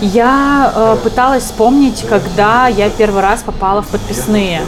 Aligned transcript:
Я 0.00 0.72
э, 0.74 0.96
пыталась 1.02 1.44
вспомнить, 1.44 2.04
когда 2.06 2.68
я 2.68 2.90
первый 2.90 3.22
раз 3.22 3.42
попала 3.42 3.80
в 3.80 3.88
подписные. 3.88 4.60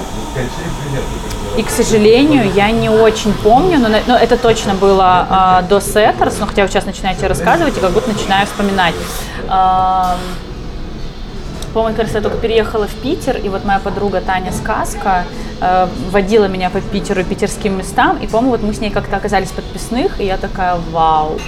И, 1.59 1.63
к 1.63 1.71
сожалению, 1.71 2.51
я 2.55 2.71
не 2.71 2.89
очень 2.89 3.35
помню, 3.35 3.79
но, 3.79 3.89
но 4.07 4.17
это 4.17 4.39
точно 4.39 4.75
было 4.75 5.61
э, 5.61 5.69
до 5.69 5.81
Сеттерс, 5.81 6.39
но 6.39 6.47
хотя 6.47 6.63
вы 6.63 6.69
сейчас 6.69 6.87
начинаете 6.87 7.27
рассказывать, 7.27 7.77
и 7.77 7.81
как 7.81 7.91
будто 7.91 8.11
начинаю 8.11 8.47
вспоминать. 8.47 8.95
Э, 9.51 10.15
помню, 11.75 11.95
кажется, 11.95 12.19
я 12.19 12.23
только 12.23 12.39
переехала 12.39 12.87
в 12.87 12.95
Питер, 12.95 13.37
и 13.37 13.49
вот 13.49 13.65
моя 13.65 13.81
подруга 13.81 14.23
Таня 14.23 14.53
Сказка 14.53 15.25
э, 15.61 15.89
водила 16.11 16.47
меня 16.47 16.71
по 16.71 16.81
Питеру 16.81 17.21
и 17.21 17.25
питерским 17.25 17.77
местам, 17.77 18.17
и, 18.19 18.27
по-моему, 18.27 18.53
вот 18.53 18.63
мы 18.63 18.73
с 18.73 18.81
ней 18.81 18.91
как-то 18.91 19.17
оказались 19.17 19.51
подписных, 19.51 20.21
и 20.21 20.25
я 20.25 20.39
такая, 20.39 20.77
вау. 20.91 21.39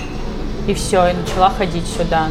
И 0.66 0.74
все, 0.74 1.08
и 1.08 1.14
начала 1.14 1.50
ходить 1.56 1.86
сюда. 1.86 2.26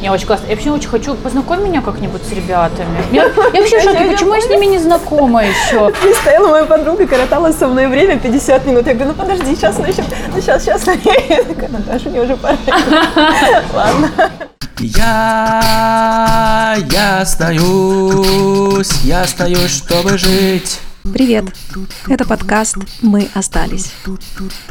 Я 0.00 0.12
очень 0.12 0.26
классно. 0.26 0.46
Я 0.46 0.54
вообще 0.54 0.70
очень 0.70 0.88
хочу, 0.88 1.14
познакомь 1.16 1.60
меня 1.60 1.82
как-нибудь 1.82 2.22
с 2.22 2.30
ребятами. 2.30 3.04
Я, 3.10 3.24
я 3.24 3.60
вообще 3.60 3.80
в 3.80 3.82
шоке, 3.84 4.04
почему 4.10 4.34
я 4.34 4.40
с 4.40 4.48
ними 4.48 4.66
не 4.66 4.78
знакома 4.78 5.44
еще? 5.44 5.92
И 6.08 6.14
стояла 6.22 6.48
моя 6.48 6.64
подруга, 6.64 7.06
коротала 7.06 7.50
со 7.52 7.66
мной 7.66 7.88
время 7.88 8.18
50 8.18 8.66
минут. 8.66 8.86
Я 8.86 8.94
говорю, 8.94 9.10
ну 9.10 9.14
подожди, 9.14 9.54
сейчас, 9.56 9.78
ну 9.78 9.86
еще, 9.86 10.04
ну 10.34 10.40
сейчас, 10.40 10.62
сейчас. 10.62 10.86
Я 11.28 11.42
такая, 11.42 11.68
Наташа, 11.68 12.10
мне 12.10 12.20
уже 12.20 12.36
пора. 12.36 12.56
Ладно. 13.74 14.10
Я, 14.80 16.76
я 16.92 17.20
остаюсь, 17.20 18.92
я 19.02 19.22
остаюсь, 19.22 19.70
чтобы 19.70 20.16
жить. 20.16 20.78
Привет! 21.12 21.44
Это 22.06 22.24
подкаст 22.24 22.76
«Мы 23.02 23.28
остались». 23.34 23.92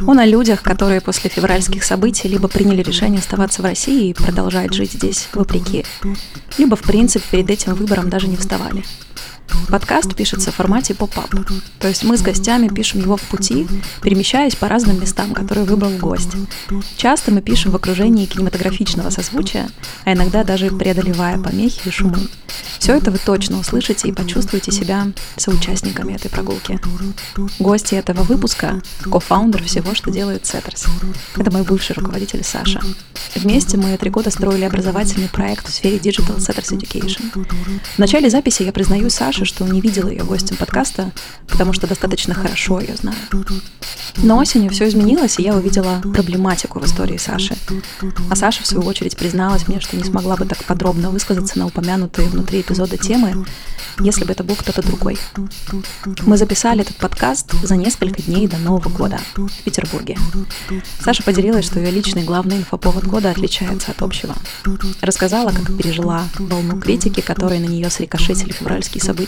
Он 0.06 0.18
о 0.18 0.26
людях, 0.26 0.62
которые 0.62 1.00
после 1.00 1.30
февральских 1.30 1.84
событий 1.84 2.28
либо 2.28 2.48
приняли 2.48 2.82
решение 2.82 3.20
оставаться 3.20 3.62
в 3.62 3.64
России 3.64 4.08
и 4.08 4.14
продолжать 4.14 4.72
жить 4.72 4.92
здесь 4.92 5.28
вопреки, 5.32 5.84
либо, 6.56 6.76
в 6.76 6.82
принципе, 6.82 7.24
перед 7.30 7.50
этим 7.50 7.74
выбором 7.74 8.10
даже 8.10 8.28
не 8.28 8.36
вставали. 8.36 8.84
Подкаст 9.68 10.14
пишется 10.14 10.50
в 10.50 10.54
формате 10.54 10.94
поп-ап, 10.94 11.34
то 11.78 11.88
есть 11.88 12.02
мы 12.04 12.16
с 12.16 12.22
гостями 12.22 12.68
пишем 12.68 13.00
его 13.00 13.16
в 13.16 13.22
пути, 13.22 13.66
перемещаясь 14.02 14.56
по 14.56 14.68
разным 14.68 15.00
местам, 15.00 15.34
которые 15.34 15.66
выбрал 15.66 15.90
гость. 15.90 16.30
Часто 16.96 17.32
мы 17.32 17.42
пишем 17.42 17.72
в 17.72 17.76
окружении 17.76 18.26
кинематографичного 18.26 19.10
созвучия, 19.10 19.68
а 20.04 20.12
иногда 20.14 20.44
даже 20.44 20.70
преодолевая 20.70 21.38
помехи 21.38 21.88
и 21.88 21.90
шумы. 21.90 22.28
Все 22.78 22.94
это 22.94 23.10
вы 23.10 23.18
точно 23.18 23.58
услышите 23.58 24.08
и 24.08 24.12
почувствуете 24.12 24.70
себя 24.72 25.08
соучастниками 25.36 26.14
этой 26.14 26.30
прогулки. 26.30 26.80
Гости 27.58 27.94
этого 27.94 28.22
выпуска— 28.22 28.80
кофаундер 29.10 29.64
всего, 29.64 29.94
что 29.94 30.10
делает 30.10 30.46
Setters. 30.46 30.86
Это 31.36 31.50
мой 31.50 31.62
бывший 31.62 31.92
руководитель 31.92 32.44
Саша. 32.44 32.80
Вместе 33.34 33.76
мы 33.76 33.96
три 33.98 34.10
года 34.10 34.30
строили 34.30 34.64
образовательный 34.64 35.28
проект 35.28 35.68
в 35.68 35.72
сфере 35.72 35.98
Digital 35.98 36.38
Setters 36.38 36.76
Education. 36.78 37.46
В 37.96 37.98
начале 37.98 38.30
записи 38.30 38.62
я 38.62 38.72
признаю 38.72 39.10
Саше, 39.10 39.37
Саши, 39.38 39.44
что 39.44 39.64
не 39.64 39.80
видела 39.80 40.08
ее 40.08 40.24
гостем 40.24 40.56
подкаста, 40.56 41.12
потому 41.46 41.72
что 41.72 41.86
достаточно 41.86 42.34
хорошо 42.34 42.80
ее 42.80 42.96
знаю. 42.96 43.16
Но 44.16 44.36
осенью 44.38 44.70
все 44.70 44.88
изменилось, 44.88 45.38
и 45.38 45.42
я 45.42 45.54
увидела 45.54 46.00
проблематику 46.00 46.80
в 46.80 46.84
истории 46.84 47.18
Саши. 47.18 47.56
А 48.30 48.34
Саша, 48.34 48.64
в 48.64 48.66
свою 48.66 48.88
очередь, 48.88 49.16
призналась 49.16 49.68
мне, 49.68 49.80
что 49.80 49.96
не 49.96 50.02
смогла 50.02 50.36
бы 50.36 50.44
так 50.44 50.64
подробно 50.64 51.10
высказаться 51.10 51.56
на 51.58 51.66
упомянутые 51.66 52.28
внутри 52.28 52.62
эпизода 52.62 52.96
темы, 52.96 53.46
если 54.00 54.24
бы 54.24 54.32
это 54.32 54.42
был 54.42 54.56
кто-то 54.56 54.82
другой. 54.82 55.18
Мы 56.22 56.36
записали 56.36 56.80
этот 56.80 56.96
подкаст 56.96 57.52
за 57.62 57.76
несколько 57.76 58.22
дней 58.22 58.48
до 58.48 58.56
Нового 58.58 58.88
года 58.88 59.20
в 59.36 59.62
Петербурге. 59.62 60.18
Саша 61.00 61.22
поделилась, 61.22 61.66
что 61.66 61.78
ее 61.78 61.90
личный 61.90 62.24
главный 62.24 62.56
инфоповод 62.56 63.04
года 63.04 63.30
отличается 63.30 63.92
от 63.92 64.02
общего. 64.02 64.34
Рассказала, 65.00 65.50
как 65.50 65.76
пережила 65.76 66.24
волну 66.38 66.80
критики, 66.80 67.20
которые 67.20 67.60
на 67.60 67.66
нее 67.66 67.90
срикошетили 67.90 68.52
февральские 68.52 69.02
события, 69.02 69.27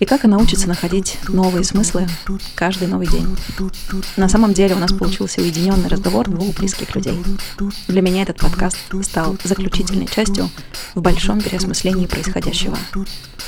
и 0.00 0.04
как 0.04 0.24
она 0.24 0.38
учится 0.38 0.68
находить 0.68 1.18
новые 1.28 1.64
смыслы 1.64 2.08
каждый 2.54 2.88
новый 2.88 3.06
день. 3.06 3.36
На 4.16 4.28
самом 4.28 4.52
деле 4.52 4.74
у 4.74 4.78
нас 4.78 4.92
получился 4.92 5.40
уединенный 5.40 5.88
разговор 5.88 6.28
двух 6.28 6.54
близких 6.56 6.94
людей. 6.94 7.22
Для 7.88 8.02
меня 8.02 8.22
этот 8.22 8.38
подкаст 8.38 8.76
стал 9.02 9.36
заключительной 9.44 10.06
частью 10.06 10.50
в 10.94 11.00
большом 11.00 11.40
переосмыслении 11.40 12.06
происходящего. 12.06 12.76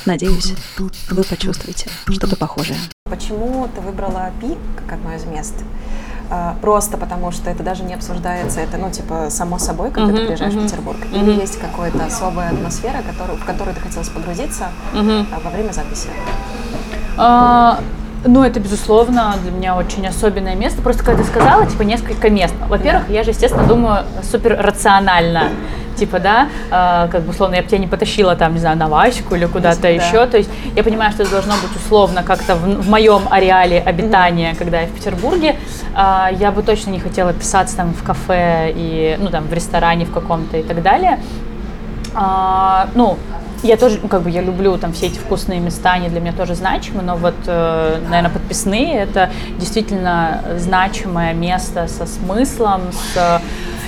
Надеюсь, 0.05 0.53
вы 0.77 1.23
почувствуете 1.23 1.89
что-то 2.07 2.35
похожее. 2.35 2.77
Почему 3.05 3.69
ты 3.73 3.81
выбрала 3.81 4.31
Пи 4.41 4.55
как 4.75 4.93
одно 4.93 5.15
из 5.15 5.25
мест? 5.25 5.53
А, 6.29 6.55
просто 6.61 6.97
потому, 6.97 7.31
что 7.31 7.49
это 7.49 7.63
даже 7.63 7.83
не 7.83 7.93
обсуждается, 7.93 8.59
это, 8.59 8.77
ну, 8.77 8.89
типа, 8.91 9.27
само 9.29 9.59
собой, 9.59 9.91
когда 9.91 10.11
uh-huh, 10.11 10.17
ты 10.17 10.25
приезжаешь 10.25 10.53
uh-huh. 10.53 10.61
в 10.61 10.69
Петербург. 10.69 10.97
Uh-huh. 10.99 11.21
Или 11.21 11.39
есть 11.39 11.57
какая-то 11.57 12.05
особая 12.05 12.49
атмосфера, 12.49 13.01
которую, 13.01 13.37
в 13.37 13.45
которую 13.45 13.75
ты 13.75 13.81
хотелось 13.81 14.09
погрузиться 14.09 14.65
uh-huh. 14.93 15.25
во 15.43 15.49
время 15.49 15.71
записи? 15.71 16.09
Uh, 17.17 17.79
ну, 18.27 18.43
это, 18.43 18.59
безусловно, 18.59 19.35
для 19.41 19.51
меня 19.51 19.75
очень 19.75 20.05
особенное 20.07 20.55
место. 20.55 20.81
Просто 20.81 21.03
когда 21.03 21.23
ты 21.23 21.29
сказала, 21.29 21.65
типа, 21.65 21.83
несколько 21.83 22.29
мест. 22.29 22.53
Во-первых, 22.67 23.09
я 23.09 23.23
же, 23.23 23.31
естественно, 23.31 23.65
думаю 23.65 24.05
супер 24.29 24.57
рационально 24.59 25.49
типа, 25.97 26.19
да, 26.19 26.47
э, 26.69 27.07
как 27.11 27.23
бы 27.23 27.31
условно, 27.31 27.55
я 27.55 27.63
бы 27.63 27.67
тебя 27.67 27.79
не 27.79 27.87
потащила 27.87 28.35
там, 28.35 28.53
не 28.53 28.59
знаю, 28.59 28.77
на 28.77 28.87
Ваську 28.87 29.33
или 29.35 29.45
куда-то 29.45 29.81
да. 29.81 29.87
еще, 29.89 30.27
то 30.27 30.37
есть 30.37 30.49
я 30.75 30.83
понимаю, 30.83 31.11
что 31.11 31.23
это 31.23 31.31
должно 31.31 31.53
быть 31.53 31.75
условно 31.75 32.21
как-то 32.23 32.55
в, 32.55 32.83
в 32.83 32.89
моем 32.89 33.23
ареале 33.31 33.79
обитания, 33.79 34.51
mm-hmm. 34.51 34.57
когда 34.57 34.81
я 34.81 34.87
в 34.87 34.91
Петербурге, 34.91 35.55
э, 35.95 36.35
я 36.39 36.51
бы 36.51 36.61
точно 36.61 36.91
не 36.91 36.99
хотела 36.99 37.33
писаться 37.33 37.77
там 37.77 37.93
в 37.93 38.03
кафе 38.03 38.71
и, 38.75 39.17
ну, 39.19 39.29
там, 39.29 39.45
в 39.45 39.53
ресторане 39.53 40.05
в 40.05 40.11
каком-то 40.11 40.57
и 40.57 40.63
так 40.63 40.83
далее. 40.83 41.19
А, 42.13 42.89
ну, 42.95 43.17
я 43.63 43.77
тоже, 43.77 43.99
ну, 44.01 44.07
как 44.07 44.21
бы, 44.21 44.29
я 44.29 44.41
люблю 44.41 44.77
там 44.77 44.93
все 44.93 45.07
эти 45.07 45.17
вкусные 45.17 45.59
места, 45.59 45.93
они 45.93 46.09
для 46.09 46.19
меня 46.19 46.33
тоже 46.33 46.55
значимы, 46.55 47.01
но 47.01 47.15
вот, 47.15 47.35
э, 47.45 47.99
наверное, 48.09 48.31
подписные 48.31 48.99
это 48.99 49.29
действительно 49.57 50.43
значимое 50.57 51.33
место 51.33 51.87
со 51.87 52.05
смыслом, 52.05 52.81
с 52.91 53.41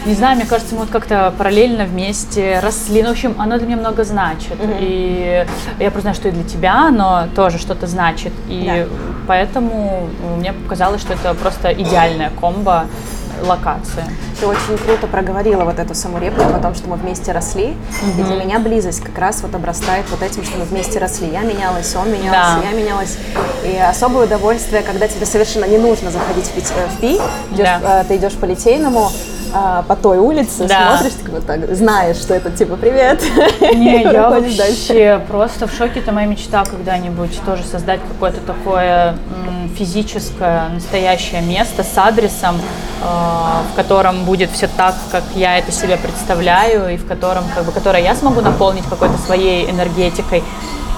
не 0.05 0.13
знаю, 0.13 0.37
мне 0.37 0.45
кажется, 0.45 0.75
мы 0.75 0.81
вот 0.81 0.89
как-то 0.89 1.33
параллельно 1.37 1.83
вместе 1.83 2.59
росли. 2.59 3.01
Ну, 3.03 3.09
в 3.09 3.11
общем, 3.11 3.35
оно 3.37 3.57
для 3.57 3.67
меня 3.67 3.77
много 3.77 4.05
значит. 4.05 4.53
Mm-hmm. 4.53 4.77
И 4.79 5.45
я 5.79 5.91
просто 5.91 6.01
знаю, 6.01 6.15
что 6.15 6.29
и 6.29 6.31
для 6.31 6.43
тебя 6.43 6.87
оно 6.87 7.27
тоже 7.35 7.57
что-то 7.57 7.85
значит. 7.85 8.31
И 8.47 8.65
да. 8.65 8.95
поэтому 9.27 10.07
мне 10.37 10.53
показалось, 10.53 11.01
что 11.01 11.13
это 11.13 11.33
просто 11.33 11.73
идеальная 11.73 12.31
комбо 12.39 12.85
локации. 13.43 14.03
Ты 14.39 14.45
очень 14.45 14.77
круто 14.77 15.07
проговорила 15.07 15.63
вот 15.65 15.79
эту 15.79 15.93
саму 15.95 16.19
реплику 16.19 16.53
о 16.53 16.59
том, 16.59 16.75
что 16.75 16.87
мы 16.87 16.95
вместе 16.95 17.31
росли. 17.31 17.67
Mm-hmm. 17.67 18.19
И 18.19 18.23
для 18.23 18.35
меня 18.35 18.59
близость 18.59 19.01
как 19.01 19.17
раз 19.17 19.41
вот 19.41 19.53
обрастает 19.55 20.05
вот 20.09 20.21
этим, 20.21 20.43
что 20.43 20.57
мы 20.57 20.65
вместе 20.65 20.99
росли. 20.99 21.29
Я 21.29 21.41
менялась, 21.41 21.95
он 21.95 22.11
менялся, 22.11 22.61
да. 22.61 22.69
я 22.69 22.71
менялась. 22.71 23.17
И 23.65 23.77
особое 23.77 24.25
удовольствие, 24.25 24.81
когда 24.81 25.07
тебе 25.07 25.25
совершенно 25.25 25.65
не 25.65 25.77
нужно 25.77 26.11
заходить 26.11 26.45
в, 26.45 26.99
пи, 26.99 27.15
идешь, 27.51 27.67
да. 27.81 28.01
Э, 28.01 28.03
ты 28.07 28.15
идешь 28.17 28.33
по 28.33 28.45
Литейному, 28.45 29.11
а, 29.53 29.83
по 29.83 29.95
той 29.95 30.17
улице, 30.17 30.67
да. 30.67 30.97
смотришь, 30.97 31.17
ты 31.23 31.31
вот 31.31 31.45
так 31.45 31.75
знаешь, 31.75 32.17
что 32.17 32.33
это 32.33 32.51
типа 32.51 32.75
привет. 32.75 33.21
Не, 33.61 34.03
я 34.11 34.29
вообще 34.29 34.57
дальше. 34.57 35.21
просто 35.27 35.67
в 35.67 35.73
шоке. 35.73 35.99
Это 35.99 36.11
моя 36.11 36.27
мечта 36.27 36.63
когда-нибудь 36.65 37.39
тоже 37.45 37.63
создать 37.63 37.99
какое-то 38.07 38.39
такое 38.41 39.15
м, 39.45 39.69
физическое, 39.77 40.69
настоящее 40.69 41.41
место 41.41 41.83
с 41.83 41.97
адресом, 41.97 42.55
э, 43.01 43.05
в 43.71 43.75
котором 43.75 44.25
будет 44.25 44.51
все 44.51 44.67
так, 44.67 44.95
как 45.11 45.23
я 45.35 45.57
это 45.57 45.71
себе 45.71 45.97
представляю, 45.97 46.93
и 46.93 46.97
в 46.97 47.07
котором, 47.07 47.43
как 47.55 47.65
бы, 47.65 47.71
которое 47.71 48.03
я 48.03 48.15
смогу 48.15 48.41
наполнить 48.41 48.85
какой-то 48.85 49.17
своей 49.17 49.69
энергетикой. 49.69 50.43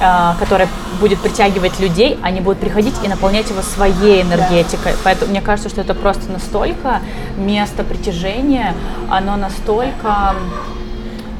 А, 0.03 0.35
которая 0.39 0.67
будет 0.99 1.19
притягивать 1.19 1.79
людей, 1.79 2.17
они 2.23 2.41
будут 2.41 2.59
приходить 2.59 2.95
и 3.03 3.07
наполнять 3.07 3.47
его 3.51 3.61
своей 3.61 4.23
энергетикой. 4.23 4.93
Да. 4.93 4.97
Поэтому 5.03 5.29
мне 5.29 5.41
кажется, 5.41 5.69
что 5.69 5.81
это 5.81 5.93
просто 5.93 6.31
настолько 6.31 7.01
место 7.37 7.83
притяжения, 7.83 8.73
оно 9.11 9.35
настолько 9.37 10.35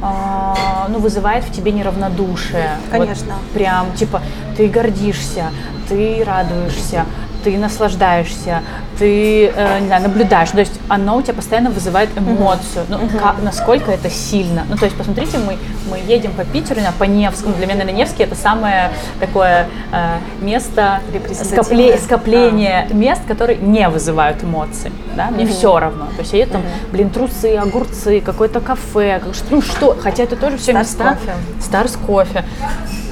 а, 0.03 0.87
ну, 0.89 0.99
вызывает 0.99 1.43
в 1.43 1.51
тебе 1.51 1.71
неравнодушие. 1.71 2.77
Конечно. 2.91 3.33
Вот 3.33 3.51
прям, 3.53 3.93
типа, 3.93 4.21
ты 4.55 4.67
гордишься, 4.67 5.45
ты 5.89 6.23
радуешься, 6.23 7.05
ты 7.43 7.57
наслаждаешься, 7.57 8.61
ты, 8.97 9.47
э, 9.47 9.79
не 9.79 9.87
знаю, 9.87 10.03
наблюдаешь. 10.03 10.49
То 10.49 10.59
есть 10.59 10.79
оно 10.87 11.17
у 11.17 11.21
тебя 11.21 11.33
постоянно 11.33 11.69
вызывает 11.69 12.09
эмоцию. 12.17 12.85
Ну, 12.89 12.99
как, 13.19 13.41
насколько 13.41 13.91
это 13.91 14.09
сильно. 14.09 14.63
Ну, 14.69 14.77
то 14.77 14.85
есть, 14.85 14.97
посмотрите, 14.97 15.37
мы, 15.37 15.57
мы 15.89 15.99
едем 16.07 16.33
по 16.33 16.45
Питеру, 16.45 16.81
по 16.97 17.03
Невскому. 17.05 17.55
Для 17.55 17.65
меня, 17.65 17.75
наверное, 17.77 17.99
Невский 17.99 18.23
это 18.23 18.35
самое 18.35 18.91
такое 19.19 19.67
э, 19.91 20.17
место 20.41 20.99
скопле, 21.33 21.97
скопление 21.97 22.87
а. 22.89 22.93
мест, 22.93 23.21
которые 23.27 23.57
не 23.57 23.87
вызывают 23.89 24.43
эмоций. 24.43 24.91
Да? 25.15 25.29
Мне 25.29 25.45
uh-huh. 25.45 25.51
все 25.51 25.79
равно. 25.79 26.05
То 26.15 26.21
есть 26.21 26.33
я 26.33 26.45
там, 26.45 26.61
uh-huh. 26.61 26.91
блин, 26.91 27.09
трусы, 27.09 27.55
огурцы, 27.55 28.21
какое-то 28.21 28.61
кафе, 28.61 29.19
как, 29.19 29.33
ну 29.49 29.61
что, 29.61 29.97
хотя 29.99 30.23
это 30.23 30.35
тоже 30.35 30.57
все 30.57 30.71
Старс 30.71 30.89
места. 30.89 31.17
Старс 31.59 31.97
кофе. 31.97 32.45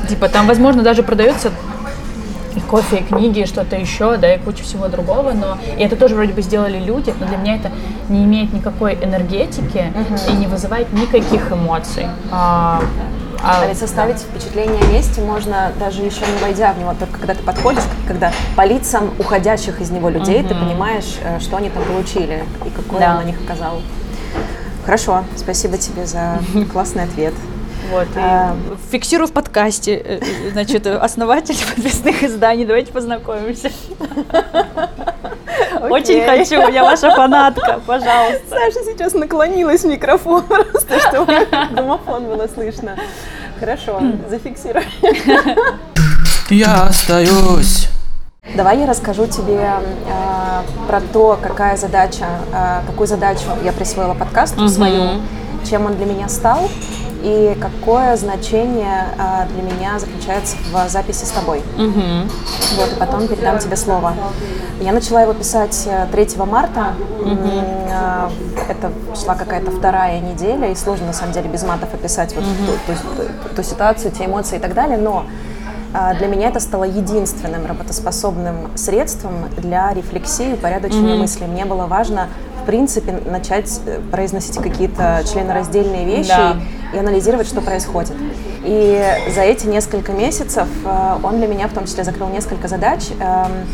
Типа 0.07 0.29
там, 0.29 0.47
возможно, 0.47 0.81
даже 0.81 1.03
продается 1.03 1.51
кофе 2.65 2.97
и 2.97 3.03
книги, 3.03 3.45
что-то 3.45 3.75
еще, 3.75 4.17
да, 4.17 4.33
и 4.33 4.39
куча 4.39 4.63
всего 4.63 4.87
другого, 4.87 5.31
но 5.33 5.57
и 5.77 5.81
это 5.81 5.95
тоже 5.95 6.15
вроде 6.15 6.33
бы 6.33 6.41
сделали 6.41 6.79
люди, 6.79 7.13
но 7.19 7.27
для 7.27 7.37
меня 7.37 7.55
это 7.55 7.71
не 8.09 8.23
имеет 8.23 8.53
никакой 8.53 8.95
энергетики 8.95 9.93
и 10.27 10.31
не 10.33 10.47
вызывает 10.47 10.91
никаких 10.93 11.51
эмоций. 11.51 12.07
А, 12.31 12.81
а, 13.41 13.61
а 13.61 13.67
ведь 13.67 13.77
составить 13.77 14.17
впечатление 14.19 14.81
о 14.81 14.87
месте 14.87 15.21
можно 15.21 15.71
даже 15.79 16.01
еще 16.01 16.21
не 16.21 16.41
войдя 16.41 16.73
в 16.73 16.79
него, 16.79 16.93
только 16.97 17.19
когда 17.19 17.33
ты 17.33 17.43
подходишь, 17.43 17.83
когда 18.07 18.31
по 18.55 18.65
лицам 18.65 19.11
уходящих 19.17 19.79
из 19.81 19.91
него 19.91 20.09
людей 20.09 20.43
ты 20.43 20.53
понимаешь, 20.53 21.17
э, 21.23 21.39
что 21.39 21.57
они 21.57 21.69
там 21.69 21.83
получили 21.83 22.43
и 22.65 22.69
какое 22.69 22.99
да. 22.99 23.11
он 23.11 23.17
на 23.17 23.23
них 23.23 23.39
оказал. 23.41 23.81
Хорошо, 24.85 25.23
спасибо 25.35 25.77
тебе 25.77 26.05
за 26.05 26.39
классный 26.71 27.03
ответ. 27.03 27.33
Вот, 27.89 28.07
а, 28.15 28.55
фиксирую 28.91 29.27
в 29.27 29.31
подкасте, 29.31 29.95
э, 29.95 30.19
э, 30.19 30.51
значит, 30.51 30.85
основатель 30.85 31.55
подписных 31.75 32.23
изданий, 32.23 32.65
давайте 32.65 32.91
познакомимся. 32.91 33.71
Очень 35.81 36.23
хочу, 36.23 36.71
я 36.71 36.83
ваша 36.83 37.13
фанатка, 37.15 37.79
пожалуйста. 37.85 38.41
Саша 38.49 38.85
сейчас 38.85 39.13
наклонилась 39.13 39.81
в 39.81 39.87
микрофон 39.87 40.43
просто, 40.47 40.99
чтобы 41.09 41.47
домофон 41.71 42.25
было 42.25 42.47
слышно. 42.47 42.95
Хорошо, 43.59 44.01
зафиксируй. 44.29 44.83
Я 46.49 46.83
остаюсь. 46.83 47.89
Давай 48.55 48.79
я 48.79 48.87
расскажу 48.87 49.27
тебе 49.27 49.61
э, 49.61 50.61
про 50.87 51.01
то, 51.01 51.37
какая 51.41 51.77
задача, 51.77 52.25
э, 52.53 52.81
какую 52.87 53.07
задачу 53.07 53.45
я 53.63 53.71
присвоила 53.71 54.13
подкасту 54.13 54.61
угу. 54.61 54.69
свою, 54.69 55.21
чем 55.69 55.85
он 55.85 55.95
для 55.95 56.05
меня 56.05 56.29
стал 56.29 56.69
и 57.23 57.57
какое 57.59 58.15
значение 58.15 59.05
э, 59.17 59.47
для 59.53 59.61
меня 59.61 59.99
заключается 59.99 60.57
в 60.71 60.89
записи 60.89 61.25
с 61.25 61.29
тобой. 61.31 61.59
Угу. 61.77 62.29
Вот, 62.77 62.93
и 62.93 62.99
потом 62.99 63.27
передам 63.27 63.59
тебе 63.59 63.75
слово. 63.75 64.13
Я 64.79 64.93
начала 64.93 65.21
его 65.21 65.33
писать 65.33 65.87
3 66.11 66.23
э, 66.23 66.45
марта. 66.45 66.93
Угу. 67.19 67.51
Это 68.69 68.91
шла 69.15 69.35
какая-то 69.35 69.71
вторая 69.71 70.19
неделя, 70.19 70.71
и 70.71 70.75
сложно 70.75 71.07
на 71.07 71.13
самом 71.13 71.33
деле 71.33 71.49
без 71.49 71.63
матов 71.63 71.93
описать 71.93 72.33
вот 72.35 72.43
угу. 72.43 72.53
ту, 72.87 72.93
ту, 72.93 73.49
ту, 73.49 73.55
ту 73.55 73.63
ситуацию, 73.63 74.11
те 74.11 74.25
эмоции 74.25 74.57
и 74.57 74.59
так 74.59 74.73
далее, 74.73 74.97
но 74.97 75.25
а, 75.91 76.13
для 76.13 76.27
меня 76.27 76.49
это 76.49 76.59
стало 76.59 76.83
единственным 76.83 77.65
работоспособным 77.65 78.77
средством 78.77 79.49
для 79.57 79.91
рефлексии 79.93 80.51
и 80.51 80.53
упорядочения 80.53 81.15
mm-hmm. 81.15 81.19
мыслей. 81.19 81.47
Мне 81.47 81.65
было 81.65 81.87
важно, 81.87 82.27
принципе, 82.69 83.13
начать 83.25 83.81
э, 83.87 83.99
произносить 84.11 84.57
какие-то 84.57 85.23
членораздельные 85.27 86.05
вещи 86.05 86.29
да. 86.29 86.57
и 86.93 86.99
анализировать, 86.99 87.47
что 87.47 87.61
происходит. 87.61 88.13
И 88.63 89.03
за 89.33 89.41
эти 89.41 89.65
несколько 89.65 90.11
месяцев 90.11 90.67
э, 90.85 91.17
он 91.23 91.37
для 91.37 91.47
меня 91.47 91.67
в 91.67 91.73
том 91.73 91.85
числе 91.85 92.03
закрыл 92.03 92.27
несколько 92.29 92.67
задач. 92.67 93.07
Эм, 93.19 93.65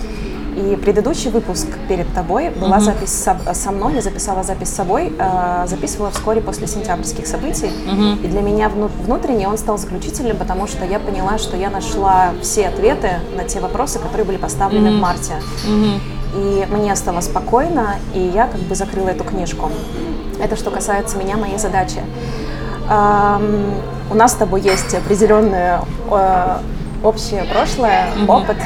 и 0.56 0.78
предыдущий 0.78 1.30
выпуск 1.30 1.68
перед 1.90 2.08
тобой 2.14 2.52
была 2.52 2.78
mm-hmm. 2.78 2.80
запись 2.80 3.10
со, 3.10 3.38
со 3.54 3.72
мной, 3.72 3.96
я 3.96 4.02
записала 4.02 4.44
запись 4.44 4.70
с 4.70 4.76
собой, 4.76 5.12
э, 5.18 5.66
записывала 5.68 6.12
вскоре 6.12 6.40
после 6.40 6.66
сентябрьских 6.66 7.28
событий. 7.28 7.68
Mm-hmm. 7.68 8.26
И 8.26 8.28
для 8.30 8.40
меня 8.40 8.70
вну, 8.70 8.90
внутренне 9.04 9.50
он 9.50 9.58
стал 9.58 9.78
заключительным, 9.78 10.38
потому 10.38 10.68
что 10.68 10.86
я 10.86 11.00
поняла, 11.00 11.38
что 11.38 11.58
я 11.58 11.70
нашла 11.70 12.32
все 12.42 12.70
ответы 12.70 13.20
на 13.36 13.44
те 13.44 13.60
вопросы, 13.60 14.00
которые 14.00 14.26
были 14.26 14.38
поставлены 14.38 14.88
mm-hmm. 14.88 14.98
в 14.98 15.02
марте. 15.02 15.34
Mm-hmm. 15.68 16.15
И 16.36 16.68
мне 16.70 16.96
стало 16.96 17.22
спокойно, 17.22 17.96
и 18.14 18.20
я 18.20 18.48
как 18.48 18.60
бы 18.62 18.76
закрыла 18.76 19.10
эту 19.10 19.24
книжку. 19.24 19.72
Это 20.40 20.56
что 20.56 20.70
касается 20.70 21.18
меня, 21.18 21.38
моей 21.38 21.58
задачи. 21.58 22.02
У 22.88 24.14
нас 24.14 24.34
с 24.34 24.36
тобой 24.36 24.62
есть 24.62 24.94
определенное 24.94 25.82
э, 26.12 26.58
общее 27.04 27.44
прошлое, 27.46 28.10
опыт. 28.28 28.58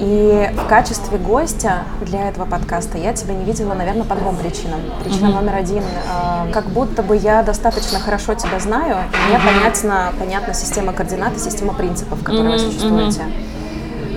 И 0.00 0.50
в 0.54 0.66
качестве 0.66 1.18
гостя 1.18 1.82
для 2.00 2.30
этого 2.30 2.46
подкаста 2.46 2.96
я 2.96 3.12
тебя 3.12 3.34
не 3.34 3.44
видела, 3.44 3.74
наверное, 3.74 4.04
по 4.04 4.14
двум 4.14 4.34
причинам. 4.36 4.80
Причина 5.04 5.26
mm-hmm. 5.26 5.34
номер 5.34 5.56
один, 5.56 5.82
э, 5.82 6.52
как 6.52 6.66
будто 6.68 7.02
бы 7.02 7.16
я 7.16 7.42
достаточно 7.42 7.98
хорошо 7.98 8.34
тебя 8.34 8.58
знаю, 8.60 8.96
и 9.12 9.28
мне 9.28 9.36
mm-hmm. 9.36 9.58
понятна, 9.58 10.12
понятна 10.18 10.54
система 10.54 10.94
координат 10.94 11.36
и 11.36 11.38
система 11.38 11.74
принципов, 11.74 12.22
которые 12.24 12.54
mm-hmm. 12.54 12.64
вы 12.64 12.72
существуете. 12.72 13.20
Mm-hmm. 13.20 13.59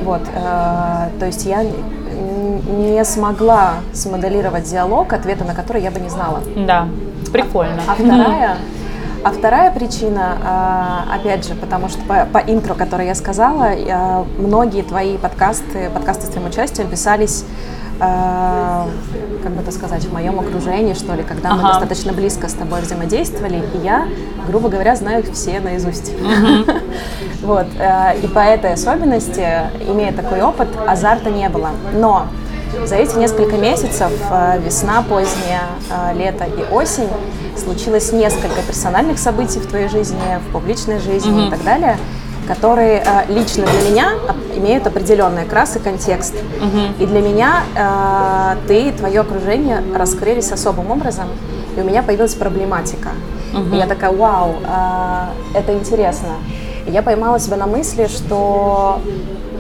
Вот, 0.03 0.21
э, 0.33 1.09
то 1.19 1.25
есть 1.25 1.45
я 1.45 1.63
не 1.63 3.03
смогла 3.05 3.75
смоделировать 3.94 4.69
диалог, 4.69 5.13
ответа 5.13 5.44
на 5.44 5.53
который 5.53 5.81
я 5.81 5.91
бы 5.91 6.00
не 6.00 6.09
знала. 6.09 6.41
Да, 6.55 6.88
прикольно. 7.31 7.81
А, 7.88 7.91
а 7.91 7.95
вторая 7.95 8.57
а 9.23 9.31
вторая 9.31 9.71
причина, 9.71 10.38
а, 10.44 11.05
опять 11.15 11.47
же, 11.47 11.55
потому 11.55 11.88
что 11.88 12.01
по, 12.03 12.25
по 12.25 12.39
интро, 12.39 12.73
которое 12.73 13.07
я 13.07 13.15
сказала, 13.15 13.69
многие 14.38 14.81
твои 14.81 15.17
подкасты, 15.17 15.89
подкасты 15.94 16.25
с 16.25 16.29
твоим 16.29 16.47
участием 16.47 16.89
писались 16.89 17.45
а, 18.00 18.88
как 19.44 19.51
бы 19.51 19.62
это 19.62 19.72
сказать, 19.72 20.06
в 20.06 20.13
моем 20.13 20.40
окружении, 20.40 20.94
что 20.94 21.13
ли, 21.13 21.24
когда 21.24 21.50
ага. 21.50 21.57
мы 21.57 21.68
достаточно 21.69 22.13
близко 22.13 22.48
с 22.48 22.54
тобой 22.54 22.81
взаимодействовали, 22.81 23.63
и 23.74 23.78
я, 23.84 24.07
грубо 24.48 24.69
говоря, 24.69 24.95
знаю 24.95 25.24
их 25.24 25.34
все 25.34 25.60
наизусть. 25.60 26.12
Вот, 27.42 27.68
э, 27.78 28.19
и 28.24 28.28
по 28.28 28.40
этой 28.40 28.72
особенности, 28.72 29.45
имея 29.86 30.13
такой 30.13 30.42
опыт, 30.42 30.69
азарта 30.88 31.30
не 31.30 31.50
было. 31.50 31.72
Но 31.94 32.28
за 32.86 32.95
эти 32.95 33.18
несколько 33.18 33.57
месяцев, 33.57 34.12
э, 34.31 34.62
весна 34.63 35.01
поздняя, 35.01 35.63
э, 35.92 36.18
лето 36.18 36.46
и 36.46 36.74
осень, 36.74 37.10
случилось 37.57 38.13
несколько 38.13 38.62
персональных 38.66 39.19
событий 39.19 39.60
в 39.60 39.68
твоей 39.68 39.89
жизни, 39.89 40.18
в 40.48 40.54
публичной 40.54 41.00
жизни 41.00 41.44
mm-hmm. 41.44 41.48
и 41.48 41.51
так 41.51 41.63
далее, 41.63 41.98
которые 42.44 43.04
э, 43.06 43.34
лично 43.34 43.66
для 43.66 43.90
меня 43.90 44.13
имеют 44.56 44.88
определенный 44.88 45.44
окрас 45.44 45.75
и 45.75 45.80
контекст. 45.80 46.36
Mm-hmm. 46.36 47.04
И 47.04 47.06
для 47.06 47.22
меня 47.22 47.63
э, 47.75 48.68
ты 48.68 48.90
и 48.90 48.92
твое 48.92 49.22
окружение 49.22 49.84
раскрылись 49.95 50.51
особым 50.51 50.92
образом, 50.92 51.28
и 51.75 51.81
у 51.81 51.84
меня 51.84 52.04
появилась 52.04 52.36
проблематика. 52.36 53.10
Mm-hmm. 53.54 53.75
И 53.75 53.78
я 53.78 53.88
такая, 53.88 54.12
вау, 54.12 54.56
э, 54.63 55.57
это 55.57 55.74
интересно. 55.74 56.30
И 56.88 56.92
я 56.92 57.01
поймала 57.01 57.40
себя 57.40 57.57
на 57.57 57.68
мысли, 57.68 58.07
что 58.07 59.00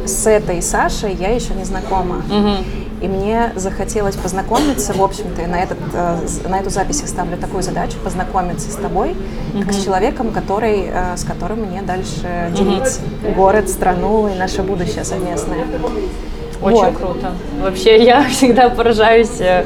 с 0.05 0.27
этой 0.27 0.61
Сашей 0.61 1.13
я 1.13 1.33
еще 1.33 1.53
не 1.53 1.63
знакома. 1.63 2.21
Mm-hmm. 2.29 2.82
И 3.03 3.07
мне 3.09 3.51
захотелось 3.55 4.15
познакомиться, 4.15 4.93
в 4.93 5.03
общем-то, 5.03 5.41
и 5.41 5.45
на, 5.45 5.61
этот, 5.61 5.77
э, 5.93 6.19
на 6.47 6.61
эту 6.61 6.69
запись 6.69 7.01
я 7.01 7.07
ставлю 7.07 7.35
такую 7.35 7.61
задачу, 7.61 7.97
познакомиться 8.01 8.71
с 8.71 8.75
тобой, 8.75 9.13
как 9.51 9.67
mm-hmm. 9.67 9.73
с 9.73 9.83
человеком, 9.83 10.31
который, 10.31 10.85
э, 10.89 11.17
с 11.17 11.25
которым 11.25 11.65
мне 11.65 11.81
дальше 11.81 12.49
делить 12.55 12.83
mm-hmm. 12.83 13.35
город, 13.35 13.67
страну 13.67 14.29
и 14.29 14.35
наше 14.35 14.63
будущее 14.63 15.03
совместное. 15.03 15.65
Очень 16.61 16.77
вот. 16.77 16.95
круто. 16.95 17.33
Вообще 17.59 18.01
я 18.01 18.23
всегда 18.29 18.69
поражаюсь 18.69 19.41
э, 19.41 19.65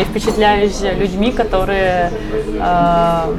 и 0.00 0.04
впечатляюсь 0.04 0.80
людьми, 0.80 1.32
которые 1.32 2.12
э, 2.60 3.34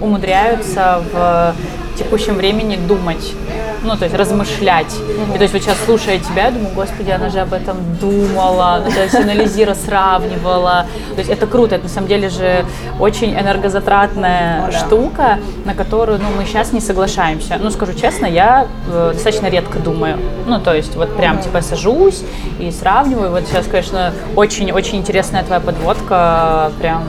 умудряются 0.00 1.02
в 1.12 1.54
текущем 1.98 2.36
времени 2.36 2.76
думать, 2.76 3.34
ну, 3.82 3.96
то 3.96 4.04
есть 4.04 4.16
размышлять. 4.16 4.92
Mm-hmm. 4.92 5.34
И 5.34 5.36
то 5.36 5.42
есть 5.42 5.54
вот 5.54 5.62
сейчас, 5.62 5.76
слушая 5.84 6.18
тебя, 6.18 6.46
я 6.46 6.50
думаю, 6.50 6.74
господи, 6.74 7.10
она 7.10 7.28
же 7.28 7.40
об 7.40 7.52
этом 7.52 7.76
думала, 8.00 8.82
ну, 8.84 8.90
то 8.90 9.02
есть 9.02 9.14
анализировала, 9.14 9.74
сравнивала. 9.74 10.86
То 11.14 11.18
есть 11.18 11.30
это 11.30 11.46
круто, 11.46 11.74
это 11.74 11.84
на 11.84 11.90
самом 11.90 12.08
деле 12.08 12.28
же 12.28 12.64
очень 12.98 13.34
энергозатратная 13.34 14.68
oh, 14.68 14.72
штука, 14.72 15.38
на 15.64 15.74
которую, 15.74 16.18
ну, 16.18 16.26
мы 16.36 16.44
сейчас 16.44 16.72
не 16.72 16.80
соглашаемся. 16.80 17.58
Ну, 17.60 17.70
скажу 17.70 17.94
честно, 17.94 18.26
я 18.26 18.66
э, 18.90 19.10
достаточно 19.14 19.48
редко 19.48 19.78
думаю. 19.78 20.18
Ну, 20.46 20.60
то 20.60 20.74
есть 20.74 20.94
вот 20.96 21.16
прям, 21.16 21.36
mm-hmm. 21.36 21.44
типа, 21.44 21.60
сажусь 21.62 22.22
и 22.58 22.70
сравниваю. 22.70 23.30
Вот 23.30 23.46
сейчас, 23.46 23.66
конечно, 23.66 24.12
очень-очень 24.36 24.98
интересная 24.98 25.42
твоя 25.42 25.60
подводка, 25.60 26.72
прям 26.80 27.04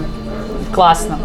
классно. 0.74 1.18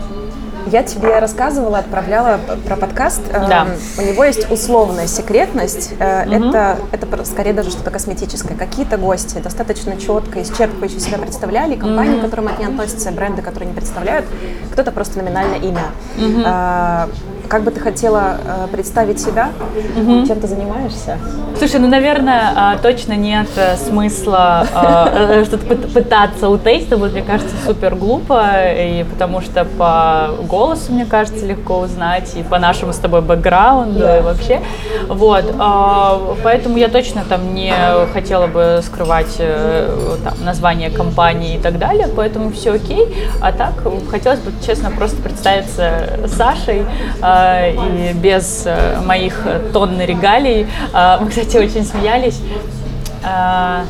Я 0.67 0.83
тебе 0.83 1.19
рассказывала, 1.19 1.79
отправляла 1.79 2.39
про 2.67 2.77
подкаст. 2.77 3.23
Да. 3.33 3.67
Эм, 3.67 3.69
у 3.99 4.03
него 4.03 4.25
есть 4.25 4.51
условная 4.51 5.07
секретность. 5.07 5.93
Угу. 5.93 6.03
Это, 6.03 6.79
это 6.93 7.25
скорее 7.25 7.53
даже 7.53 7.71
что-то 7.71 7.91
косметическое. 7.91 8.57
Какие-то 8.57 8.97
гости 8.97 9.39
достаточно 9.39 9.97
четко, 9.97 10.41
исчерпывающе 10.43 11.01
себя 11.01 11.19
представляли, 11.19 11.77
компании, 11.77 12.15
угу. 12.15 12.21
к 12.21 12.25
которым 12.25 12.49
они 12.49 12.65
относятся, 12.65 13.11
бренды, 13.11 13.43
которые 13.43 13.69
не 13.71 13.75
представляют. 13.75 14.27
Кто-то 14.73 14.91
просто 14.91 15.19
номинальное 15.19 15.59
имя. 15.59 15.85
Угу. 16.17 17.34
Как 17.49 17.63
бы 17.63 17.71
ты 17.71 17.81
хотела 17.81 18.39
э, 18.45 18.67
представить 18.73 19.21
себя? 19.21 19.51
Угу. 19.97 20.27
Чем 20.27 20.41
ты 20.41 20.47
занимаешься? 20.47 21.19
Слушай, 21.59 21.81
ну, 21.81 21.89
наверное, 21.89 22.53
а, 22.57 22.79
точно 22.79 23.13
нет 23.15 23.49
э, 23.57 23.77
смысла 23.77 24.67
а, 24.75 25.09
э, 25.13 25.45
что-то 25.45 25.77
пытаться 25.89 26.49
утестить. 26.49 26.97
Мне 26.97 27.23
кажется, 27.23 27.55
супер 27.65 27.95
глупо, 27.95 28.43
и 28.77 29.05
потому 29.05 29.41
что 29.41 29.65
по 29.65 30.31
голосу, 30.49 30.93
мне 30.93 31.05
кажется, 31.05 31.47
легко 31.47 31.81
узнать, 31.81 32.35
и 32.37 32.43
по 32.43 32.59
нашему 32.59 32.93
с 32.93 32.97
тобой 32.97 33.21
бэкграунду, 33.21 34.01
да. 34.01 34.19
и 34.19 34.23
вообще. 34.23 34.61
Вот, 35.09 35.45
а, 35.59 36.21
поэтому 36.43 36.77
я 36.77 36.89
точно 36.89 37.23
там 37.29 37.55
не 37.55 37.73
хотела 38.13 38.47
бы 38.47 38.81
скрывать 38.85 39.37
там, 39.37 40.35
название 40.45 40.91
компании 40.91 41.57
и 41.57 41.59
так 41.59 41.79
далее, 41.79 42.09
поэтому 42.15 42.51
все 42.51 42.73
окей. 42.73 43.15
А 43.41 43.53
так, 43.53 43.75
хотелось 44.11 44.41
бы, 44.41 44.53
честно, 44.65 44.91
просто 44.91 45.21
представиться 45.23 46.19
Сашей, 46.29 46.85
э, 47.23 47.34
и 47.71 48.13
без 48.15 48.63
э, 48.67 49.01
моих 49.01 49.47
тонн 49.73 50.01
регалий. 50.01 50.67
Э, 50.93 51.19
мы, 51.21 51.29
кстати, 51.29 51.57
очень 51.57 51.85
смеялись. 51.85 52.41
Э, 53.23 53.85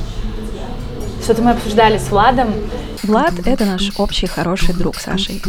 что-то 1.23 1.43
мы 1.43 1.53
обсуждали 1.53 1.99
с 1.99 2.11
Владом. 2.11 2.49
Влад— 3.05 3.35
это 3.45 3.67
наш 3.67 3.93
общий 3.99 4.27
хороший 4.27 4.75
друг 4.75 4.97
Сашей. 4.97 5.43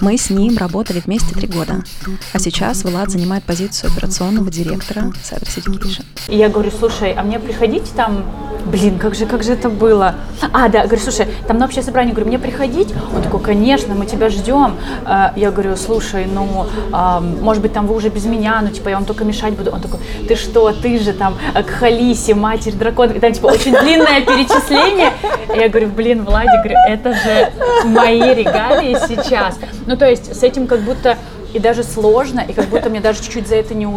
Мы 0.00 0.16
с 0.16 0.30
ним 0.30 0.56
работали 0.56 1.00
вместе 1.04 1.34
три 1.34 1.46
года, 1.46 1.84
а 2.32 2.38
сейчас 2.38 2.84
Влад 2.84 3.10
занимает 3.10 3.44
позицию 3.44 3.92
операционного 3.92 4.50
директора 4.50 5.12
Cyber 5.22 5.46
Education. 5.46 6.04
И 6.28 6.36
я 6.36 6.48
говорю, 6.48 6.70
слушай, 6.70 7.12
а 7.12 7.22
мне 7.22 7.38
приходить 7.38 7.92
там 7.94 8.24
блин, 8.66 8.98
как 8.98 9.14
же, 9.14 9.26
как 9.26 9.42
же 9.42 9.52
это 9.52 9.68
было? 9.68 10.14
А, 10.52 10.68
да, 10.68 10.84
говорю, 10.84 11.00
слушай, 11.00 11.26
там 11.46 11.58
на 11.58 11.66
общее 11.66 11.82
собрание, 11.82 12.12
говорю, 12.12 12.28
мне 12.28 12.38
приходить? 12.38 12.92
Он 13.14 13.22
такой, 13.22 13.40
конечно, 13.40 13.94
мы 13.94 14.06
тебя 14.06 14.28
ждем. 14.28 14.76
А, 15.04 15.32
я 15.36 15.50
говорю, 15.50 15.76
слушай, 15.76 16.26
ну, 16.26 16.66
а, 16.92 17.20
может 17.20 17.62
быть, 17.62 17.72
там 17.72 17.86
вы 17.86 17.94
уже 17.94 18.08
без 18.08 18.24
меня, 18.24 18.60
ну, 18.62 18.68
типа, 18.68 18.88
я 18.88 18.96
вам 18.96 19.04
только 19.04 19.24
мешать 19.24 19.54
буду. 19.54 19.70
Он 19.70 19.80
такой, 19.80 20.00
ты 20.28 20.34
что, 20.34 20.72
ты 20.72 20.98
же 20.98 21.12
там 21.12 21.36
к 21.54 21.68
Халисе, 21.68 22.34
матерь 22.34 22.74
дракона. 22.74 23.12
И 23.12 23.20
там, 23.20 23.32
типа, 23.32 23.46
очень 23.46 23.72
длинное 23.72 24.20
перечисление. 24.22 25.12
Я 25.54 25.68
говорю, 25.68 25.88
блин, 25.88 26.24
Владик, 26.24 26.62
говорю, 26.62 26.76
это 26.86 27.12
же 27.12 27.52
мои 27.84 28.34
регалии 28.34 28.96
сейчас. 29.08 29.58
Ну, 29.86 29.96
то 29.96 30.08
есть, 30.08 30.34
с 30.34 30.42
этим 30.42 30.66
как 30.66 30.80
будто 30.80 31.16
и 31.52 31.58
даже 31.58 31.84
сложно, 31.84 32.40
и 32.40 32.52
как 32.52 32.66
будто 32.66 32.90
мне 32.90 33.00
даже 33.00 33.22
чуть-чуть 33.22 33.48
за 33.48 33.56
это 33.56 33.74
не, 33.74 33.88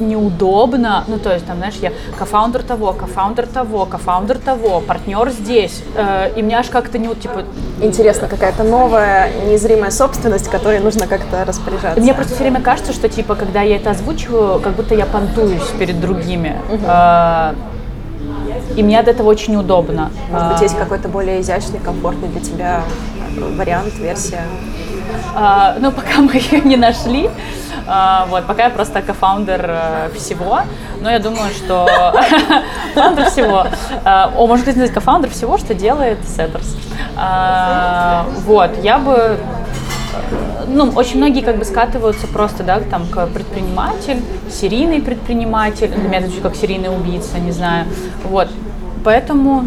неудобно. 0.00 1.04
Ну, 1.06 1.18
то 1.18 1.32
есть, 1.32 1.46
там, 1.46 1.58
знаешь, 1.58 1.74
я 1.80 1.92
кофаундер 2.18 2.62
того, 2.62 2.92
кофаундер 2.92 3.46
того, 3.46 3.86
кофаундер 3.86 4.38
того, 4.38 4.80
партнер 4.80 5.30
здесь. 5.30 5.82
Э, 5.94 6.30
и 6.34 6.42
мне 6.42 6.58
аж 6.58 6.68
как-то 6.68 6.98
не, 6.98 7.14
типа... 7.14 7.44
Интересно, 7.80 8.28
какая-то 8.28 8.64
новая 8.64 9.30
незримая 9.46 9.90
собственность, 9.90 10.48
которой 10.48 10.80
нужно 10.80 11.06
как-то 11.06 11.44
распоряжаться. 11.44 12.00
Мне 12.00 12.14
просто 12.14 12.34
все 12.34 12.44
время 12.44 12.60
кажется, 12.60 12.92
что, 12.92 13.08
типа, 13.08 13.34
когда 13.34 13.62
я 13.62 13.76
это 13.76 13.90
озвучиваю, 13.90 14.60
как 14.60 14.74
будто 14.74 14.94
я 14.94 15.06
понтуюсь 15.06 15.68
перед 15.78 16.00
другими. 16.00 16.56
Угу. 16.70 16.84
Э, 16.86 17.54
и 18.76 18.82
мне 18.82 18.98
от 18.98 19.08
этого 19.08 19.28
очень 19.28 19.56
удобно. 19.56 20.10
Может 20.30 20.52
быть, 20.52 20.60
есть 20.62 20.76
какой-то 20.76 21.08
более 21.08 21.40
изящный, 21.40 21.78
комфортный 21.78 22.28
для 22.28 22.40
тебя 22.40 22.82
вариант, 23.56 23.94
версия? 23.98 24.42
А, 25.34 25.76
ну, 25.78 25.90
пока 25.92 26.20
мы 26.20 26.34
ее 26.34 26.60
не 26.62 26.76
нашли, 26.76 27.30
а, 27.86 28.26
вот, 28.26 28.46
пока 28.46 28.64
я 28.64 28.70
просто 28.70 29.02
кофаундер 29.02 29.66
э, 29.68 30.10
всего, 30.16 30.60
но 31.00 31.10
я 31.10 31.18
думаю, 31.18 31.50
что 31.50 31.86
фаундер 32.94 33.30
всего, 33.30 33.66
а, 34.04 34.32
о, 34.36 34.46
можно 34.46 34.70
сказать, 34.70 34.90
кофаундер 34.90 35.30
всего, 35.30 35.58
что 35.58 35.74
делает 35.74 36.18
Setters. 36.20 36.76
А, 37.16 38.24
вот, 38.46 38.70
я 38.82 38.98
бы 38.98 39.38
ну, 40.68 40.90
очень 40.94 41.18
многие 41.18 41.42
как 41.42 41.58
бы 41.58 41.64
скатываются 41.64 42.26
просто, 42.26 42.62
да, 42.62 42.80
там, 42.80 43.06
к 43.06 43.26
предприниматель, 43.28 44.22
серийный 44.50 45.00
предприниматель, 45.00 45.88
для 45.88 46.02
меня 46.02 46.18
это 46.18 46.26
звучит 46.26 46.42
как 46.42 46.56
серийный 46.56 46.94
убийца, 46.94 47.38
не 47.38 47.52
знаю, 47.52 47.86
вот, 48.24 48.48
поэтому 49.04 49.64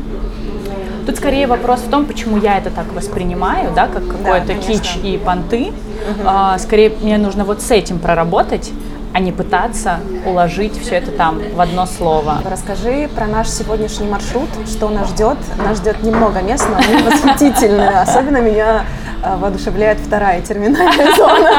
Тут 1.06 1.16
скорее 1.16 1.48
вопрос 1.48 1.80
в 1.80 1.90
том, 1.90 2.06
почему 2.06 2.36
я 2.36 2.58
это 2.58 2.70
так 2.70 2.92
воспринимаю, 2.92 3.72
да, 3.74 3.88
как 3.88 4.06
какой-то 4.10 4.48
да, 4.48 4.54
кич 4.56 4.98
и 5.02 5.18
понты. 5.18 5.68
Угу. 5.68 6.22
А, 6.26 6.58
скорее 6.58 6.92
мне 7.02 7.18
нужно 7.18 7.46
вот 7.46 7.62
с 7.62 7.72
этим 7.72 8.00
проработать, 8.00 8.74
а 9.14 9.20
не 9.20 9.32
пытаться 9.32 10.02
уложить 10.26 10.78
все 10.78 10.96
это 10.96 11.12
там 11.12 11.40
в 11.56 11.62
одно 11.62 11.86
слово. 11.86 12.40
Расскажи 12.44 13.10
про 13.16 13.26
наш 13.26 13.48
сегодняшний 13.48 14.08
маршрут, 14.08 14.50
что 14.68 14.90
нас 14.90 15.08
ждет. 15.12 15.38
Нас 15.66 15.78
ждет 15.78 16.04
немного 16.04 16.42
мест, 16.42 16.68
но 16.70 16.76
они 16.76 17.02
восхитительные. 17.02 18.02
Особенно 18.02 18.42
меня 18.42 18.84
воодушевляет 19.24 20.00
вторая 20.00 20.42
терминальная 20.42 21.16
зона. 21.16 21.50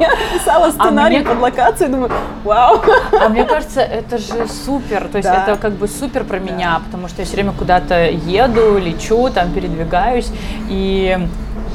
Я 0.00 0.10
написала 0.10 0.66
а 0.66 0.72
сценарий 0.72 1.22
под 1.22 1.40
локацию, 1.40 1.90
думаю, 1.90 2.10
вау. 2.44 2.82
А 3.12 3.28
мне 3.28 3.44
кажется, 3.44 3.80
это 3.80 4.18
же 4.18 4.46
супер, 4.48 5.08
то 5.08 5.18
есть 5.18 5.28
это 5.28 5.56
как 5.60 5.72
бы 5.72 5.88
супер 5.88 6.24
про 6.24 6.38
меня, 6.38 6.80
потому 6.84 7.08
что 7.08 7.22
я 7.22 7.26
все 7.26 7.34
время 7.36 7.52
куда-то 7.52 8.08
еду, 8.10 8.78
лечу, 8.78 9.28
там 9.30 9.52
передвигаюсь, 9.52 10.30
и 10.68 11.18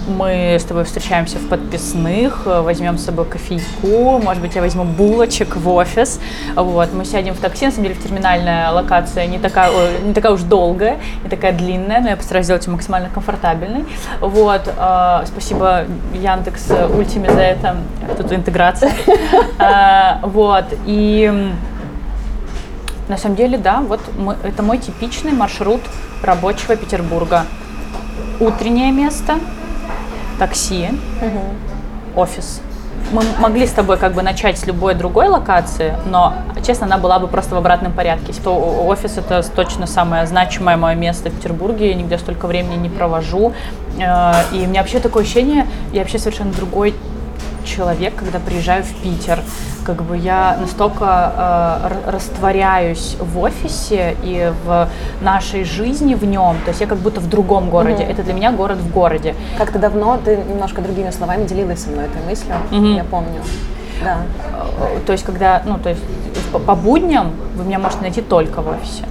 мы 0.08 0.56
с 0.60 0.64
тобой 0.64 0.86
встречаемся 0.86 1.38
в 1.38 1.48
подписных, 1.50 2.46
возьмем 2.46 2.98
с 2.98 3.06
собой 3.06 3.26
кофейку, 3.26 4.20
может 4.20 4.42
быть, 4.42 4.56
я 4.56 4.62
возьму 4.62 4.84
булочек 4.84 5.56
в 5.56 5.70
офис. 5.70 6.20
Вот, 6.56 6.94
мы 6.94 7.06
сядем 7.06 7.34
в 7.34 7.40
такси, 7.40 7.66
на 7.66 7.72
самом 7.72 7.84
деле, 7.88 8.00
в 8.00 8.04
терминальная 8.04 8.72
локация 8.72 9.28
не 9.28 9.38
такая, 9.38 10.00
не 10.00 10.14
такая 10.14 10.32
уж 10.32 10.42
долгая, 10.42 10.98
не 11.24 11.30
такая 11.30 11.52
длинная, 11.52 12.00
но 12.00 12.10
я 12.10 12.16
постараюсь 12.16 12.46
сделать 12.46 12.66
ее 12.66 12.74
максимально 12.74 13.10
комфортабельной. 13.10 13.86
Вот, 14.22 14.68
э, 14.68 15.24
спасибо 15.26 15.86
Яндекс 16.14 16.72
Ультиме 16.96 17.30
за 17.32 17.42
это, 17.42 17.78
тут 18.18 18.32
интеграция. 18.32 18.92
Э, 19.60 20.20
вот, 20.24 20.66
и 20.86 21.52
на 23.08 23.18
самом 23.18 23.36
деле, 23.36 23.58
да, 23.58 23.82
вот 23.82 24.00
мы, 24.18 24.36
это 24.44 24.62
мой 24.62 24.78
типичный 24.78 25.32
маршрут 25.32 25.82
рабочего 26.24 26.76
Петербурга. 26.76 27.46
Утреннее 28.40 28.92
место– 28.92 29.40
такси, 30.38 30.90
угу. 31.22 32.22
офис. 32.22 32.62
Мы 33.12 33.24
могли 33.40 33.66
с 33.66 33.72
тобой 33.72 33.98
как 33.98 34.14
бы 34.14 34.22
начать 34.22 34.58
с 34.58 34.66
любой 34.66 34.94
другой 34.94 35.28
локации, 35.30 35.94
но, 36.06 36.34
честно, 36.66 36.88
она 36.88 36.98
была 36.98 37.20
бы 37.20 37.28
просто 37.28 37.56
в 37.56 37.58
обратном 37.58 37.94
порядке. 37.94 38.34
Типа, 38.34 38.50
офис 38.50 39.18
это 39.18 39.42
точно 39.44 39.88
самое 39.88 40.26
значимое 40.28 40.76
мое 40.76 40.96
место 40.96 41.30
в 41.30 41.36
Петербурге, 41.36 41.90
я 41.90 41.94
нигде 41.96 42.18
столько 42.18 42.48
времени 42.48 42.76
не 42.76 42.90
провожу. 42.90 43.54
Э, 43.98 44.34
и 44.52 44.58
у 44.58 44.68
меня 44.68 44.82
вообще 44.82 45.00
такое 45.00 45.24
ощущение, 45.24 45.68
я 45.94 46.02
вообще 46.02 46.20
совершенно 46.20 46.52
другой 46.52 46.96
человек, 47.68 48.16
когда 48.16 48.40
приезжаю 48.40 48.84
в 48.84 48.94
Питер. 49.04 49.40
Как 49.86 50.04
бы 50.04 50.18
я 50.18 50.58
настолько 50.60 51.90
э, 52.06 52.12
растворяюсь 52.12 53.16
в 53.20 53.40
офисе 53.40 54.16
и 54.24 54.52
в 54.66 54.90
нашей 55.22 55.64
жизни 55.64 56.16
в 56.16 56.26
нем. 56.26 56.58
То 56.66 56.70
есть 56.70 56.82
я 56.82 56.88
как 56.88 56.98
будто 56.98 57.20
в 57.20 57.30
другом 57.30 57.70
городе. 57.70 58.04
Mm-hmm. 58.04 58.12
Это 58.12 58.24
для 58.24 58.34
меня 58.34 58.52
город 58.52 58.78
в 58.80 58.92
городе. 58.92 59.36
Как-то 59.58 59.80
давно 59.80 60.18
ты 60.24 60.38
немножко 60.38 60.82
другими 60.82 61.12
словами 61.12 61.46
делилась 61.46 61.84
со 61.84 61.90
мной 61.90 62.06
этой 62.06 62.22
мыслью. 62.24 62.56
Mm-hmm. 62.72 62.96
Я 62.96 63.04
помню. 63.04 63.42
Да. 64.04 64.18
Э, 64.80 65.00
то 65.06 65.12
есть, 65.14 65.24
когда, 65.24 65.62
ну, 65.66 65.78
то 65.78 65.90
есть 65.90 66.02
по, 66.52 66.60
по 66.60 66.76
будням 66.76 67.32
вы 67.56 67.64
меня 67.64 67.80
можете 67.80 68.02
найти 68.02 68.22
только 68.22 68.62
в 68.62 68.68
офисе 68.68 69.04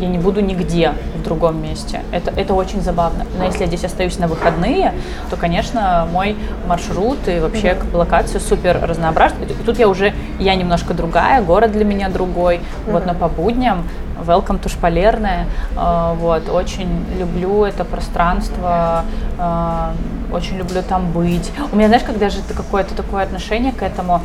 я 0.00 0.08
не 0.08 0.18
буду 0.18 0.40
нигде 0.40 0.92
в 1.16 1.22
другом 1.22 1.62
месте. 1.62 2.00
Это, 2.12 2.30
это 2.30 2.54
очень 2.54 2.80
забавно. 2.80 3.24
Но 3.38 3.44
если 3.44 3.60
я 3.60 3.66
здесь 3.66 3.84
остаюсь 3.84 4.18
на 4.18 4.26
выходные, 4.26 4.92
то, 5.30 5.36
конечно, 5.36 6.08
мой 6.12 6.36
маршрут 6.66 7.18
и 7.28 7.38
вообще 7.38 7.68
mm-hmm. 7.68 7.96
локация 7.96 8.40
супер 8.40 8.78
разнообразна. 8.82 9.44
И 9.44 9.46
тут 9.64 9.78
я 9.78 9.88
уже, 9.88 10.12
я 10.38 10.54
немножко 10.54 10.94
другая, 10.94 11.42
город 11.42 11.72
для 11.72 11.84
меня 11.84 12.08
другой. 12.08 12.56
Mm-hmm. 12.56 12.92
Вот, 12.92 13.06
но 13.06 13.14
по 13.14 13.28
будням 13.28 13.84
Welcome 14.26 14.62
to 14.62 14.68
Шпалерное. 14.68 15.46
Э, 15.76 16.14
вот, 16.16 16.48
очень 16.48 17.04
люблю 17.18 17.64
это 17.64 17.84
пространство, 17.84 19.04
э, 19.38 19.92
очень 20.32 20.56
люблю 20.56 20.82
там 20.82 21.10
быть. 21.12 21.50
У 21.72 21.76
меня, 21.76 21.88
знаешь, 21.88 22.04
когда 22.04 22.28
же 22.28 22.40
какое-то 22.56 22.94
такое 22.94 23.22
отношение 23.24 23.72
к 23.72 23.82
этому, 23.82 24.20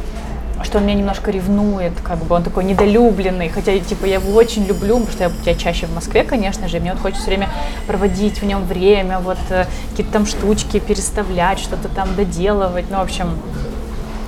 что 0.63 0.77
он 0.77 0.85
меня 0.85 0.95
немножко 0.95 1.31
ревнует, 1.31 1.93
как 2.03 2.19
бы 2.19 2.35
он 2.35 2.43
такой 2.43 2.63
недолюбленный, 2.63 3.49
хотя 3.49 3.77
типа 3.79 4.05
я 4.05 4.15
его 4.15 4.33
очень 4.33 4.65
люблю, 4.65 4.99
потому 4.99 5.11
что 5.11 5.23
я, 5.23 5.31
я 5.45 5.55
чаще 5.55 5.85
в 5.87 5.93
Москве, 5.93 6.23
конечно 6.23 6.67
же, 6.67 6.77
и 6.77 6.79
мне 6.79 6.93
вот 6.93 7.01
хочется 7.01 7.21
все 7.21 7.31
время 7.31 7.49
проводить 7.87 8.41
в 8.41 8.45
нем 8.45 8.63
время, 8.65 9.19
вот 9.19 9.37
э, 9.49 9.65
какие-то 9.91 10.11
там 10.11 10.25
штучки 10.25 10.79
переставлять, 10.79 11.59
что-то 11.59 11.87
там 11.87 12.15
доделывать, 12.15 12.85
ну, 12.89 12.97
в 12.97 13.01
общем, 13.01 13.37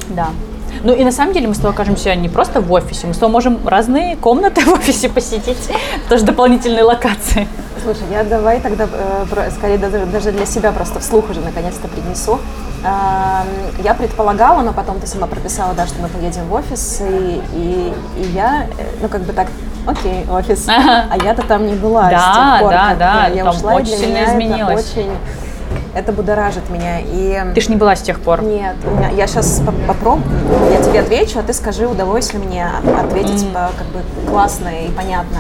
да. 0.10 0.30
Ну 0.84 0.94
и 0.94 1.04
на 1.04 1.12
самом 1.12 1.34
деле 1.34 1.48
мы 1.48 1.54
с 1.54 1.58
тобой 1.58 1.72
окажемся 1.72 2.16
не 2.16 2.30
просто 2.30 2.62
в 2.62 2.72
офисе, 2.72 3.08
мы 3.08 3.14
с 3.14 3.18
тобой 3.18 3.34
можем 3.34 3.68
разные 3.68 4.16
комнаты 4.16 4.62
в 4.66 4.74
офисе 4.74 5.10
посетить, 5.10 5.70
тоже 6.10 6.26
дополнительные 6.26 6.84
локации. 6.84 7.48
Слушай, 7.84 8.04
я 8.12 8.24
давай 8.24 8.60
тогда 8.60 8.88
э, 8.92 9.50
скорее 9.58 9.78
даже, 9.78 10.32
для 10.32 10.46
себя 10.46 10.72
просто 10.72 11.00
вслух 11.00 11.30
уже 11.32 11.42
наконец-то 11.42 11.88
принесу. 11.88 12.40
Э, 12.84 13.44
я 13.84 13.94
предполагала, 13.96 14.62
но 14.62 14.72
потом 14.72 15.00
ты 15.00 15.08
сама 15.08 15.26
прописала, 15.26 15.74
да, 15.74 15.88
что 15.88 16.00
мы 16.00 16.08
поедем 16.08 16.46
в 16.46 16.54
офис, 16.54 17.02
и, 17.02 17.42
и, 17.54 17.94
и 18.18 18.24
я, 18.34 18.68
э, 18.78 18.84
ну 19.02 19.08
как 19.08 19.22
бы 19.22 19.34
так, 19.34 19.48
окей, 19.88 20.26
офис, 20.30 20.68
ага. 20.68 21.08
а 21.10 21.18
я-то 21.24 21.42
там 21.42 21.66
не 21.66 21.74
была 21.74 22.10
да, 22.10 22.20
с 22.20 22.36
тех 22.36 22.60
пор, 22.60 22.72
да, 22.72 22.96
да, 22.96 23.28
я 23.28 23.44
там 23.46 23.56
ушла, 23.56 23.74
очень 23.74 23.94
и 23.94 23.98
для 23.98 24.06
сильно 24.06 24.18
меня 24.18 24.26
изменилось. 24.26 24.92
это 24.92 25.00
очень 25.00 25.18
это 25.94 26.12
будоражит 26.12 26.70
меня. 26.70 27.00
И... 27.00 27.54
Ты 27.54 27.62
ж 27.62 27.70
не 27.70 27.76
была 27.76 27.96
с 27.96 28.02
тех 28.02 28.20
пор? 28.20 28.44
Нет, 28.44 28.76
у 28.86 28.92
меня, 28.96 29.10
я 29.10 29.28
сейчас 29.28 29.62
попробую, 29.88 30.26
я 30.72 30.82
тебе 30.82 31.00
отвечу, 31.00 31.40
а 31.40 31.44
ты 31.44 31.54
скажи, 31.54 31.88
удалось 31.88 32.34
ли 32.34 32.40
мне 32.40 32.66
ответить 33.00 33.44
mm. 33.44 33.72
как 33.78 33.88
бы 33.88 34.30
классно 34.30 34.68
и 34.68 34.90
понятно 34.92 35.40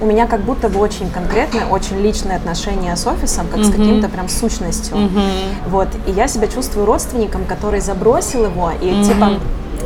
у 0.00 0.06
меня 0.06 0.26
как 0.26 0.42
будто 0.42 0.68
бы 0.68 0.78
очень 0.78 1.10
конкретное, 1.10 1.66
очень 1.66 2.00
личное 2.00 2.36
отношение 2.36 2.94
с 2.96 3.06
офисом, 3.06 3.48
как 3.48 3.60
mm-hmm. 3.60 3.64
с 3.64 3.70
каким-то 3.70 4.08
прям 4.08 4.28
сущностью. 4.28 4.96
Mm-hmm. 4.96 5.68
Вот. 5.68 5.88
И 6.06 6.12
я 6.12 6.28
себя 6.28 6.46
чувствую 6.46 6.86
родственником, 6.86 7.44
который 7.44 7.80
забросил 7.80 8.44
его, 8.44 8.70
и 8.70 8.86
mm-hmm. 8.86 9.04
типа 9.04 9.30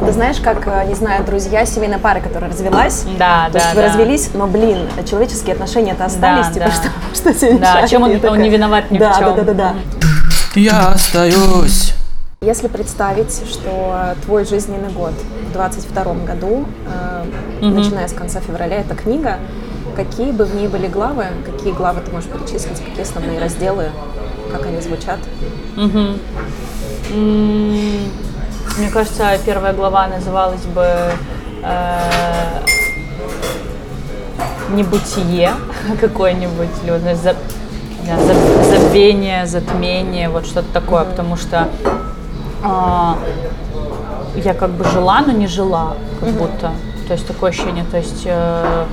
ты 0.00 0.12
знаешь, 0.12 0.38
как, 0.38 0.66
э, 0.66 0.84
не 0.88 0.94
знаю, 0.94 1.24
друзья 1.24 1.64
семейной 1.64 1.98
пары, 1.98 2.20
которая 2.20 2.50
развелась, 2.50 3.04
да, 3.18 3.46
то 3.46 3.54
да, 3.54 3.58
есть 3.58 3.74
вы 3.74 3.80
да. 3.82 3.88
развелись, 3.88 4.30
но, 4.34 4.46
блин, 4.46 4.88
человеческие 5.08 5.54
отношения-то 5.54 6.04
остались, 6.04 6.46
да, 6.48 6.52
типа, 6.52 6.66
да. 6.66 6.72
что, 6.72 7.30
что 7.32 7.34
тебе 7.34 7.58
Да, 7.58 7.86
чем 7.86 8.02
он, 8.02 8.20
он 8.24 8.38
не 8.40 8.48
виноват 8.50 8.90
ни 8.90 8.98
да, 8.98 9.12
в 9.12 9.18
чем. 9.18 9.36
Да, 9.36 9.42
да, 9.42 9.42
да, 9.42 9.54
да. 9.54 9.74
Я 10.54 10.88
остаюсь 10.88 11.94
Если 12.40 12.68
представить, 12.68 13.42
что 13.48 14.14
твой 14.24 14.44
жизненный 14.44 14.90
год 14.90 15.12
в 15.48 15.52
22 15.52 16.14
году, 16.26 16.66
э, 16.86 17.24
Мгм. 17.60 17.74
начиная 17.76 18.08
с 18.08 18.12
конца 18.12 18.40
февраля, 18.40 18.78
это 18.78 18.94
книга, 18.94 19.38
какие 19.94 20.32
бы 20.32 20.44
в 20.44 20.54
ней 20.54 20.68
были 20.68 20.88
главы, 20.88 21.26
какие 21.46 21.72
главы 21.72 22.00
ты 22.00 22.10
можешь 22.10 22.28
перечислить, 22.28 22.80
какие 22.84 23.02
основные 23.02 23.38
разделы, 23.38 23.90
как 24.50 24.66
они 24.66 24.80
звучат? 24.80 25.18
Мгм. 25.76 26.18
М, 27.14 27.98
Мне 28.78 28.88
кажется, 28.90 29.38
первая 29.44 29.72
глава 29.72 30.06
называлась 30.06 30.64
бы 30.64 30.86
э, 31.62 31.98
«Небытие» 34.70 35.50
какое-нибудь, 36.00 36.70
или 36.82 36.90
вот, 36.90 37.02
за- 37.02 37.16
за- 37.16 38.76
забвение, 38.76 39.46
затмение, 39.46 40.28
вот 40.28 40.46
что-то 40.46 40.72
такое, 40.72 41.04
потому 41.04 41.36
что 41.36 41.68
а, 42.64 43.18
я 44.36 44.54
как 44.54 44.70
бы 44.70 44.84
жила, 44.84 45.20
но 45.20 45.32
не 45.32 45.46
жила, 45.46 45.94
как 46.20 46.30
будто. 46.30 46.72
То 47.06 47.12
есть 47.14 47.26
такое 47.26 47.50
ощущение, 47.50 47.84
то 47.84 47.98
есть 47.98 48.22
э, 48.24 48.84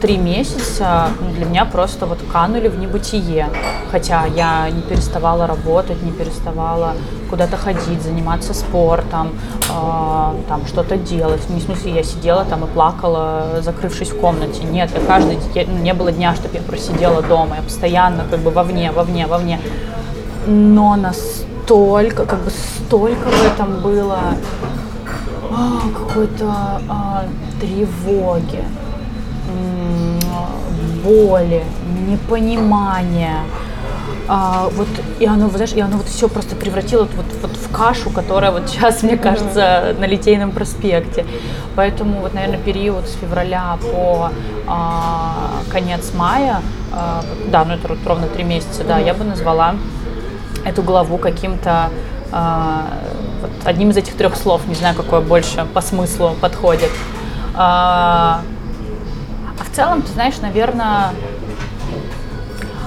три 0.00 0.16
месяца 0.16 1.08
ну, 1.20 1.30
для 1.32 1.44
меня 1.44 1.64
просто 1.64 2.06
вот 2.06 2.18
канули 2.32 2.68
в 2.68 2.78
небытие. 2.78 3.48
Хотя 3.90 4.26
я 4.26 4.70
не 4.70 4.82
переставала 4.82 5.46
работать, 5.46 6.02
не 6.02 6.12
переставала 6.12 6.94
куда-то 7.30 7.56
ходить, 7.56 8.02
заниматься 8.02 8.54
спортом, 8.54 9.28
э, 9.68 10.32
там 10.48 10.66
что-то 10.66 10.96
делать. 10.96 11.48
Не 11.50 11.60
в 11.60 11.62
смысле, 11.62 11.92
я 11.92 12.02
сидела 12.02 12.44
там 12.44 12.64
и 12.64 12.66
плакала, 12.66 13.60
закрывшись 13.60 14.10
в 14.10 14.20
комнате. 14.20 14.64
Нет, 14.64 14.90
я 14.94 15.00
каждый 15.00 15.36
день, 15.54 15.68
ну, 15.70 15.78
не 15.78 15.94
было 15.94 16.12
дня, 16.12 16.34
чтобы 16.34 16.56
я 16.56 16.62
просидела 16.62 17.22
дома. 17.22 17.56
Я 17.56 17.62
постоянно 17.62 18.24
как 18.30 18.40
бы 18.40 18.50
вовне, 18.50 18.92
вовне, 18.92 19.26
вовне. 19.26 19.60
Но 20.46 20.96
настолько, 20.96 22.24
как 22.24 22.40
бы 22.40 22.50
столько 22.50 23.28
в 23.28 23.44
этом 23.46 23.80
было 23.82 24.18
а, 25.50 25.80
какой-то 25.94 26.80
а, 26.88 27.24
тревоги, 27.60 28.64
боли, 31.04 31.62
непонимания. 32.08 33.40
А, 34.30 34.68
вот 34.72 34.88
и 35.18 35.26
оно, 35.26 35.48
знаешь, 35.48 35.72
и 35.72 35.80
оно 35.80 35.96
вот 35.96 36.06
все 36.06 36.28
просто 36.28 36.54
превратило 36.54 37.08
вот, 37.16 37.26
вот 37.40 37.56
в 37.56 37.72
кашу, 37.72 38.10
которая 38.10 38.52
вот 38.52 38.68
сейчас, 38.68 39.02
мне 39.02 39.16
кажется, 39.16 39.96
на 39.98 40.04
Литейном 40.04 40.50
проспекте. 40.50 41.24
Поэтому 41.74 42.20
вот, 42.20 42.34
наверное, 42.34 42.58
период 42.58 43.08
с 43.08 43.14
февраля 43.14 43.78
по 43.80 44.30
а, 44.66 45.62
конец 45.70 46.12
мая, 46.14 46.60
а, 46.92 47.24
да, 47.50 47.64
ну 47.64 47.74
это 47.74 47.88
ровно 48.04 48.26
три 48.26 48.44
месяца, 48.44 48.84
да, 48.84 48.98
я 48.98 49.14
бы 49.14 49.24
назвала 49.24 49.76
эту 50.64 50.82
главу 50.82 51.16
каким-то 51.16 51.88
а, 52.30 52.86
вот 53.40 53.50
одним 53.64 53.90
из 53.90 53.96
этих 53.96 54.14
трех 54.14 54.36
слов, 54.36 54.66
не 54.66 54.74
знаю, 54.74 54.94
какое 54.94 55.20
больше 55.20 55.66
по 55.72 55.80
смыслу 55.80 56.36
подходит. 56.40 56.90
А, 57.54 58.42
а 59.60 59.64
в 59.64 59.70
целом, 59.70 60.02
ты 60.02 60.12
знаешь, 60.12 60.38
наверное, 60.40 61.10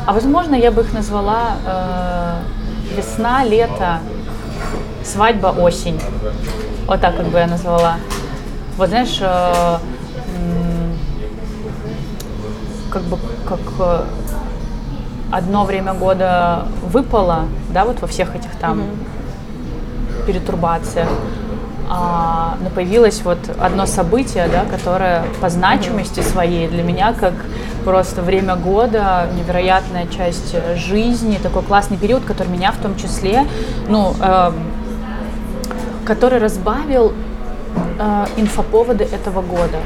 а 0.06 0.13
возможно, 0.13 0.56
я 0.56 0.72
бы 0.72 0.82
их 0.82 0.94
назвала 0.94 1.58
э, 1.66 2.96
весна, 2.96 3.44
лето, 3.44 4.00
свадьба, 5.04 5.48
осень. 5.48 6.00
Вот 6.88 7.01
так 7.01 7.18
как 7.18 7.28
бы 7.28 7.38
я 7.38 7.48
назвала. 7.48 7.98
Вот 8.78 8.90
знаешь, 8.90 9.18
э, 9.22 9.78
как 12.90 13.04
бы 13.04 13.18
как 13.48 13.60
э, 13.80 14.04
одно 15.32 15.66
время 15.66 15.94
года 15.94 16.68
выпало, 16.84 17.46
да, 17.70 17.86
вот 17.86 18.01
во 18.01 18.08
всех 18.08 18.36
этих 18.36 18.51
там 18.60 18.84
перетурбациях, 20.25 21.10
а, 21.93 22.55
но 22.62 22.69
появилось 22.69 23.21
вот 23.25 23.38
одно 23.60 23.86
событие, 23.86 24.48
да, 24.48 24.63
которое 24.63 25.25
по 25.41 25.50
значимости 25.50 26.21
своей 26.21 26.69
для 26.69 26.83
меня 26.83 27.12
как 27.12 27.33
просто 27.83 28.21
время 28.21 28.55
года, 28.55 29.27
невероятная 29.38 30.07
часть 30.07 30.53
э, 30.53 30.77
жизни, 30.77 31.38
такой 31.43 31.63
классный 31.63 31.98
период, 31.98 32.24
который 32.24 32.48
меня 32.48 32.71
в 32.71 32.77
том 32.77 32.95
числе, 32.95 33.45
ну, 33.89 34.15
эм, 34.21 34.53
который 36.05 36.39
разбавил 36.39 37.12
э, 38.00 38.25
инфоповоды 38.38 39.03
этого 39.03 39.41
года. 39.41 39.79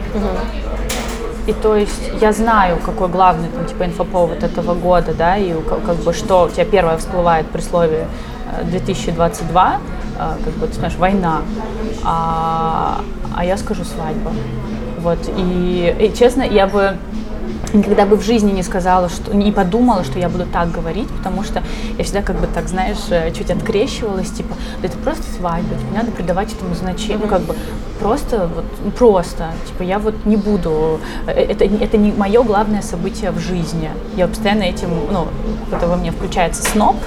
И 1.47 1.53
то 1.53 1.75
есть 1.75 2.11
я 2.21 2.33
знаю, 2.33 2.77
какой 2.85 3.07
главный 3.07 3.49
там, 3.49 3.65
типа 3.65 3.85
инфоповод 3.85 4.43
этого 4.43 4.75
года, 4.75 5.15
да, 5.15 5.37
и 5.37 5.53
как, 5.63 5.83
как 5.83 5.95
бы 5.95 6.13
что 6.13 6.43
у 6.43 6.49
тебя 6.49 6.65
первое 6.65 6.97
всплывает 6.97 7.47
при 7.47 7.61
слове 7.61 8.05
э, 8.61 8.63
2022, 8.65 9.73
э, 9.73 9.94
как 10.43 10.53
бы 10.53 10.67
ты 10.67 10.73
знаешь, 10.73 10.95
война, 10.95 11.41
а, 12.03 13.01
а 13.35 13.45
я 13.45 13.57
скажу 13.57 13.83
свадьба. 13.83 14.31
Вот, 14.99 15.19
и, 15.37 15.95
и 15.99 16.13
честно, 16.17 16.41
я 16.41 16.67
бы 16.67 16.97
никогда 17.75 18.05
бы 18.05 18.15
в 18.15 18.23
жизни 18.23 18.51
не 18.51 18.63
сказала, 18.63 19.09
что 19.09 19.35
не 19.35 19.51
подумала, 19.51 20.03
что 20.03 20.19
я 20.19 20.29
буду 20.29 20.45
так 20.45 20.71
говорить, 20.71 21.07
потому 21.09 21.43
что 21.43 21.63
я 21.97 22.03
всегда 22.03 22.21
как 22.21 22.39
бы 22.39 22.47
так, 22.47 22.67
знаешь, 22.67 22.97
э, 23.09 23.31
чуть 23.31 23.51
открещивалась, 23.51 24.31
типа, 24.31 24.55
да 24.81 24.87
это 24.87 24.97
просто 24.97 25.23
свадьба, 25.37 25.75
типа, 25.75 25.91
не 25.91 25.97
надо 25.97 26.11
придавать 26.11 26.53
этому 26.53 26.75
значение, 26.75 27.19
ну, 27.21 27.27
как 27.27 27.41
бы 27.41 27.55
просто, 27.99 28.49
вот, 28.53 28.65
ну, 28.83 28.91
просто, 28.91 29.51
типа, 29.67 29.83
я 29.83 29.99
вот 29.99 30.25
не 30.25 30.37
буду, 30.37 30.99
э, 31.27 31.31
это, 31.31 31.65
это 31.65 31.97
не 31.97 32.11
мое 32.11 32.43
главное 32.43 32.81
событие 32.81 33.31
в 33.31 33.39
жизни, 33.39 33.89
я 34.15 34.27
постоянно 34.27 34.63
этим, 34.63 34.89
ну, 35.11 35.27
это 35.71 35.87
во 35.87 35.95
мне 35.95 36.11
включается 36.11 36.63
сноп, 36.63 36.97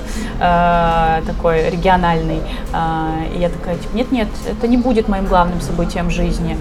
э, 0.41 1.23
такой 1.27 1.71
региональный, 1.71 2.41
э, 2.73 3.37
и 3.37 3.41
я 3.41 3.49
такая, 3.49 3.77
типа, 3.77 3.97
нет-нет, 3.97 4.29
это 4.47 4.69
не 4.69 4.77
будет 4.77 5.09
моим 5.09 5.27
главным 5.27 5.61
событием 5.61 6.11
жизни, 6.11 6.57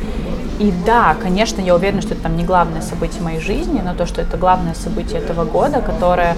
и 0.59 0.73
да, 0.85 1.15
конечно, 1.21 1.61
я 1.61 1.75
уверена, 1.75 2.01
что 2.01 2.13
это 2.13 2.23
там 2.23 2.35
не 2.35 2.43
главное 2.43 2.81
событие 2.81 3.21
моей 3.21 3.39
жизни, 3.39 3.81
но 3.83 3.93
то, 3.93 4.05
что 4.05 4.21
это 4.21 4.37
главное 4.37 4.73
событие 4.73 5.19
этого 5.19 5.45
года, 5.45 5.81
которое 5.81 6.35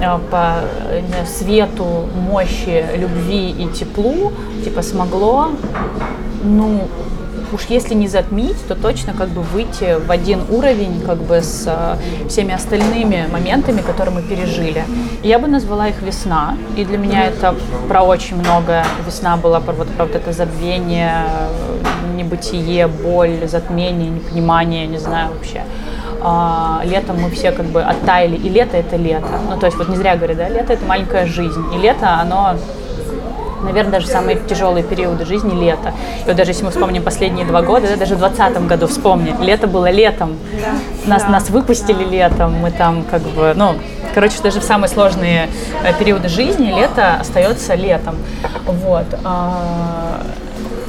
э, 0.00 0.18
по 0.30 0.56
э, 0.90 1.24
свету, 1.26 2.06
мощи, 2.14 2.84
любви 2.96 3.50
и 3.50 3.68
теплу, 3.68 4.32
типа 4.62 4.82
смогло, 4.82 5.50
ну, 6.44 6.86
уж 7.52 7.62
если 7.68 7.94
не 7.94 8.08
затмить, 8.08 8.56
то 8.68 8.74
точно 8.74 9.12
как 9.12 9.28
бы 9.28 9.42
выйти 9.42 9.98
в 10.04 10.10
один 10.10 10.40
уровень 10.50 11.00
как 11.02 11.18
бы 11.18 11.40
с 11.42 11.64
э, 11.66 12.28
всеми 12.28 12.54
остальными 12.54 13.26
моментами, 13.30 13.80
которые 13.80 14.14
мы 14.14 14.22
пережили. 14.22 14.84
Я 15.22 15.38
бы 15.38 15.48
назвала 15.48 15.88
их 15.88 16.02
весна, 16.02 16.56
и 16.76 16.84
для 16.84 16.98
меня 16.98 17.26
это 17.26 17.54
про 17.88 18.02
очень 18.02 18.36
многое. 18.36 18.84
Весна 19.06 19.36
была 19.36 19.60
про 19.60 19.72
вот, 19.72 19.88
про 19.88 20.06
вот 20.06 20.14
это 20.14 20.32
забвение, 20.32 21.26
небытие, 22.16 22.86
боль, 22.86 23.46
затмение, 23.46 24.10
непонимание, 24.10 24.86
не 24.86 24.98
знаю 24.98 25.32
вообще. 25.32 25.62
А, 26.22 26.82
летом 26.84 27.20
мы 27.20 27.30
все 27.30 27.52
как 27.52 27.66
бы 27.66 27.82
оттаяли, 27.82 28.36
и 28.36 28.48
лето 28.48 28.76
это 28.76 28.96
лето. 28.96 29.28
Ну, 29.48 29.58
то 29.58 29.66
есть 29.66 29.78
вот 29.78 29.88
не 29.88 29.96
зря 29.96 30.16
говорят, 30.16 30.38
да, 30.38 30.48
лето 30.48 30.72
это 30.72 30.84
маленькая 30.84 31.26
жизнь, 31.26 31.64
и 31.74 31.78
лето, 31.78 32.20
оно 32.20 32.56
наверное, 33.66 33.92
даже 33.92 34.06
самые 34.06 34.38
тяжелые 34.38 34.82
периоды 34.84 35.24
жизни 35.24 35.54
лето. 35.54 35.92
И 36.24 36.26
вот 36.26 36.36
даже 36.36 36.50
если 36.50 36.64
мы 36.64 36.70
вспомним 36.70 37.02
последние 37.02 37.46
два 37.46 37.62
года, 37.62 37.88
да, 37.88 37.96
даже 37.96 38.14
в 38.14 38.18
2020 38.18 38.66
году 38.66 38.86
вспомни, 38.86 39.34
лето 39.40 39.66
было 39.66 39.90
летом. 39.90 40.36
Нас, 41.06 41.26
нас 41.28 41.50
выпустили 41.50 42.04
летом, 42.04 42.54
мы 42.54 42.70
там 42.70 43.04
как 43.04 43.22
бы, 43.22 43.52
ну, 43.56 43.74
короче, 44.14 44.42
даже 44.42 44.60
в 44.60 44.64
самые 44.64 44.88
сложные 44.88 45.48
э, 45.84 45.92
периоды 45.98 46.28
жизни 46.28 46.68
лето 46.68 47.16
остается 47.20 47.74
летом. 47.74 48.16
Вот. 48.66 49.06
А, 49.24 50.22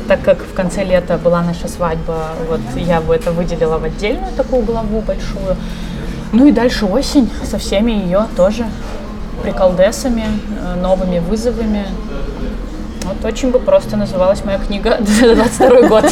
так 0.08 0.22
как 0.22 0.40
в 0.40 0.54
конце 0.54 0.84
лета 0.84 1.18
была 1.18 1.42
наша 1.42 1.68
свадьба, 1.68 2.30
вот 2.50 2.62
я 2.76 3.02
бы 3.02 3.14
это 3.14 3.32
выделила 3.32 3.78
в 3.78 3.84
отдельную 3.84 4.32
такую 4.34 4.64
главу 4.64 5.02
большую. 5.02 5.58
Ну 6.32 6.48
и 6.48 6.52
дальше 6.52 6.86
осень 6.86 7.30
со 7.44 7.58
всеми 7.58 7.92
ее 7.92 8.28
тоже 8.36 8.66
приколдесами, 9.44 10.26
э, 10.26 10.76
новыми 10.82 11.20
вызовами. 11.20 11.86
Вот 13.08 13.24
очень 13.26 13.52
бы 13.52 13.60
просто 13.60 13.96
называлась 13.98 14.44
моя 14.44 14.60
книга 14.60 14.98
22 15.00 15.88
год. 15.88 16.06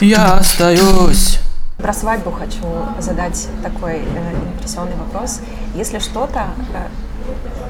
Я 0.00 0.34
остаюсь. 0.34 1.38
Про 1.78 1.92
свадьбу 1.92 2.30
хочу 2.30 2.62
задать 2.98 3.48
такой 3.62 3.98
э, 3.98 4.34
импрессионный 4.54 4.96
вопрос. 4.96 5.40
Если 5.74 5.98
что-то, 5.98 6.48
э, 6.74 6.86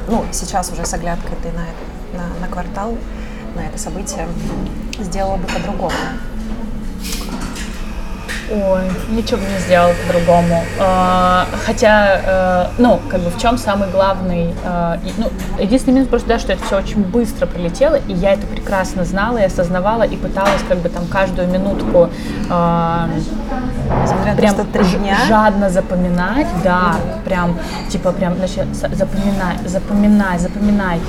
ну, 0.09 0.25
сейчас 0.33 0.71
уже 0.73 0.85
с 0.85 0.93
оглядкой 0.95 1.37
ты 1.43 1.49
на, 1.53 1.61
это- 1.63 2.19
на, 2.41 2.41
на 2.47 2.53
квартал, 2.53 2.97
на 3.55 3.61
это 3.61 3.79
событие, 3.79 4.27
сделала 4.99 5.37
бы 5.37 5.47
по-другому. 5.47 5.93
Ой, 8.51 8.83
ничего 9.11 9.39
бы 9.39 9.45
не 9.45 9.59
сделал 9.61 9.91
по-другому. 10.07 10.65
А, 10.81 11.47
Хотя, 11.67 12.21
э, 12.25 12.67
ну, 12.79 12.99
как 13.09 13.21
бы 13.21 13.31
в 13.31 13.39
чем 13.39 13.57
самый 13.59 13.89
главный, 13.91 14.47
и, 15.05 15.13
ну, 15.19 15.31
единственный 15.61 15.95
минус 15.95 16.09
просто, 16.09 16.29
да, 16.29 16.39
что 16.39 16.53
это 16.53 16.65
все 16.65 16.79
очень 16.79 17.03
быстро 17.05 17.47
прилетело, 17.47 17.95
и 17.95 18.13
я 18.13 18.33
это 18.33 18.47
прекрасно 18.47 19.05
знала 19.05 19.39
и 19.39 19.45
осознавала, 19.45 20.03
и 20.03 20.17
пыталась 20.17 20.63
как 20.69 20.79
бы 20.79 20.89
там 20.89 21.07
каждую 21.07 21.49
минутку 21.49 22.11
э, 22.51 23.07
Несмотря 24.03 24.31
на 24.33 24.37
то, 24.37 24.65
прям 24.65 24.85
что 24.87 24.99
дня. 24.99 25.17
жадно 25.29 25.71
запоминать, 25.71 26.47
да, 26.65 26.97
прям, 27.25 27.57
типа, 27.89 28.13
прям, 28.13 28.35
значит, 28.37 28.67
за- 28.75 28.89
запоминай, 28.95 29.57
запоминай, 29.67 30.39
запоминай. 30.39 31.01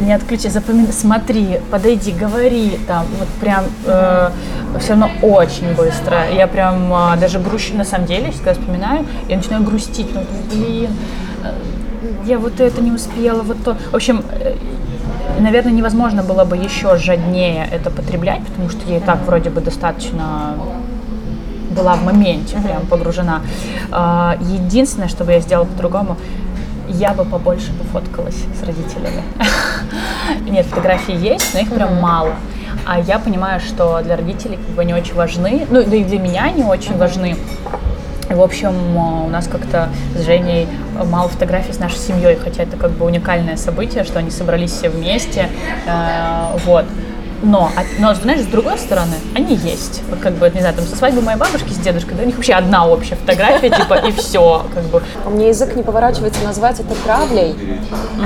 Не 0.00 0.12
отключай, 0.12 0.50
запоминай, 0.50 0.92
смотри, 0.92 1.60
подойди, 1.70 2.12
говори, 2.12 2.78
там, 2.86 3.06
вот 3.18 3.28
прям 3.40 3.64
э, 3.86 4.30
все 4.78 4.90
равно 4.90 5.10
очень 5.22 5.74
быстро. 5.74 6.30
Я 6.32 6.46
прям 6.46 6.92
э, 6.92 7.16
даже 7.18 7.38
грущу, 7.38 7.76
на 7.76 7.84
самом 7.84 8.06
деле, 8.06 8.32
когда 8.32 8.54
вспоминаю, 8.54 9.06
я 9.28 9.36
начинаю 9.36 9.62
грустить, 9.62 10.08
ну, 10.14 10.22
блин, 10.50 10.90
э, 11.42 11.52
я 12.26 12.38
вот 12.38 12.60
это 12.60 12.82
не 12.82 12.90
успела, 12.90 13.42
вот 13.42 13.62
то. 13.64 13.76
В 13.90 13.94
общем, 13.96 14.24
э, 14.30 14.54
наверное, 15.40 15.72
невозможно 15.72 16.22
было 16.22 16.44
бы 16.44 16.56
еще 16.56 16.96
жаднее 16.96 17.68
это 17.70 17.90
потреблять, 17.90 18.44
потому 18.46 18.70
что 18.70 18.88
я 18.90 18.98
и 18.98 19.00
так 19.00 19.24
вроде 19.26 19.50
бы 19.50 19.60
достаточно 19.60 20.54
была 21.74 21.94
в 21.94 22.04
моменте, 22.04 22.56
прям 22.64 22.86
погружена. 22.86 23.40
А, 23.90 24.36
Единственное, 24.40 25.08
что 25.08 25.24
бы 25.24 25.32
я 25.32 25.40
сделала 25.40 25.64
по-другому, 25.64 26.16
я 26.88 27.12
бы 27.12 27.24
побольше 27.24 27.72
пофоткалась 27.72 28.36
с 28.60 28.64
родителями. 28.64 29.22
Нет, 30.50 30.66
фотографии 30.66 31.14
есть, 31.14 31.54
но 31.54 31.60
их 31.60 31.72
прям 31.72 32.00
мало. 32.00 32.34
А 32.86 33.00
я 33.00 33.18
понимаю, 33.18 33.60
что 33.60 34.00
для 34.02 34.16
родителей 34.16 34.56
как 34.56 34.74
бы 34.74 34.82
они 34.82 34.94
очень 34.94 35.14
важны, 35.14 35.66
ну 35.70 35.82
да 35.84 35.96
и 35.96 36.04
для 36.04 36.18
меня 36.18 36.44
они 36.44 36.64
очень 36.64 36.96
важны. 36.96 37.36
В 38.28 38.40
общем, 38.40 38.96
у 38.96 39.28
нас 39.28 39.46
как-то 39.46 39.90
с 40.16 40.24
Женей 40.24 40.66
мало 41.10 41.28
фотографий 41.28 41.72
с 41.72 41.78
нашей 41.78 41.98
семьей, 41.98 42.36
хотя 42.36 42.62
это 42.62 42.76
как 42.76 42.90
бы 42.92 43.04
уникальное 43.04 43.56
событие, 43.56 44.04
что 44.04 44.18
они 44.18 44.30
собрались 44.30 44.72
все 44.72 44.88
вместе, 44.88 45.48
э, 45.86 46.58
вот. 46.64 46.86
Но, 47.42 47.70
а, 47.76 47.82
но, 47.98 48.14
знаешь, 48.14 48.40
с 48.40 48.46
другой 48.46 48.78
стороны, 48.78 49.16
они 49.34 49.56
есть. 49.56 50.02
Вот 50.08 50.20
как 50.20 50.34
бы, 50.34 50.50
не 50.50 50.60
знаю, 50.60 50.74
там 50.74 50.86
со 50.86 50.96
свадьбы 50.96 51.20
моей 51.20 51.38
бабушки 51.38 51.70
с 51.70 51.76
дедушкой, 51.76 52.16
да, 52.16 52.22
у 52.22 52.26
них 52.26 52.36
вообще 52.36 52.54
одна 52.54 52.86
общая 52.86 53.16
фотография, 53.16 53.70
типа, 53.70 53.94
и 53.94 54.12
все, 54.12 54.64
как 54.74 54.84
бы. 54.84 55.02
У 55.26 55.30
меня 55.30 55.48
язык 55.48 55.74
не 55.74 55.82
поворачивается 55.82 56.42
назвать 56.44 56.80
это 56.80 56.94
травлей. 57.04 57.54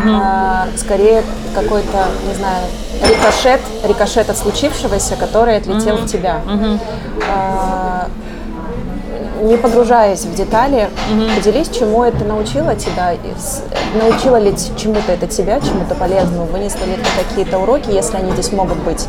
А, 0.06 0.68
скорее 0.76 1.22
какой-то, 1.54 2.06
не 2.28 2.34
знаю, 2.34 2.64
рикошет, 3.02 3.60
рикошет 3.84 4.30
от 4.30 4.36
случившегося, 4.36 5.16
который 5.16 5.56
отлетел 5.56 5.96
в 5.96 6.06
тебя. 6.06 6.40
А, 7.28 8.08
не 9.42 9.56
погружаясь 9.56 10.24
в 10.24 10.34
детали, 10.34 10.88
поделись, 11.36 11.68
чему 11.68 12.04
это 12.04 12.24
научило 12.24 12.74
тебя, 12.74 13.14
научило 14.00 14.36
ли 14.36 14.54
чему-то 14.76 15.12
это 15.12 15.26
тебя, 15.26 15.60
чему-то 15.60 15.94
полезному, 15.94 16.46
вынесли 16.46 16.84
ли 16.84 16.96
ты 16.96 17.24
какие-то 17.24 17.58
уроки, 17.58 17.90
если 17.90 18.16
они 18.16 18.32
здесь 18.32 18.52
могут 18.52 18.78
быть, 18.78 19.06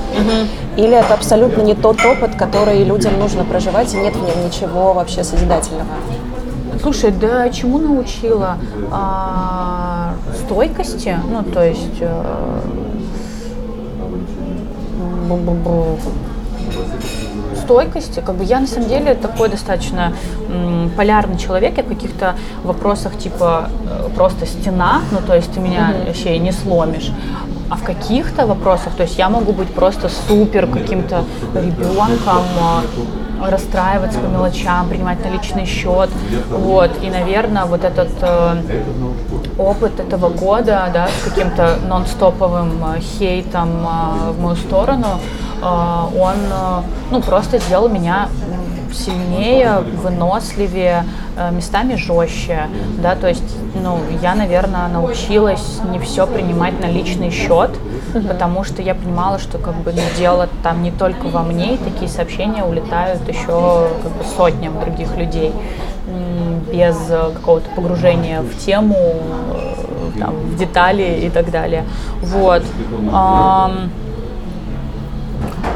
или 0.78 0.96
это 0.96 1.14
абсолютно 1.14 1.62
не 1.62 1.76
тот 1.76 2.04
опыт, 2.06 2.36
который 2.36 2.84
людям 2.84 3.20
нужно 3.20 3.44
проживать, 3.44 3.94
и 3.94 3.98
нет 3.98 4.16
в 4.16 4.22
нем 4.22 4.46
ничего 4.46 4.94
вообще 4.94 5.24
созидательного. 5.24 5.90
Слушай, 6.82 7.12
да 7.12 7.50
чему 7.50 7.78
научила? 7.78 8.58
А, 8.90 10.14
стойкости, 10.46 11.18
ну, 11.30 11.44
то 11.44 11.62
есть... 11.62 12.02
бу-бу-бу. 15.30 16.00
Стойкости, 17.70 18.20
как 18.26 18.36
бы 18.36 18.44
я 18.44 18.60
на 18.60 18.66
самом 18.68 18.90
деле 18.90 19.14
такой 19.14 19.48
достаточно 19.50 20.12
м, 20.50 20.92
полярный 20.98 21.38
человек, 21.38 21.78
я 21.78 21.84
в 21.84 21.88
каких-то 21.88 22.34
вопросах 22.64 23.16
типа 23.16 23.70
э, 23.86 24.10
просто 24.16 24.48
стена, 24.48 25.02
ну 25.12 25.20
то 25.26 25.36
есть 25.36 25.54
ты 25.54 25.60
меня 25.60 25.94
вообще 26.08 26.40
не 26.40 26.52
сломишь, 26.52 27.12
а 27.70 27.76
в 27.76 27.84
каких-то 27.84 28.48
вопросах, 28.48 28.94
то 28.96 29.04
есть 29.04 29.20
я 29.20 29.30
могу 29.30 29.52
быть 29.54 29.68
просто 29.68 30.10
супер 30.28 30.66
каким-то 30.66 31.26
ребенком, 31.54 32.44
э, 32.58 33.52
расстраиваться 33.52 34.20
по 34.20 34.26
мелочам, 34.26 34.90
принимать 34.90 35.24
на 35.24 35.30
личный 35.30 35.66
счет, 35.66 36.10
вот, 36.50 36.92
и, 37.04 37.10
наверное, 37.12 37.66
вот 37.66 37.84
этот 37.84 38.10
э, 38.22 38.62
опыт 39.60 40.00
этого 40.00 40.30
года, 40.30 40.90
да, 40.92 41.08
с 41.08 41.30
каким-то 41.30 41.78
нон-стоповым 41.88 42.84
э, 42.96 43.00
хейтом 43.00 43.70
э, 43.70 44.32
в 44.32 44.42
мою 44.42 44.56
сторону, 44.56 45.20
он, 45.62 46.36
э, 46.52 46.82
ну, 47.12 47.22
просто 47.22 47.60
сделал 47.60 47.90
меня 47.90 48.30
сильнее, 48.94 49.84
выносливее, 50.04 51.06
э, 51.38 51.52
местами 51.52 51.96
жестче, 51.96 52.68
да, 53.02 53.16
то 53.16 53.28
есть, 53.28 53.44
ну, 53.76 54.00
я, 54.22 54.36
наверное, 54.36 54.88
научилась 54.88 55.80
не 55.92 56.00
все 56.00 56.26
принимать 56.26 56.80
на 56.80 56.88
личный 56.88 57.30
счет, 57.30 57.72
потому 58.14 58.64
что 58.64 58.82
я 58.82 58.96
понимала, 58.96 59.40
что 59.40 59.58
как 59.58 59.76
бы 59.76 59.94
ну, 59.94 60.02
дело 60.18 60.50
там 60.64 60.82
не 60.82 60.92
только 60.92 61.28
во 61.28 61.44
мне, 61.44 61.76
и 61.76 61.78
такие 61.78 62.10
сообщения 62.10 62.64
улетают 62.64 63.28
еще 63.28 63.90
как 64.04 64.12
бы 64.12 64.24
сотням 64.36 64.80
других 64.80 65.16
людей 65.18 65.54
без 66.72 66.98
э, 67.10 67.32
какого-то 67.34 67.70
погружения 67.76 68.42
в 68.42 68.58
тему, 68.58 68.96
там, 70.20 70.36
в 70.36 70.56
детали 70.58 71.22
и 71.26 71.30
так 71.30 71.52
далее. 71.52 71.86
Вот. 72.22 72.64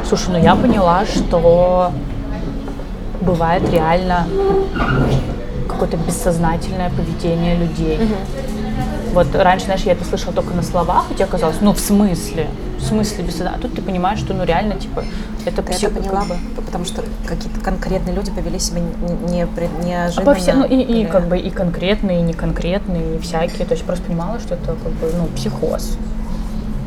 Слушай, 0.08 0.30
ну 0.32 0.38
я 0.38 0.54
поняла, 0.54 1.04
что 1.06 1.92
бывает 3.20 3.62
реально 3.70 4.26
какое-то 5.68 5.96
бессознательное 5.96 6.90
поведение 6.90 7.56
людей. 7.56 7.98
Вот 9.12 9.28
раньше, 9.34 9.66
знаешь, 9.66 9.82
я 9.82 9.92
это 9.92 10.04
слышала 10.04 10.32
только 10.32 10.54
на 10.54 10.62
словах, 10.62 11.04
и 11.10 11.14
тебе 11.14 11.26
казалось, 11.26 11.56
ну 11.60 11.72
в 11.72 11.78
смысле? 11.78 12.48
В 12.78 12.82
смысле 12.82 13.22
бессознательно? 13.24 13.58
А 13.58 13.62
тут 13.62 13.74
ты 13.76 13.80
понимаешь, 13.82 14.18
что 14.18 14.34
ну 14.34 14.44
реально, 14.44 14.74
типа, 14.74 15.04
это 15.46 15.62
Ты 15.62 15.72
псих- 15.72 15.90
это 15.90 16.00
поняла, 16.00 16.20
как 16.20 16.28
бы- 16.28 16.62
потому 16.62 16.84
что 16.84 17.04
какие-то 17.26 17.60
конкретные 17.60 18.14
люди 18.14 18.32
повели 18.32 18.58
себя 18.58 18.80
не, 18.80 19.32
не, 19.32 19.46
при- 19.46 19.66
А 19.80 19.84
неожиданно. 19.84 20.26
по 20.26 20.34
всем, 20.34 20.58
ну 20.60 20.66
и, 20.66 20.80
и 20.80 21.06
как 21.06 21.28
бы 21.28 21.38
и 21.38 21.48
конкретные, 21.50 22.18
и 22.20 22.22
неконкретные, 22.22 23.16
и 23.16 23.18
всякие. 23.20 23.64
То 23.66 23.74
есть 23.74 23.84
просто 23.84 24.04
понимала, 24.04 24.40
что 24.40 24.54
это 24.54 24.66
как 24.82 24.92
бы 24.94 25.12
ну 25.16 25.26
психоз. 25.36 25.96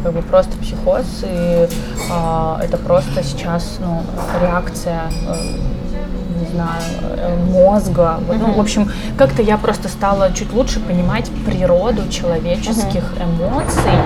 Как 0.08 0.16
бы 0.16 0.22
просто 0.22 0.58
психоз, 0.60 1.04
и 1.24 1.68
а, 2.10 2.62
это 2.64 2.78
просто 2.78 3.22
сейчас 3.24 3.78
ну, 3.82 4.04
реакция, 4.42 5.02
э, 5.28 6.40
не 6.40 6.48
знаю, 6.54 6.82
э, 7.02 7.36
мозга. 7.52 8.18
Вот, 8.26 8.38
Ну, 8.38 8.54
в 8.54 8.60
общем, 8.62 8.90
как-то 9.18 9.42
я 9.42 9.58
просто 9.58 9.90
стала 9.90 10.32
чуть 10.32 10.54
лучше 10.54 10.80
понимать 10.80 11.30
природу 11.46 12.08
человеческих 12.10 13.04
эмоций 13.20 14.00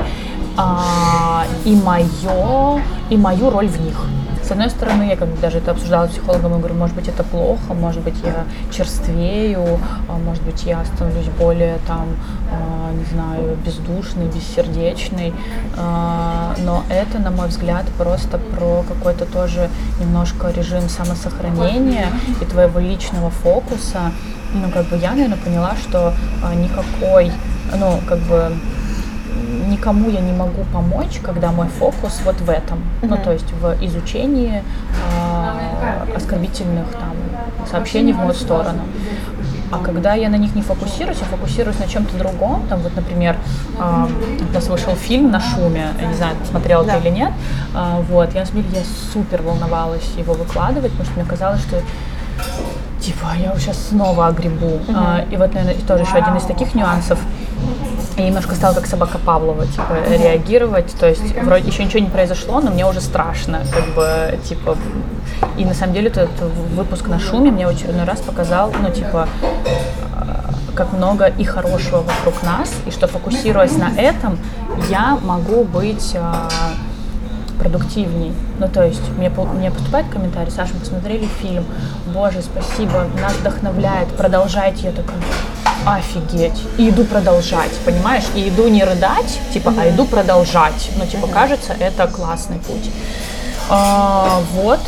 а, 0.57 1.45
и 1.65 1.75
мое, 1.75 2.81
и 3.11 3.17
мою 3.17 3.51
роль 3.51 3.67
в 3.67 3.79
них. 3.79 4.03
С 4.51 4.53
одной 4.53 4.69
стороны, 4.69 5.03
я 5.03 5.15
как 5.15 5.29
бы 5.29 5.37
даже 5.37 5.59
это 5.59 5.71
обсуждала 5.71 6.07
с 6.07 6.09
психологом, 6.09 6.55
и 6.55 6.57
говорю, 6.57 6.75
может 6.75 6.93
быть, 6.93 7.07
это 7.07 7.23
плохо, 7.23 7.73
может 7.73 8.03
быть, 8.03 8.15
я 8.21 8.43
черствею, 8.69 9.79
а, 10.09 10.17
может 10.17 10.43
быть, 10.43 10.63
я 10.63 10.83
становлюсь 10.83 11.29
более 11.39 11.77
там, 11.87 12.09
а, 12.51 12.91
не 12.91 13.05
знаю, 13.05 13.57
бездушный, 13.65 14.25
бессердечный. 14.25 15.33
А, 15.77 16.53
Но 16.57 16.83
это, 16.89 17.17
на 17.19 17.31
мой 17.31 17.47
взгляд, 17.47 17.85
просто 17.97 18.39
про 18.39 18.83
какой-то 18.89 19.25
тоже 19.25 19.69
немножко 20.01 20.49
режим 20.49 20.89
самосохранения 20.89 22.07
и 22.41 22.43
твоего 22.43 22.81
личного 22.81 23.29
фокуса. 23.29 24.11
Ну, 24.53 24.69
как 24.69 24.85
бы 24.89 24.97
я, 24.97 25.11
наверное, 25.11 25.37
поняла, 25.37 25.77
что 25.81 26.13
никакой, 26.57 27.31
ну, 27.79 28.01
как 28.05 28.19
бы 28.19 28.51
никому 29.67 30.09
я 30.09 30.19
не 30.21 30.33
могу 30.33 30.63
помочь, 30.73 31.19
когда 31.23 31.51
мой 31.51 31.67
фокус 31.67 32.21
вот 32.25 32.39
в 32.41 32.49
этом, 32.49 32.79
ну 33.01 33.17
то 33.17 33.31
есть 33.31 33.51
в 33.53 33.77
изучении 33.85 34.63
а, 35.09 35.55
оскорбительных 36.15 36.87
там 36.91 37.13
сообщений 37.69 38.13
в 38.13 38.17
мою 38.17 38.33
сторону. 38.33 38.81
А 39.71 39.77
когда 39.77 40.15
я 40.15 40.27
на 40.29 40.35
них 40.35 40.53
не 40.53 40.61
фокусируюсь, 40.61 41.19
я 41.19 41.25
фокусируюсь 41.25 41.79
на 41.79 41.87
чем-то 41.87 42.17
другом, 42.17 42.67
там 42.67 42.81
вот, 42.81 42.93
например, 42.93 43.37
а, 43.79 44.09
у 44.49 44.53
нас 44.53 44.67
вышел 44.67 44.93
фильм 44.95 45.31
на 45.31 45.39
шуме, 45.39 45.87
я 46.01 46.07
не 46.07 46.13
знаю, 46.13 46.35
смотрел 46.49 46.83
Да. 46.83 46.99
ты 46.99 47.07
или 47.07 47.15
нет, 47.15 47.31
а, 47.73 48.01
вот, 48.09 48.33
я 48.33 48.41
на 48.41 48.45
самом 48.45 48.63
деле 48.63 48.79
я 48.79 49.13
супер 49.13 49.41
волновалась 49.41 50.11
его 50.17 50.33
выкладывать, 50.33 50.91
потому 50.91 51.05
что 51.05 51.19
мне 51.19 51.29
казалось, 51.29 51.61
что 51.61 51.77
типа, 52.99 53.27
я 53.37 53.53
сейчас 53.57 53.77
снова 53.89 54.27
огребу. 54.27 54.79
А, 54.93 55.25
и 55.31 55.37
вот, 55.37 55.53
наверное, 55.53 55.75
тоже 55.87 56.03
еще 56.03 56.17
один 56.17 56.35
из 56.35 56.43
таких 56.43 56.75
нюансов. 56.75 57.19
Я 58.17 58.25
немножко 58.25 58.55
стала 58.55 58.73
как 58.73 58.85
собака 58.85 59.17
Павлова, 59.17 59.65
типа, 59.65 59.97
реагировать. 60.09 60.93
То 60.99 61.07
есть, 61.07 61.35
вроде 61.43 61.69
еще 61.69 61.83
ничего 61.83 61.99
не 61.99 62.09
произошло, 62.09 62.59
но 62.59 62.71
мне 62.71 62.85
уже 62.85 63.01
страшно, 63.01 63.61
как 63.73 63.95
бы, 63.95 64.37
типа. 64.47 64.77
И 65.57 65.65
на 65.65 65.73
самом 65.73 65.93
деле 65.93 66.07
этот 66.07 66.29
выпуск 66.75 67.07
на 67.07 67.19
шуме 67.19 67.51
мне 67.51 67.65
в 67.65 67.69
очередной 67.69 68.05
раз 68.05 68.19
показал, 68.19 68.71
ну, 68.81 68.91
типа, 68.91 69.27
а, 70.13 70.49
как 70.75 70.93
много 70.93 71.25
и 71.25 71.43
хорошего 71.43 71.97
вокруг 72.01 72.43
нас, 72.43 72.73
и 72.85 72.91
что 72.91 73.07
фокусируясь 73.07 73.77
на 73.77 73.91
этом, 73.97 74.37
я 74.89 75.17
могу 75.23 75.63
быть 75.63 76.15
а, 76.15 76.49
продуктивней. 77.59 78.33
Ну, 78.59 78.67
то 78.67 78.83
есть, 78.83 79.07
мне, 79.17 79.29
мне 79.29 79.71
поступает 79.71 80.07
комментарий, 80.09 80.51
Саша, 80.51 80.73
мы 80.73 80.79
посмотрели 80.81 81.27
фильм, 81.41 81.63
боже, 82.13 82.41
спасибо, 82.41 83.05
нас 83.21 83.33
вдохновляет, 83.33 84.09
продолжайте. 84.09 84.87
Я 84.87 84.91
такая, 84.91 85.17
офигеть. 85.85 86.61
И 86.77 86.89
иду 86.89 87.03
продолжать, 87.05 87.71
понимаешь? 87.85 88.25
И 88.35 88.49
иду 88.49 88.67
не 88.67 88.83
рыдать, 88.83 89.39
типа, 89.53 89.73
а 89.77 89.89
иду 89.89 90.05
продолжать. 90.05 90.89
Ну, 90.97 91.05
типа, 91.05 91.27
кажется, 91.27 91.73
это 91.79 92.07
классный 92.07 92.57
путь. 92.57 92.89
А, 93.69 94.41
вот, 94.53 94.79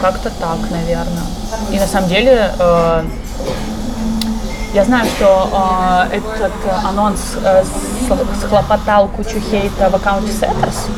как-то 0.00 0.30
так, 0.30 0.58
наверное. 0.70 1.24
И 1.72 1.78
на 1.78 1.86
самом 1.86 2.08
деле, 2.08 2.52
э, 2.58 3.04
Я 4.74 4.84
знаю, 4.84 5.06
что 5.06 5.48
э, 6.12 6.16
этот 6.18 6.52
анонс 6.84 7.20
э, 7.42 7.64
схлопотал 8.38 9.08
кучу 9.08 9.40
хейта 9.40 9.88
в 9.88 9.94
аккаунте 9.94 10.30
Setters, 10.30 10.90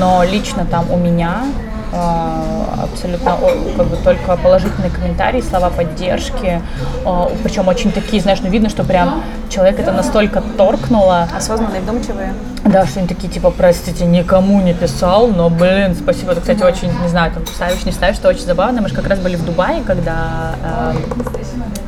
но 0.00 0.24
лично 0.24 0.66
там 0.66 0.90
у 0.90 0.96
меня 0.96 1.44
абсолютно 1.92 3.36
как 3.76 3.86
бы 3.86 3.96
только 3.96 4.36
положительные 4.36 4.90
комментарии, 4.90 5.40
слова 5.40 5.70
поддержки, 5.70 6.62
а, 7.04 7.30
причем 7.42 7.68
очень 7.68 7.92
такие, 7.92 8.22
знаешь, 8.22 8.40
ну 8.42 8.48
видно, 8.48 8.68
что 8.68 8.84
прям 8.84 9.22
человек 9.50 9.78
это 9.78 9.92
настолько 9.92 10.42
торкнуло. 10.56 11.28
Осознанные, 11.36 11.80
вдумчивые. 11.82 12.34
Да, 12.64 12.86
что 12.86 13.00
они 13.00 13.08
такие, 13.08 13.28
типа, 13.28 13.50
простите, 13.50 14.04
никому 14.04 14.60
не 14.62 14.72
писал, 14.72 15.26
но, 15.28 15.50
блин, 15.50 15.94
спасибо. 15.94 16.32
Это, 16.32 16.40
кстати, 16.40 16.62
очень, 16.62 16.90
не 17.02 17.08
знаю, 17.08 17.32
там, 17.32 17.44
ставишь, 17.46 17.84
не 17.84 17.92
ставишь, 17.92 18.16
что 18.16 18.28
очень 18.28 18.44
забавно. 18.44 18.80
Мы 18.80 18.88
же 18.88 18.94
как 18.94 19.08
раз 19.08 19.18
были 19.18 19.34
в 19.34 19.44
Дубае, 19.44 19.82
когда 19.82 20.54
э, 20.62 20.94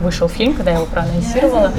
вышел 0.01 0.29
фильм, 0.29 0.55
когда 0.55 0.73
я 0.73 0.77
его 0.79 0.87
проанонсировала. 0.87 1.71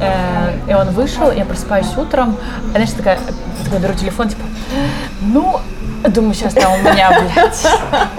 Э, 0.00 0.52
и 0.66 0.72
он 0.72 0.90
вышел, 0.90 1.30
я 1.30 1.44
просыпаюсь 1.44 1.94
утром, 1.96 2.36
и, 2.68 2.70
знаешь, 2.70 2.90
такая, 2.90 3.18
такая 3.64 3.80
беру 3.80 3.94
телефон, 3.94 4.30
типа, 4.30 4.42
ну, 5.20 5.60
Думаю, 6.04 6.34
сейчас 6.34 6.54
там 6.54 6.72
у 6.72 6.78
меня, 6.78 7.10
блядь, 7.10 7.66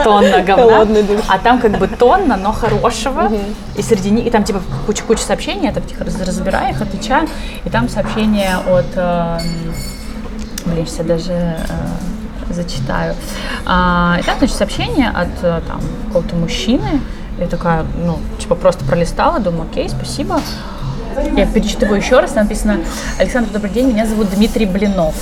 тонна 0.03 0.41
говна. 0.41 0.85
А 1.27 1.39
там 1.39 1.59
как 1.59 1.77
бы 1.77 1.87
тонна, 1.87 2.35
но 2.35 2.51
хорошего. 2.51 3.31
И 3.75 3.81
среди 3.81 4.09
них, 4.09 4.27
и 4.27 4.29
там 4.29 4.43
типа 4.43 4.61
куча-куча 4.85 5.21
сообщений, 5.21 5.65
я 5.65 5.71
так 5.71 5.85
тихо 5.85 6.03
разбираю 6.03 6.73
их, 6.73 6.81
отвечаю. 6.81 7.27
И 7.63 7.69
там 7.69 7.87
сообщение 7.89 8.57
от, 8.57 8.85
э, 8.95 9.39
блин, 10.65 10.85
сейчас 10.87 11.05
даже 11.05 11.33
э, 11.33 11.55
зачитаю. 12.49 13.15
А, 13.65 14.17
и 14.19 14.23
там, 14.23 14.37
значит, 14.39 14.57
сообщение 14.57 15.09
от 15.09 15.29
э, 15.41 15.61
там 15.67 15.81
какого-то 16.07 16.35
мужчины. 16.35 17.01
Я 17.39 17.47
такая, 17.47 17.85
ну, 18.03 18.19
типа 18.39 18.55
просто 18.55 18.83
пролистала, 18.83 19.39
думаю, 19.39 19.67
окей, 19.71 19.87
спасибо. 19.89 20.41
Я 21.35 21.45
перечитываю 21.45 21.97
еще 21.97 22.19
раз, 22.19 22.31
там 22.31 22.43
написано, 22.43 22.79
Александр, 23.17 23.51
добрый 23.51 23.71
день, 23.71 23.87
меня 23.87 24.05
зовут 24.05 24.29
Дмитрий 24.29 24.65
Блинов. 24.65 25.15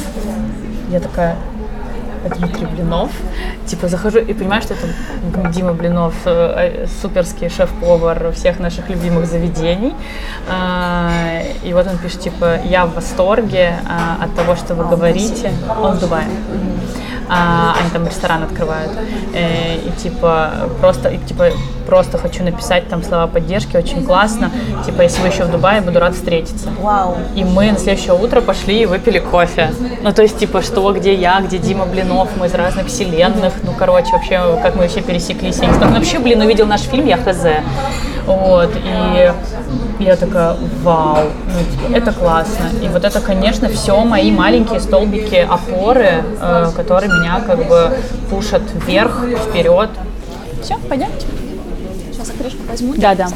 Я 0.89 0.99
такая, 0.99 1.35
Дмитрий 2.38 2.65
Блинов. 2.65 3.12
Типа 3.65 3.88
захожу 3.88 4.19
и 4.19 4.34
понимаю, 4.34 4.62
что 4.62 4.73
это 4.73 4.88
Дима 5.51 5.73
Блинов, 5.73 6.13
э, 6.25 6.84
э, 6.84 6.88
суперский 7.01 7.49
шеф-повар 7.49 8.32
всех 8.32 8.60
наших 8.60 8.89
любимых 8.89 9.25
заведений. 9.25 9.93
А, 10.49 11.41
и 11.63 11.73
вот 11.73 11.88
он 11.88 11.97
пишет, 11.97 12.21
типа, 12.21 12.60
я 12.63 12.86
в 12.86 12.95
восторге 12.95 13.75
а, 13.88 14.23
от 14.23 14.36
того, 14.36 14.56
что 14.56 14.75
вы 14.75 14.86
говорите. 14.86 15.51
Он 15.82 15.95
в 15.95 15.99
Дубае 15.99 16.27
а, 17.30 17.75
они 17.80 17.89
там 17.89 18.06
ресторан 18.06 18.43
открывают. 18.43 18.91
Э, 19.34 19.77
и 19.77 19.91
типа 19.91 20.69
просто, 20.80 21.10
и, 21.10 21.17
типа 21.17 21.49
просто 21.88 22.17
хочу 22.17 22.43
написать 22.43 22.88
там 22.89 23.02
слова 23.02 23.28
поддержки, 23.28 23.78
очень 23.78 24.06
классно. 24.06 24.52
Типа, 24.86 25.02
если 25.02 25.21
вы 25.21 25.30
еще 25.30 25.45
в 25.45 25.52
Дубае, 25.52 25.82
буду 25.82 26.00
рад 26.00 26.13
встретиться. 26.13 26.69
Вау. 26.80 27.17
И 27.36 27.43
мы 27.43 27.71
на 27.71 27.80
следующее 27.80 28.13
утро 28.13 28.41
пошли 28.41 28.82
и 28.82 28.86
выпили 28.86 29.19
кофе. 29.19 29.73
Ну, 30.04 30.12
то 30.12 30.21
есть, 30.21 30.38
типа, 30.38 30.62
что, 30.62 30.91
где 30.91 31.15
я, 31.15 31.41
где 31.41 31.58
Дима 31.58 31.86
Блинов, 31.86 32.30
мы 32.38 32.47
из 32.47 32.54
разных 32.54 32.88
вселенных. 32.88 33.54
Ну, 33.63 33.71
короче, 33.78 34.12
вообще, 34.12 34.60
как 34.62 34.76
мы 34.76 34.84
вообще 34.84 35.02
пересеклись. 35.02 35.60
Я 35.60 35.67
не 35.67 35.73
знаю, 35.73 35.93
вообще, 35.93 36.19
блин, 36.19 36.41
увидел 36.41 36.67
наш 36.67 36.82
фильм, 36.82 37.08
я 37.08 37.17
хз. 37.17 37.45
Вот, 38.26 38.71
и 38.76 39.32
я 40.04 40.15
такая, 40.17 40.58
вау, 40.84 41.28
ну, 41.45 41.88
типа, 41.88 41.97
это 41.97 42.12
классно. 42.12 42.69
И 42.84 42.89
вот 42.89 43.06
это, 43.06 43.21
конечно, 43.21 43.69
все 43.69 44.04
мои 44.04 44.32
маленькие 44.32 44.82
столбики 44.82 45.47
опоры, 45.50 46.26
э, 46.41 46.71
которые 46.76 47.10
меня 47.10 47.39
как 47.47 47.65
бы 47.65 47.97
пушат 48.30 48.63
вверх, 48.86 49.23
вперед. 49.47 49.89
Все, 50.62 50.76
пойдемте. 50.89 51.26
Сейчас 52.17 52.32
крышку 52.36 52.63
возьму. 52.67 52.95
Да, 52.97 53.13
да. 53.13 53.27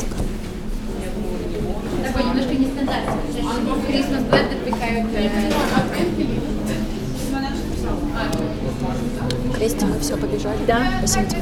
Такой 2.03 2.23
немножко 2.23 2.53
нестандартный. 2.55 3.43
Christmas 3.87 4.27
blend 4.27 4.51
отпихают 4.53 5.07
Крестик, 9.53 9.83
мы 9.83 9.99
все, 9.99 10.17
побежали. 10.17 10.57
Да. 10.65 10.79
Спасибо 10.97 11.25
тебе. 11.25 11.41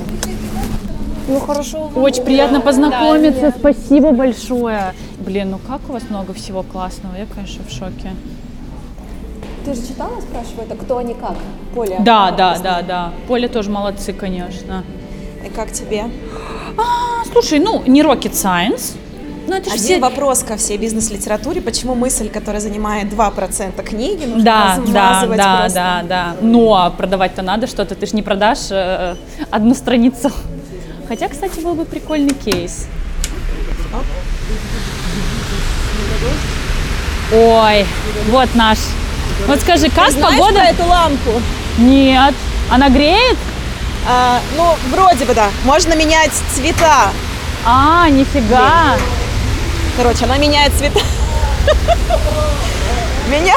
Ну 1.29 1.39
хорошо. 1.39 1.89
Очень 1.95 2.23
приятно 2.23 2.59
познакомиться. 2.59 3.53
Спасибо 3.57 4.11
большое. 4.11 4.93
Блин, 5.19 5.51
ну 5.51 5.59
как 5.59 5.79
у 5.87 5.93
вас 5.93 6.03
много 6.09 6.33
всего 6.33 6.63
классного? 6.63 7.15
Я, 7.15 7.25
конечно, 7.25 7.63
в 7.65 7.71
шоке. 7.71 8.11
Ты 9.63 9.73
же 9.75 9.87
читала, 9.87 10.19
спрашиваю, 10.19 10.65
это 10.65 10.75
кто 10.75 10.97
они 10.97 11.13
как? 11.13 11.37
Поле. 11.73 11.95
Да, 11.99 12.31
да, 12.31 12.59
да, 12.59 12.81
да. 12.81 13.13
Поле 13.29 13.47
тоже 13.47 13.69
молодцы, 13.69 14.11
конечно. 14.11 14.83
И 15.45 15.49
как 15.49 15.71
тебе? 15.71 16.05
Слушай, 17.31 17.59
ну, 17.59 17.83
не 17.85 18.01
rocket 18.01 18.31
science. 18.31 18.95
Ну, 19.47 19.55
это 19.55 19.71
Один 19.71 19.83
все... 19.83 19.99
вопрос 19.99 20.43
ко 20.43 20.57
всей 20.57 20.77
бизнес-литературе. 20.77 21.59
Почему 21.59 21.95
мысль, 21.95 22.29
которая 22.29 22.61
занимает 22.61 23.11
2% 23.11 23.83
книги, 23.83 24.25
нужно 24.25 24.43
Да, 24.43 24.75
да, 24.77 24.81
размазывать 24.83 25.37
да, 25.37 25.57
просто? 25.59 25.75
да, 25.79 26.03
да. 26.07 26.35
Ну, 26.41 26.75
а 26.75 26.91
продавать-то 26.91 27.41
надо 27.41 27.65
что-то. 27.65 27.95
Ты 27.95 28.05
же 28.05 28.15
не 28.15 28.21
продашь 28.21 28.69
э, 28.69 29.15
одну 29.49 29.73
страницу. 29.73 30.31
Хотя, 31.07 31.27
кстати, 31.29 31.59
был 31.61 31.73
бы 31.73 31.85
прикольный 31.85 32.35
кейс. 32.35 32.85
Ой, 37.33 37.85
вот 38.29 38.49
наш. 38.53 38.77
Вот 39.47 39.59
скажи, 39.61 39.89
как 39.89 40.13
погода? 40.13 40.59
эту 40.59 40.85
лампу? 40.85 41.41
Нет. 41.79 42.35
Она 42.69 42.89
греет? 42.89 43.37
А, 44.07 44.39
ну, 44.55 44.75
вроде 44.91 45.25
бы 45.25 45.33
да. 45.33 45.49
Можно 45.63 45.93
менять 45.93 46.31
цвета. 46.53 47.11
А, 47.65 48.09
нифига. 48.09 48.97
Короче, 49.97 50.25
она 50.25 50.37
меняет 50.37 50.73
цвета. 50.73 50.99
Меня... 53.29 53.55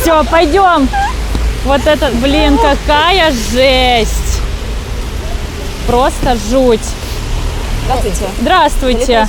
Все, 0.00 0.24
пойдем. 0.24 0.88
Вот 1.64 1.86
это, 1.86 2.10
блин, 2.22 2.58
какая 2.58 3.32
жесть. 3.32 4.40
Просто 5.86 6.36
жуть. 6.50 6.80
Здравствуйте. 7.84 8.28
Здравствуйте. 8.40 9.28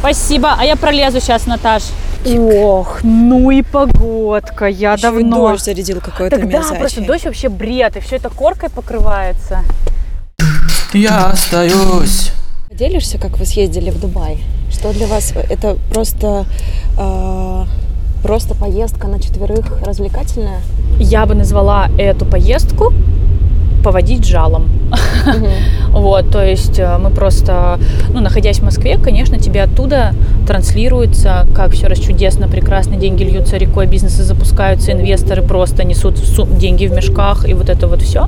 Спасибо. 0.00 0.54
А 0.58 0.64
я 0.64 0.76
пролезу 0.76 1.20
сейчас, 1.20 1.46
Наташ. 1.46 1.82
Ох, 2.26 3.00
ну 3.02 3.50
и 3.50 3.62
погодка. 3.62 4.66
Я 4.66 4.92
Еще 4.94 5.00
и 5.00 5.02
давно. 5.02 5.36
дождь 5.50 5.64
зарядил 5.64 6.00
какой-то 6.00 6.36
Тогда 6.36 6.58
мерзячий. 6.58 6.78
просто 6.78 7.00
дождь 7.04 7.24
вообще 7.24 7.48
бред, 7.48 7.96
и 7.96 8.00
все 8.00 8.16
это 8.16 8.30
коркой 8.30 8.70
покрывается. 8.70 9.60
Я 10.92 11.26
остаюсь 11.26 12.30
Делишься, 12.70 13.18
как 13.18 13.38
вы 13.38 13.44
съездили 13.46 13.90
в 13.90 14.00
Дубай? 14.00 14.38
Что 14.70 14.92
для 14.92 15.06
вас 15.06 15.32
это 15.48 15.76
просто 15.92 16.44
э, 16.98 17.64
просто 18.22 18.54
поездка 18.56 19.06
на 19.06 19.20
четверых 19.20 19.80
развлекательная? 19.82 20.60
Я 20.98 21.26
бы 21.26 21.34
назвала 21.36 21.88
эту 21.98 22.24
поездку 22.26 22.92
поводить 23.84 24.24
жалом. 24.26 24.64
Вот, 25.90 26.30
то 26.30 26.42
есть 26.44 26.80
э, 26.80 26.98
мы 26.98 27.10
просто, 27.10 27.78
ну, 28.12 28.20
находясь 28.20 28.58
в 28.58 28.64
Москве, 28.64 28.98
конечно, 28.98 29.38
тебе 29.38 29.62
оттуда 29.62 30.12
транслируется, 30.46 31.46
как 31.54 31.70
все 31.72 31.86
раз 31.86 31.98
чудесно, 32.00 32.48
прекрасно, 32.48 32.96
деньги 32.96 33.22
льются 33.22 33.56
рекой, 33.56 33.86
бизнесы 33.86 34.24
запускаются, 34.24 34.90
инвесторы 34.92 35.42
просто 35.42 35.84
несут 35.84 36.18
су- 36.18 36.46
деньги 36.46 36.86
в 36.86 36.92
мешках 36.92 37.48
и 37.48 37.54
вот 37.54 37.68
это 37.70 37.86
вот 37.86 38.02
все. 38.02 38.26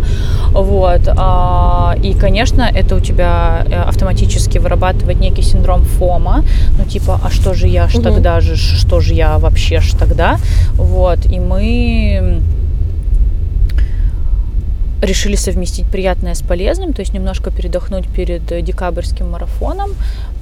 Вот. 0.53 1.09
а, 1.17 1.97
И, 2.03 2.15
конечно, 2.15 2.63
это 2.63 2.95
у 2.97 3.01
тебя 3.01 3.65
э, 3.69 3.75
автоматически 3.89 4.59
вырабатывает 4.59 5.21
некий 5.21 5.43
синдром 5.43 5.83
ФОМа, 5.83 6.45
ну, 6.79 6.85
типа, 6.85 7.21
а 7.25 7.31
что 7.31 7.55
же 7.55 7.67
я 7.67 7.89
ж 7.89 7.95
тогда 8.03 8.41
же, 8.41 8.55
что 8.57 9.01
же 9.01 9.15
я 9.15 9.39
вообще 9.39 9.81
ж 9.81 9.91
тогда? 9.99 10.37
Вот. 10.75 11.27
И 11.27 11.41
мы 11.41 12.41
решили 15.03 15.37
совместить 15.37 15.87
приятное 15.87 16.35
с 16.35 16.43
полезным, 16.43 16.93
то 16.93 17.01
есть 17.01 17.13
немножко 17.15 17.51
передохнуть 17.51 18.09
перед 18.09 18.51
э, 18.53 18.63
декабрьским 18.63 19.31
марафоном. 19.31 19.91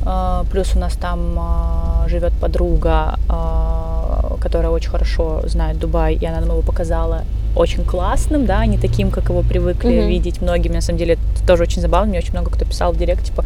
А, 0.06 0.44
Плюс 0.50 0.76
у 0.76 0.78
нас 0.78 0.94
там 0.94 1.36
а, 1.38 2.06
живет 2.08 2.32
подруга, 2.34 3.18
а, 3.28 4.36
которая 4.40 4.70
очень 4.70 4.90
хорошо 4.90 5.42
знает 5.46 5.78
Дубай, 5.78 6.14
и 6.14 6.26
она 6.26 6.40
нам 6.40 6.50
его 6.50 6.62
показала 6.62 7.22
очень 7.56 7.84
классным, 7.84 8.46
да, 8.46 8.64
не 8.66 8.78
таким, 8.78 9.10
как 9.10 9.28
его 9.30 9.42
привыкли 9.42 10.00
Мгм. 10.00 10.08
видеть 10.08 10.42
многие. 10.42 10.68
На 10.68 10.80
самом 10.80 10.98
деле 10.98 11.14
это 11.14 11.46
тоже 11.46 11.62
очень 11.62 11.82
забавно. 11.82 12.10
Мне 12.10 12.18
очень 12.18 12.32
много 12.32 12.50
кто 12.50 12.64
писал 12.64 12.92
в 12.92 12.98
директ, 12.98 13.24
типа, 13.24 13.44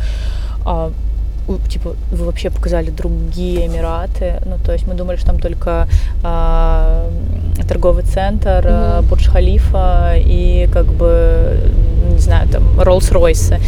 типа, 1.56 1.94
вы 2.12 2.24
вообще 2.24 2.50
показали 2.50 2.90
другие 2.90 3.66
Эмираты. 3.66 4.34
Ну, 4.44 4.56
то 4.64 4.72
есть 4.72 4.86
мы 4.86 4.94
думали, 4.94 5.16
что 5.16 5.26
там 5.26 5.38
только 5.38 5.88
а, 6.22 7.08
торговый 7.68 8.04
центр, 8.04 8.66
а, 8.66 9.02
Бурдж-Халифа 9.02 10.14
и, 10.16 10.68
как 10.72 10.86
бы, 10.86 11.60
не 12.10 12.18
знаю, 12.18 12.48
там, 12.48 12.62
Роллс-Ройсы. 12.80 13.58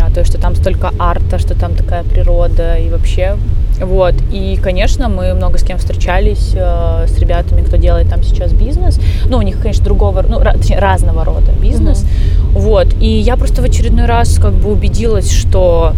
А, 0.00 0.10
то 0.10 0.20
есть, 0.20 0.30
что 0.30 0.40
там 0.40 0.54
столько 0.54 0.92
арта, 0.98 1.38
что 1.38 1.54
там 1.58 1.74
такая 1.74 2.04
природа 2.04 2.76
и 2.76 2.90
вообще. 2.90 3.36
Вот. 3.80 4.14
И, 4.30 4.58
конечно, 4.62 5.08
мы 5.08 5.34
много 5.34 5.58
с 5.58 5.62
кем 5.62 5.78
встречались, 5.78 6.52
э, 6.54 7.06
с 7.08 7.18
ребятами, 7.18 7.62
кто 7.62 7.76
делает 7.76 8.08
там 8.08 8.22
сейчас 8.22 8.52
бизнес. 8.52 9.00
Ну, 9.26 9.38
у 9.38 9.42
них, 9.42 9.60
конечно, 9.60 9.84
другого, 9.84 10.24
ну, 10.28 10.38
точнее, 10.40 10.78
разного 10.78 11.24
рода 11.24 11.52
бизнес. 11.52 12.04
Вот. 12.52 12.94
И 13.00 13.06
я 13.06 13.36
просто 13.36 13.62
в 13.62 13.64
очередной 13.64 14.06
раз 14.06 14.38
как 14.38 14.52
бы 14.52 14.70
убедилась, 14.70 15.30
что 15.30 15.92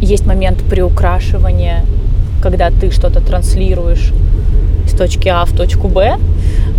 есть 0.00 0.26
момент 0.26 0.58
приукрашивания, 0.62 1.84
когда 2.42 2.70
ты 2.70 2.90
что-то 2.90 3.20
транслируешь 3.20 4.12
из 4.86 4.92
точки 4.92 5.28
А 5.28 5.44
в 5.44 5.52
точку 5.52 5.88
Б. 5.88 6.18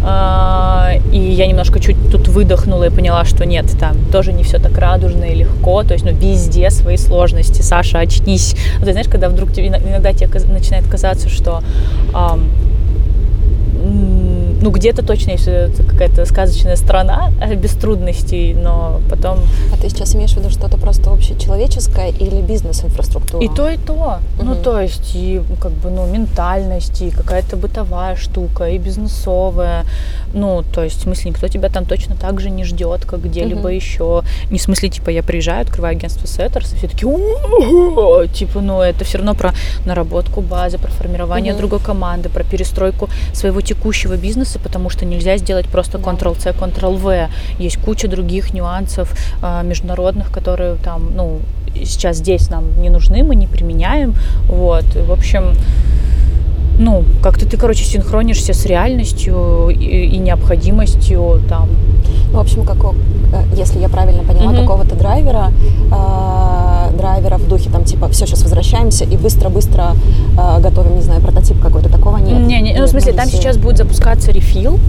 А, 0.03 0.91
И 1.11 1.19
я 1.19 1.45
немножко 1.47 1.79
чуть 1.79 1.95
тут 2.11 2.27
выдохнула 2.27 2.85
и 2.85 2.89
поняла, 2.89 3.25
что 3.25 3.45
нет, 3.45 3.65
там 3.79 3.95
тоже 4.11 4.33
не 4.33 4.43
все 4.43 4.57
так 4.57 4.77
радужно 4.77 5.25
и 5.25 5.35
легко. 5.35 5.83
То 5.83 5.93
есть, 5.93 6.05
ну, 6.05 6.11
везде 6.11 6.69
свои 6.71 6.97
сложности. 6.97 7.61
Саша, 7.61 7.99
очнись. 7.99 8.55
Ты 8.83 8.91
знаешь, 8.91 9.07
когда 9.07 9.29
вдруг 9.29 9.53
тебе, 9.53 9.67
иногда 9.67 10.13
тебе 10.13 10.29
начинает 10.51 10.87
казаться, 10.87 11.29
что 11.29 11.61
ну, 14.61 14.69
где-то 14.71 15.03
точно 15.03 15.31
есть 15.31 15.45
какая-то 15.87 16.25
сказочная 16.25 16.75
страна 16.75 17.31
без 17.55 17.71
трудностей, 17.71 18.53
но 18.53 19.01
потом 19.09 19.39
А 19.73 19.77
ты 19.77 19.89
сейчас 19.89 20.15
имеешь 20.15 20.31
в 20.33 20.37
виду 20.37 20.49
что-то 20.49 20.77
просто 20.77 21.11
общечеловеческое 21.11 22.09
или 22.09 22.41
бизнес-инфраструктура? 22.41 23.43
И 23.43 23.49
то, 23.49 23.67
и 23.69 23.77
то. 23.77 24.19
Ну, 24.39 24.53
Мгм. 24.53 24.63
то 24.63 24.79
есть, 24.79 25.15
и 25.15 25.41
как 25.61 25.71
бы, 25.71 25.89
ну, 25.89 26.05
ментальность, 26.07 27.01
и 27.01 27.09
какая-то 27.09 27.57
бытовая 27.57 28.15
штука, 28.15 28.65
и 28.69 28.77
бизнесовая. 28.77 29.85
Ну, 30.33 30.63
то 30.73 30.83
есть, 30.83 30.97
в 30.99 31.01
смысле, 31.01 31.31
никто 31.31 31.47
тебя 31.47 31.69
там 31.69 31.85
точно 31.85 32.15
так 32.15 32.39
же 32.39 32.49
не 32.49 32.63
ждет, 32.63 33.05
как 33.05 33.21
где-либо 33.23 33.61
Мгм. 33.61 33.75
еще. 33.75 34.23
Не 34.51 34.57
в 34.59 34.61
смысле, 34.61 34.89
типа, 34.89 35.09
я 35.09 35.23
приезжаю, 35.23 35.61
открываю 35.61 35.95
агентство 35.97 36.27
Сеттерс, 36.27 36.73
и 36.73 36.75
все 36.77 36.87
такие, 36.87 37.11
типа, 38.33 38.61
ну, 38.61 38.81
это 38.81 39.03
все 39.05 39.17
равно 39.17 39.33
про 39.35 39.53
наработку 39.85 40.41
базы, 40.41 40.77
про 40.77 40.89
формирование 40.91 41.53
Мгм. 41.53 41.59
другой 41.61 41.79
команды, 41.79 42.29
про 42.29 42.43
перестройку 42.43 43.09
своего 43.33 43.61
текущего 43.61 44.15
бизнеса, 44.15 44.50
потому 44.59 44.89
что 44.89 45.05
нельзя 45.05 45.37
сделать 45.37 45.67
просто. 45.67 45.97
Ctrl-C, 45.97 46.51
Ctrl-V. 46.51 47.29
Есть 47.59 47.77
куча 47.77 48.07
других 48.07 48.53
нюансов 48.53 49.13
а, 49.41 49.63
международных, 49.63 50.31
которые 50.31 50.75
там, 50.75 51.15
ну, 51.15 51.39
сейчас 51.75 52.17
здесь 52.17 52.49
нам 52.49 52.81
не 52.81 52.89
нужны, 52.89 53.23
мы 53.23 53.35
не 53.35 53.47
применяем. 53.47 54.15
Вот. 54.47 54.85
В 54.95 55.11
общем, 55.11 55.55
ну, 56.79 57.03
как-то 57.21 57.45
ты, 57.45 57.57
короче, 57.57 57.83
синхронишься 57.83 58.53
с 58.53 58.65
реальностью 58.65 59.69
и, 59.69 60.05
и 60.15 60.17
необходимостью 60.17 61.41
там. 61.49 61.69
Ну, 62.31 62.37
в 62.37 62.41
общем, 62.41 62.63
как, 62.65 62.77
э, 62.77 62.91
если 63.57 63.79
я 63.79 63.89
правильно 63.89 64.23
поняла, 64.23 64.51
Мгм. 64.51 64.61
какого-то 64.61 64.95
драйвера, 64.95 65.51
э, 65.91 66.97
драйвера 66.97 67.37
в 67.37 67.47
духе 67.47 67.69
там 67.69 67.83
типа 67.83 68.07
все, 68.09 68.25
сейчас 68.25 68.43
возвращаемся 68.43 69.05
и 69.05 69.17
быстро-быстро 69.17 69.95
э, 70.37 70.61
готовим, 70.61 70.95
не 70.95 71.01
знаю, 71.01 71.21
прототип 71.21 71.59
какой-то, 71.61 71.89
такого 71.89 72.17
нет. 72.17 72.39
Не, 72.47 72.61
не, 72.61 72.73
ну, 72.73 72.85
в 72.85 72.89
смысле, 72.89 73.13
там 73.13 73.27
сейчас 73.27 73.57
будет 73.57 73.77
запускаться 73.77 74.31
рефил. 74.31 74.79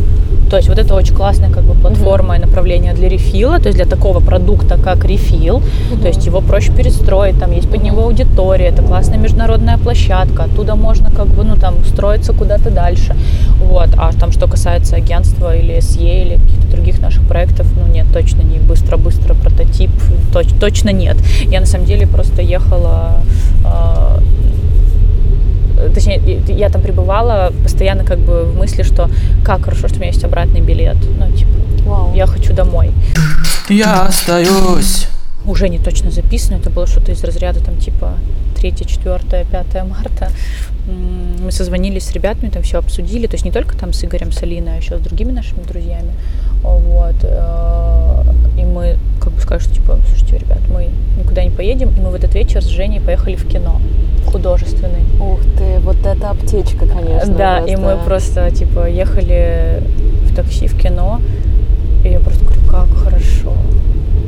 То 0.50 0.56
есть 0.58 0.68
вот 0.68 0.78
это 0.78 0.94
очень 0.94 1.14
классная 1.14 1.50
как 1.50 1.64
бы 1.64 1.72
платформа 1.72 2.36
и 2.36 2.38
направление 2.38 2.92
для 2.92 3.08
рефила, 3.08 3.58
то 3.58 3.68
есть 3.68 3.76
для 3.78 3.86
такого 3.86 4.20
продукта, 4.20 4.76
как 4.76 5.04
рефил. 5.06 5.62
То 6.02 6.08
есть 6.08 6.26
его 6.26 6.42
проще 6.42 6.72
перестроить, 6.72 7.38
там 7.40 7.52
есть 7.52 7.70
под 7.70 7.82
него 7.82 8.02
аудитория, 8.02 8.66
это 8.66 8.82
классная 8.82 9.16
международная 9.18 9.78
площадка, 9.78 10.44
оттуда 10.44 10.74
можно 10.74 11.10
как 11.10 11.28
бы, 11.28 11.42
ну, 11.44 11.56
там, 11.56 11.71
устроиться 11.80 12.32
куда-то 12.32 12.70
дальше. 12.70 13.16
Вот. 13.58 13.90
А 13.96 14.12
там, 14.12 14.32
что 14.32 14.46
касается 14.46 14.96
агентства 14.96 15.56
или 15.56 15.76
SE, 15.78 16.22
или 16.22 16.36
каких-то 16.36 16.68
других 16.68 17.00
наших 17.00 17.26
проектов, 17.26 17.66
ну, 17.76 17.92
нет, 17.92 18.06
точно 18.12 18.42
не 18.42 18.58
быстро-быстро 18.58 19.34
прототип, 19.34 19.90
точ- 20.32 20.58
точно 20.58 20.90
нет. 20.90 21.16
Я, 21.46 21.60
на 21.60 21.66
самом 21.66 21.86
деле, 21.86 22.06
просто 22.06 22.42
ехала 22.42 23.22
а, 23.64 24.18
точнее, 25.94 26.20
я 26.48 26.68
там 26.68 26.82
пребывала 26.82 27.52
постоянно 27.62 28.04
как 28.04 28.18
бы 28.18 28.44
в 28.44 28.56
мысли, 28.56 28.82
что 28.82 29.10
как 29.44 29.64
хорошо, 29.64 29.88
что 29.88 29.96
у 29.96 30.00
меня 30.00 30.10
есть 30.10 30.24
обратный 30.24 30.60
билет. 30.60 30.96
Ну, 31.18 31.30
типа, 31.32 31.50
Вау. 31.84 32.14
я 32.14 32.26
хочу 32.26 32.52
домой. 32.52 32.92
Я 33.68 34.06
остаюсь. 34.06 35.08
Уже 35.46 35.68
не 35.68 35.78
точно 35.78 36.10
записано, 36.10 36.56
это 36.56 36.70
было 36.70 36.86
что-то 36.86 37.12
из 37.12 37.24
разряда 37.24 37.60
там 37.60 37.76
типа 37.78 38.14
3, 38.56 38.74
4, 38.86 39.46
5 39.50 39.84
марта. 39.88 40.30
Мы 40.86 41.50
созвонились 41.52 42.04
с 42.04 42.12
ребятами, 42.12 42.50
там 42.50 42.62
все 42.62 42.78
обсудили, 42.78 43.26
то 43.26 43.34
есть 43.34 43.44
не 43.44 43.50
только 43.50 43.76
там 43.76 43.92
с 43.92 44.04
Игорем 44.04 44.32
Салиной, 44.32 44.74
а 44.74 44.76
еще 44.76 44.98
с 44.98 45.00
другими 45.00 45.32
нашими 45.32 45.62
друзьями. 45.62 46.12
Вот. 46.62 47.16
э, 47.22 48.24
И 48.58 48.64
мы 48.64 48.96
как 49.20 49.32
бы 49.32 49.40
сказали, 49.40 49.62
что 49.62 49.74
типа, 49.74 49.98
слушайте, 50.08 50.38
ребят, 50.38 50.60
мы 50.72 50.88
никуда 51.18 51.44
не 51.44 51.50
поедем, 51.50 51.90
и 51.90 52.00
мы 52.00 52.10
в 52.10 52.14
этот 52.14 52.34
вечер 52.34 52.62
с 52.62 52.66
Женей 52.66 53.00
поехали 53.00 53.36
в 53.36 53.46
кино 53.48 53.80
художественный. 54.26 55.04
Ух 55.20 55.40
ты, 55.58 55.78
вот 55.80 55.98
эта 56.06 56.30
аптечка, 56.30 56.86
конечно. 56.86 57.34
Да, 57.34 57.58
и 57.60 57.76
мы 57.76 57.96
просто 58.04 58.50
типа 58.50 58.88
ехали 58.88 59.82
в 60.26 60.34
такси 60.34 60.66
в 60.68 60.78
кино, 60.78 61.20
и 62.04 62.08
я 62.08 62.20
просто 62.20 62.44
говорю, 62.44 62.62
как 62.68 62.88
хорошо, 62.96 63.52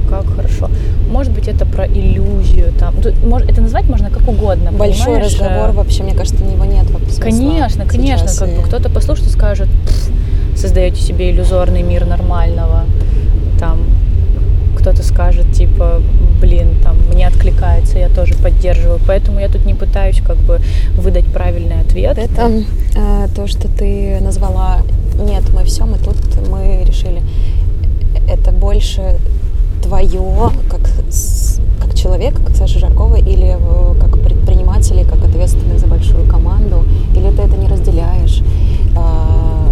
как 0.09 0.27
хорошо. 0.27 0.71
Может 1.11 1.33
быть, 1.33 1.49
это 1.49 1.65
про 1.67 1.87
иллюзию 1.87 2.73
там. 2.79 2.95
Мож- 3.25 3.45
это 3.49 3.61
назвать 3.61 3.89
можно 3.89 4.11
как 4.11 4.27
угодно. 4.29 4.73
Большой 4.73 5.05
понимаешь? 5.07 5.33
разговор 5.41 5.71
вообще, 5.73 6.03
мне 6.03 6.15
кажется, 6.15 6.45
него 6.45 6.65
нет 6.65 6.91
вообще 6.91 7.11
смысла 7.11 7.23
Конечно, 7.23 7.85
конечно, 7.87 8.27
сейчас, 8.29 8.39
как 8.39 8.49
и- 8.49 8.57
бы 8.57 8.63
кто-то 8.63 8.89
послушает 8.91 9.29
и 9.29 9.33
скажет, 9.33 9.69
«Пф, 9.87 10.11
создаете 10.59 11.01
себе 11.03 11.31
иллюзорный 11.31 11.83
мир 11.83 12.07
нормального, 12.07 12.85
там 13.59 13.79
кто-то 14.79 15.03
скажет 15.03 15.51
типа, 15.53 16.03
блин, 16.41 16.69
там 16.83 16.97
мне 17.13 17.27
откликается, 17.27 17.99
я 17.99 18.09
тоже 18.09 18.35
поддерживаю, 18.35 19.01
поэтому 19.07 19.41
я 19.41 19.49
тут 19.49 19.65
не 19.65 19.73
пытаюсь 19.75 20.21
как 20.21 20.37
бы 20.37 20.61
выдать 20.97 21.25
правильный 21.27 21.81
ответ. 21.81 22.19
Это 22.19 22.51
э, 22.95 23.29
то, 23.35 23.47
что 23.47 23.67
ты 23.69 24.19
назвала 24.21 24.79
«нет, 25.19 25.43
мы 25.55 25.65
все, 25.65 25.87
мы 25.87 25.97
тут, 25.99 26.17
мы 26.51 26.85
решили». 26.87 27.23
Это 28.29 28.53
больше 28.53 29.17
твое, 29.85 30.51
как, 30.71 30.81
как 31.81 31.95
человека, 31.95 32.41
как 32.43 32.57
Саши 32.57 32.79
Жаркова, 32.79 33.17
или 33.17 33.57
э, 33.59 33.95
как 34.01 34.19
предпринимателя, 34.19 35.05
как 35.05 35.23
ответственный 35.23 35.79
за 35.79 35.87
большую 35.87 36.27
команду, 36.27 36.85
или 37.15 37.31
ты 37.31 37.43
это 37.43 37.57
не 37.57 37.69
разделяешь, 37.69 38.43
А, 38.97 39.71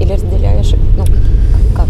или 0.00 0.12
разделяешь, 0.12 0.74
ну, 0.96 1.04
как? 1.74 1.88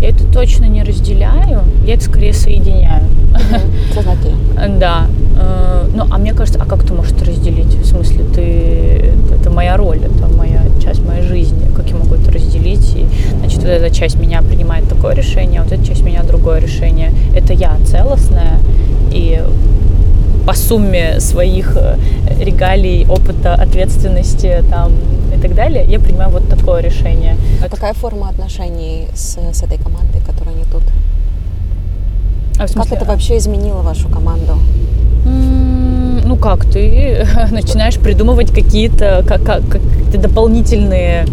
Я 0.00 0.10
это 0.10 0.24
точно 0.24 0.66
не 0.66 0.82
разделяю, 0.82 1.62
я 1.86 1.94
это 1.94 2.04
скорее 2.04 2.32
соединяю. 2.32 3.02
Сознательно. 3.94 4.36
Да. 4.78 5.06
Э, 5.40 5.86
Ну, 5.94 6.04
а 6.10 6.18
мне 6.18 6.34
кажется, 6.34 6.60
а 6.62 6.66
как 6.66 6.84
ты 6.84 6.92
можешь 6.92 7.12
это 7.12 7.24
разделить? 7.24 7.74
В 7.74 7.84
смысле, 7.86 8.24
ты 8.34 8.42
это, 9.24 9.34
это 9.40 9.50
моя 9.50 9.76
роль, 9.76 9.98
это 9.98 10.26
моя 10.36 10.62
часть 10.82 11.04
моей 11.04 11.22
жизни. 11.22 11.66
Как 11.74 11.88
я 11.90 11.96
могу 11.96 12.14
это 12.14 12.30
разделить? 12.30 12.94
И, 12.96 13.06
значит, 13.38 13.58
вот 13.58 13.68
эта 13.68 13.90
часть 13.94 14.18
меня 14.18 14.42
принимает 14.42 14.88
такое 14.88 15.14
решение, 15.14 15.60
а 15.60 15.64
вот 15.64 15.72
эта 15.72 15.84
часть 15.84 16.02
меня 16.02 16.22
другое 16.22 16.60
решение. 16.60 17.12
Это 17.34 17.52
я 17.52 17.76
целостная, 17.86 18.58
и 19.12 19.42
по 20.48 20.54
сумме 20.54 21.20
своих 21.20 21.76
э, 21.76 21.98
регалий, 22.40 23.06
опыта, 23.06 23.52
ответственности 23.52 24.64
там, 24.70 24.92
и 25.36 25.38
так 25.38 25.54
далее, 25.54 25.84
я 25.86 26.00
принимаю 26.00 26.30
вот 26.30 26.48
такое 26.48 26.80
решение. 26.80 27.36
А 27.62 27.68
какая 27.68 27.92
форма 27.92 28.30
отношений 28.30 29.08
с, 29.14 29.36
с 29.36 29.62
этой 29.62 29.76
командой, 29.76 30.22
которая 30.26 30.54
не 30.54 30.64
тут? 30.64 30.82
А 32.58 32.66
Как 32.66 32.90
это 32.90 33.04
вообще 33.04 33.36
изменило 33.36 33.82
вашу 33.82 34.08
команду? 34.08 34.54
Ну 36.24 36.36
как, 36.36 36.64
ты 36.64 37.26
начинаешь 37.50 37.98
придумывать 37.98 38.50
какие-то 38.50 39.22
как, 39.28 39.42
как, 39.42 39.68
какие-то 39.68 40.16
дополнительные 40.16 41.26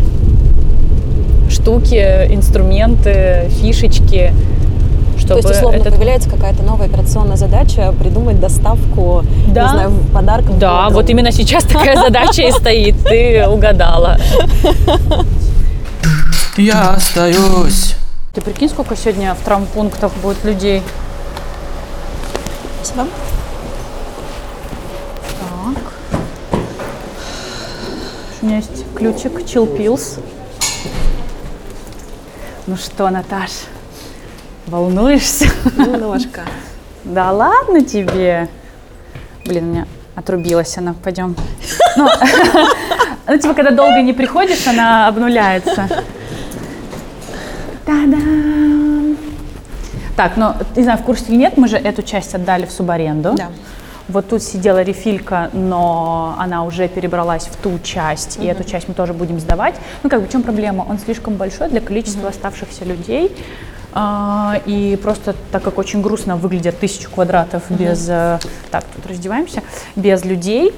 штуки, 1.50 2.04
инструменты, 2.32 3.50
фишечки, 3.62 4.34
чтобы 5.18 5.42
То 5.42 5.48
есть, 5.48 5.60
условно, 5.60 5.78
этот- 5.78 5.96
появляется 5.96 6.30
какая-то 6.30 6.64
новая 6.64 6.88
операционная 6.88 7.38
задача 7.38 7.94
придумать 8.00 8.40
доставку, 8.40 9.24
Да. 9.48 9.64
не 9.64 9.70
знаю, 9.70 9.92
подарков. 10.14 10.58
Да, 10.60 10.90
вот 10.90 11.10
именно 11.10 11.32
сейчас 11.32 11.64
такая 11.64 11.96
задача 12.02 12.42
и 12.44 12.52
стоит. 12.52 12.96
Ты 13.04 13.48
угадала. 13.48 14.18
Я 16.58 16.92
остаюсь. 16.92 17.96
Ты 18.34 18.42
прикинь, 18.42 18.70
сколько 18.70 18.96
сегодня 18.96 19.34
в 19.34 19.44
травмпунктах 19.44 20.12
будет 20.22 20.44
людей? 20.44 20.82
Спасибо. 22.84 23.08
Так. 25.40 26.60
У 28.42 28.46
меня 28.46 28.58
есть 28.58 28.86
ключик 28.96 29.40
Chill 29.42 29.66
Pills. 29.78 30.20
Ну 32.68 32.78
что, 32.78 33.10
Наташ, 33.10 33.52
волнуешься? 34.68 35.46
Немножко. 35.78 36.42
Да 37.06 37.32
ладно 37.32 37.86
тебе. 37.86 38.50
Блин, 39.46 39.66
у 39.66 39.68
меня 39.68 39.88
отрубилась 40.16 40.76
она. 40.80 40.96
Пойдем. 41.04 41.36
Ну, 41.96 42.10
ну, 43.28 43.38
типа, 43.38 43.54
когда 43.54 43.70
долго 43.70 44.02
не 44.02 44.12
приходишь, 44.12 44.66
она 44.66 45.08
обнуляется. 45.08 45.88
Та-дам! 47.86 49.18
Так, 50.16 50.36
ну, 50.36 50.54
не 50.76 50.82
знаю, 50.82 50.98
в 50.98 51.04
курсе 51.04 51.26
или 51.28 51.36
нет, 51.36 51.58
мы 51.58 51.68
же 51.68 51.78
эту 51.78 52.02
часть 52.02 52.34
отдали 52.34 52.66
в 52.66 52.72
субаренду. 52.72 53.36
Да. 53.36 53.50
Вот 54.08 54.30
тут 54.30 54.42
сидела 54.42 54.82
рефилька, 54.82 55.50
но 55.54 56.36
она 56.40 56.64
уже 56.64 56.88
перебралась 56.88 57.46
в 57.46 57.56
ту 57.58 57.80
часть, 57.84 58.38
и 58.40 58.46
эту 58.46 58.64
часть 58.64 58.88
мы 58.88 58.94
тоже 58.94 59.14
будем 59.14 59.40
сдавать. 59.40 59.76
Ну, 60.04 60.10
как 60.10 60.22
бы, 60.22 60.28
в 60.28 60.32
чем 60.32 60.42
проблема? 60.42 60.86
Он 60.88 61.00
слишком 61.00 61.36
большой 61.36 61.70
для 61.70 61.82
количества 61.82 62.30
оставшихся 62.30 62.86
людей. 62.86 63.32
А, 63.98 64.60
И 64.66 64.98
просто 65.02 65.34
так 65.52 65.64
как 65.64 65.78
очень 65.78 66.02
грустно 66.02 66.36
выглядят 66.36 66.78
тысячу 66.80 67.10
квадратов 67.10 67.64
без... 67.70 68.08
э, 68.10 68.40
Так, 68.70 68.84
тут 68.94 69.08
раздеваемся. 69.08 69.64
Без 69.96 70.26
людей, 70.26 70.74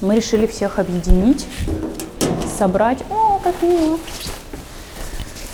мы 0.00 0.16
решили 0.16 0.46
всех 0.48 0.78
объединить, 0.80 1.46
собрать. 2.58 2.98
О, 3.10 3.38
как 3.42 3.54
мило. 3.62 3.98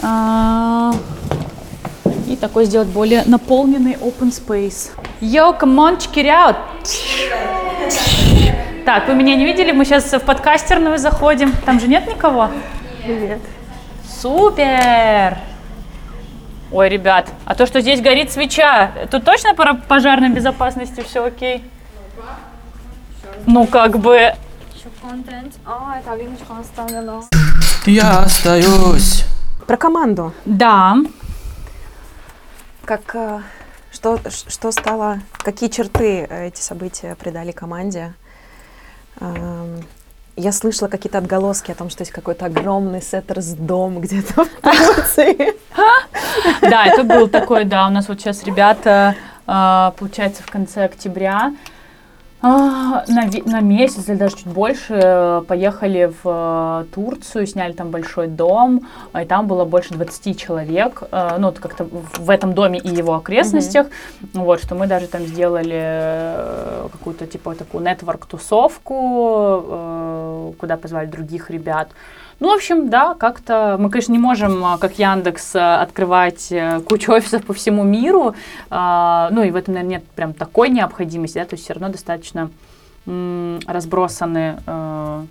А, 0.02 0.92
И 2.26 2.36
такой 2.36 2.64
сделать 2.64 2.88
более 2.88 3.22
наполненный 3.26 3.92
open 3.94 4.30
space. 4.30 4.90
Yo, 5.20 5.58
come 5.58 5.76
on, 5.76 5.98
check 5.98 6.14
it 6.14 6.26
out. 6.26 6.56
Так, 8.86 9.08
вы 9.08 9.14
меня 9.14 9.36
не 9.36 9.44
видели? 9.44 9.72
Мы 9.72 9.84
сейчас 9.84 10.04
в 10.12 10.20
подкастерную 10.20 10.98
заходим. 10.98 11.52
Там 11.66 11.80
же 11.80 11.86
нет 11.88 12.06
никого? 12.06 12.48
Привет. 13.04 13.40
Супер! 14.22 15.38
Ой, 16.74 16.88
ребят, 16.88 17.30
а 17.44 17.54
то, 17.54 17.66
что 17.66 17.80
здесь 17.80 18.00
горит 18.00 18.32
свеча, 18.32 18.90
тут 19.08 19.24
точно 19.24 19.54
по 19.54 19.74
пожарной 19.74 20.30
безопасности 20.30 21.02
все 21.02 21.24
окей? 21.24 21.62
Ну, 23.46 23.68
как 23.68 24.00
бы... 24.00 24.34
А. 25.64 26.00
Я 27.86 28.18
остаюсь. 28.18 29.24
Про 29.68 29.76
команду. 29.76 30.34
Да, 30.44 30.96
Как, 32.84 33.14
э, 33.14 33.40
что, 33.92 34.18
что 34.48 34.72
стало, 34.72 35.20
какие 35.38 35.70
черты 35.70 36.26
э, 36.28 36.48
эти 36.48 36.60
события 36.60 37.14
придали 37.14 37.52
команде? 37.52 38.14
Эм, 39.20 39.84
Я 40.36 40.50
слышала 40.50 40.88
какие-то 40.88 41.18
отголоски 41.18 41.70
о 41.70 41.76
том, 41.76 41.88
что 41.88 42.02
есть 42.02 42.10
какой-то 42.10 42.46
огромный 42.46 43.00
сеттерс-дом 43.00 44.00
где-то 44.00 44.44
в 44.44 44.48
Турции. 44.60 45.54
да, 46.62 46.86
это 46.86 47.04
был 47.04 47.28
такой, 47.28 47.64
да, 47.64 47.86
у 47.86 47.90
нас 47.90 48.08
вот 48.08 48.20
сейчас 48.20 48.44
ребята, 48.44 49.14
а, 49.46 49.92
получается, 49.98 50.42
в 50.42 50.50
конце 50.50 50.84
октября 50.84 51.52
а, 52.46 53.04
на, 53.08 53.30
на 53.46 53.60
месяц 53.60 54.06
или 54.06 54.16
даже 54.16 54.36
чуть 54.36 54.48
больше 54.48 55.00
э, 55.02 55.42
поехали 55.48 56.12
в 56.22 56.26
э, 56.26 56.84
Турцию, 56.94 57.46
сняли 57.46 57.72
там 57.72 57.88
большой 57.88 58.26
дом, 58.26 58.86
а, 59.14 59.22
и 59.22 59.26
там 59.26 59.46
было 59.46 59.64
больше 59.64 59.94
20 59.94 60.38
человек, 60.38 61.04
э, 61.10 61.36
ну, 61.38 61.46
вот 61.46 61.58
как-то 61.58 61.84
в 61.84 62.28
этом 62.28 62.52
доме 62.52 62.80
и 62.80 62.94
его 62.94 63.14
окрестностях, 63.14 63.86
вот, 64.34 64.60
что 64.60 64.74
мы 64.74 64.86
даже 64.86 65.06
там 65.06 65.22
сделали 65.22 66.90
какую-то, 66.92 67.26
типа, 67.26 67.54
такую 67.54 67.82
нетворк-тусовку, 67.82 70.52
куда 70.58 70.76
позвали 70.76 71.06
других 71.06 71.48
ребят. 71.48 71.88
Ну, 72.40 72.50
в 72.50 72.54
общем, 72.54 72.90
да, 72.90 73.14
как-то 73.14 73.76
мы, 73.78 73.90
конечно, 73.90 74.12
не 74.12 74.18
можем, 74.18 74.64
а, 74.64 74.78
как 74.78 74.98
Яндекс, 74.98 75.56
а, 75.56 75.82
открывать 75.82 76.50
э, 76.50 76.80
кучу 76.80 77.12
офисов 77.16 77.44
по 77.44 77.54
всему 77.54 77.84
миру, 77.84 78.34
а, 78.70 79.28
ну 79.30 79.42
и 79.42 79.50
в 79.50 79.56
этом, 79.56 79.74
наверное, 79.74 79.98
нет 79.98 80.04
прям 80.10 80.34
такой 80.34 80.68
необходимости, 80.68 81.38
да, 81.38 81.44
то 81.44 81.54
есть 81.54 81.64
все 81.64 81.74
равно 81.74 81.88
достаточно 81.90 82.50
разбросаны 83.06 84.62
э, 84.66 85.24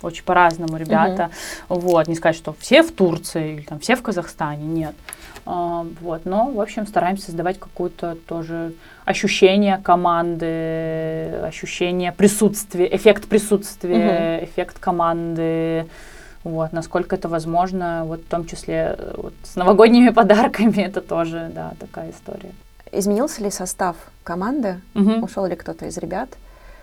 очень 0.00 0.24
по-разному 0.24 0.76
ребята. 0.76 1.30
Вот, 1.68 2.08
не 2.08 2.14
сказать, 2.14 2.36
что 2.36 2.54
все 2.58 2.82
в 2.82 2.92
Турции 2.92 3.56
или 3.56 3.62
там 3.62 3.78
все 3.78 3.96
в 3.96 4.02
Казахстане, 4.02 4.64
нет. 4.64 4.94
А, 5.46 5.86
вот, 6.00 6.24
но, 6.24 6.50
в 6.50 6.60
общем, 6.60 6.86
стараемся 6.86 7.26
создавать 7.26 7.58
какое-то 7.58 8.16
тоже 8.26 8.72
ощущение 9.04 9.78
команды, 9.78 11.38
ощущение 11.42 12.12
присутствия, 12.12 12.94
эффект 12.94 13.28
присутствия, 13.28 14.42
эффект 14.44 14.78
команды. 14.78 15.86
Вот, 16.44 16.72
насколько 16.72 17.16
это 17.16 17.28
возможно, 17.28 18.02
вот 18.04 18.20
в 18.20 18.28
том 18.28 18.46
числе 18.46 18.96
э, 18.98 19.14
вот, 19.16 19.32
с 19.44 19.56
новогодними 19.56 20.10
подарками, 20.14 20.82
это 20.82 21.00
тоже, 21.00 21.50
да, 21.54 21.72
такая 21.80 22.10
история. 22.10 22.52
Изменился 22.92 23.42
ли 23.42 23.50
состав 23.50 23.96
команды? 24.24 24.80
Мгм, 24.92 25.22
Ушел 25.22 25.46
ли 25.46 25.56
кто-то 25.56 25.86
из 25.86 25.96
ребят 25.96 26.28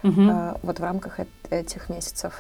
мгм. 0.01 0.29
э, 0.29 0.53
вот 0.63 0.79
в 0.79 0.83
рамках 0.83 1.19
эт- 1.19 1.27
этих 1.51 1.89
месяцев? 1.89 2.33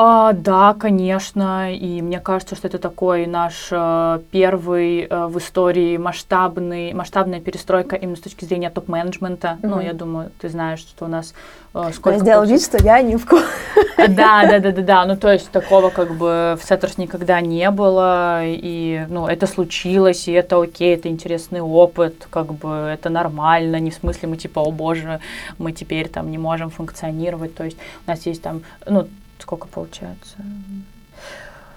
А, 0.00 0.32
да, 0.32 0.76
конечно, 0.78 1.74
и 1.74 2.00
мне 2.02 2.20
кажется, 2.20 2.54
что 2.54 2.68
это 2.68 2.78
такой 2.78 3.26
наш 3.26 3.66
э, 3.72 4.20
первый 4.30 5.00
э, 5.00 5.26
в 5.26 5.38
истории 5.38 5.96
масштабный, 5.96 6.92
масштабная 6.92 7.40
перестройка 7.40 7.96
именно 7.96 8.14
с 8.14 8.20
точки 8.20 8.44
зрения 8.44 8.70
топ-менеджмента. 8.70 9.58
Ну, 9.60 9.70
Мгм. 9.70 9.80
я 9.80 9.92
думаю, 9.94 10.30
ты 10.40 10.50
знаешь, 10.50 10.78
что 10.78 11.06
у 11.06 11.08
нас 11.08 11.34
э, 11.74 11.82
Я 11.86 11.92
сколько 11.92 12.20
сделал 12.20 12.44
вид, 12.44 12.62
что 12.62 12.80
я 12.80 13.02
ни 13.02 13.16
в 13.16 13.26
ко- 13.26 13.42
Да, 13.96 14.46
да, 14.48 14.60
да, 14.60 14.70
да, 14.70 14.82
да. 14.82 15.04
Ну, 15.04 15.16
то 15.16 15.32
есть 15.32 15.50
такого 15.50 15.90
как 15.90 16.14
бы 16.14 16.56
в 16.56 16.64
Setters 16.64 16.96
никогда 16.96 17.40
не 17.40 17.68
было, 17.72 18.42
и, 18.44 19.04
ну, 19.08 19.26
это 19.26 19.48
случилось, 19.48 20.28
и 20.28 20.32
это 20.32 20.62
окей, 20.62 20.94
это 20.94 21.08
интересный 21.08 21.60
опыт, 21.60 22.28
как 22.30 22.54
бы 22.54 22.68
это 22.70 23.10
нормально, 23.10 23.80
не 23.80 23.90
в 23.90 23.94
смысле 23.94 24.28
мы 24.28 24.36
типа, 24.36 24.60
о 24.60 24.70
боже, 24.70 25.18
мы 25.58 25.72
теперь 25.72 26.08
там 26.08 26.30
не 26.30 26.38
можем 26.38 26.70
функционировать, 26.70 27.56
то 27.56 27.64
есть 27.64 27.78
у 28.06 28.10
нас 28.12 28.26
есть 28.26 28.42
там, 28.42 28.62
ну, 28.86 29.08
сколько 29.42 29.66
получается? 29.68 30.36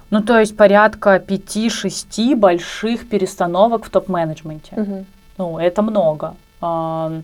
Ну, 0.10 0.22
то 0.22 0.40
есть 0.40 0.58
порядка 0.58 1.16
5-6 1.16 2.36
больших 2.36 3.08
перестановок 3.08 3.86
в 3.86 3.90
топ-менеджменте. 3.90 4.76
Мгм. 4.76 5.06
Ну, 5.38 5.58
это 5.58 5.82
много. 5.82 6.36
То 6.60 7.22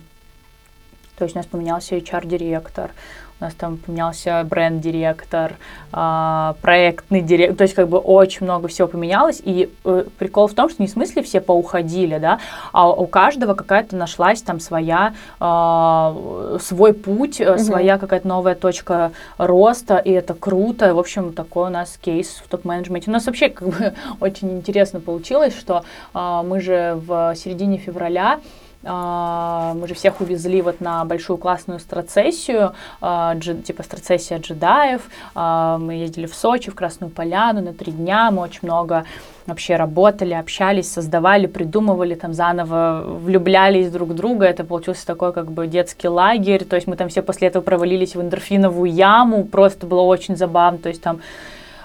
есть 1.20 1.36
у 1.36 1.40
нас 1.40 1.46
поменялся 1.46 1.96
HR-директор, 1.96 2.92
у 3.40 3.44
нас 3.44 3.54
там 3.54 3.78
поменялся 3.78 4.44
бренд-директор, 4.50 5.58
а, 5.92 6.56
проектный 6.62 7.22
директор, 7.22 7.58
то 7.58 7.64
есть 7.64 7.76
как 7.76 7.88
бы 7.88 8.00
очень 8.00 8.46
много 8.46 8.68
всего 8.68 8.88
поменялось. 8.88 9.42
И 9.44 9.70
э, 9.86 10.06
прикол 10.18 10.48
в 10.48 10.54
том, 10.54 10.70
что 10.70 10.82
не 10.82 10.88
в 10.88 10.92
смысле 10.92 11.22
все 11.22 11.40
поуходили, 11.40 12.18
да, 12.18 12.40
а 12.72 12.90
у 12.90 13.06
каждого 13.06 13.54
какая-то 13.54 13.96
нашлась 13.96 14.42
там 14.42 14.60
своя, 14.60 15.14
а, 15.40 16.58
свой 16.60 16.94
путь, 16.94 17.40
Мгм. 17.40 17.60
своя 17.60 17.98
какая-то 18.00 18.28
новая 18.28 18.56
точка 18.56 19.12
роста, 19.38 19.98
и 19.98 20.12
это 20.12 20.34
круто. 20.34 20.96
В 20.96 21.00
общем, 21.00 21.34
такой 21.34 21.68
у 21.68 21.72
нас 21.72 21.98
кейс 22.02 22.42
в 22.44 22.50
топ-менеджменте. 22.50 23.12
У 23.12 23.14
нас 23.14 23.28
вообще 23.28 23.50
как 23.50 23.68
бы 23.68 23.94
очень 24.20 24.58
интересно 24.58 25.00
получилось, 25.00 25.56
что 25.58 25.84
а, 26.14 26.42
мы 26.42 26.60
же 26.60 27.00
в 27.06 27.36
середине 27.36 27.78
февраля 27.78 28.40
мы 28.84 29.88
же 29.88 29.94
всех 29.96 30.22
увезли 30.22 30.62
вот 30.62 30.82
на 30.82 31.04
большую 31.04 31.38
классную 31.38 31.80
страцессию, 31.80 32.74
а, 33.02 33.36
типа 33.36 33.84
страцессия 33.84 34.38
джедаев. 34.38 35.02
А, 35.36 35.78
Мы 35.78 35.96
ездили 35.96 36.26
в 36.26 36.36
Сочи, 36.36 36.72
в 36.72 36.76
Красную 36.76 37.12
Поляну 37.12 37.62
на 37.62 37.74
три 37.74 37.92
дня. 37.92 38.32
Мы 38.32 38.42
очень 38.44 38.60
много 38.64 39.04
вообще 39.46 39.78
работали, 39.78 40.34
общались, 40.34 40.92
создавали, 40.92 41.48
придумывали, 41.48 42.16
там 42.16 42.34
заново 42.34 43.04
влюблялись 43.06 43.90
друг 43.90 44.10
в 44.10 44.14
друга. 44.14 44.46
Это 44.46 44.64
получился 44.64 45.06
такой 45.06 45.34
как 45.34 45.52
бы 45.52 45.68
детский 45.68 46.08
лагерь. 46.08 46.64
То 46.64 46.76
есть 46.76 46.88
мы 46.88 46.96
там 46.96 47.10
все 47.10 47.22
после 47.22 47.48
этого 47.48 47.64
провалились 47.64 48.16
в 48.16 48.22
эндорфиновую 48.22 48.92
яму. 48.92 49.44
Просто 49.46 49.88
было 49.88 50.02
очень 50.02 50.36
забавно. 50.38 50.78
То 50.80 50.90
есть 50.90 51.02
там 51.02 51.20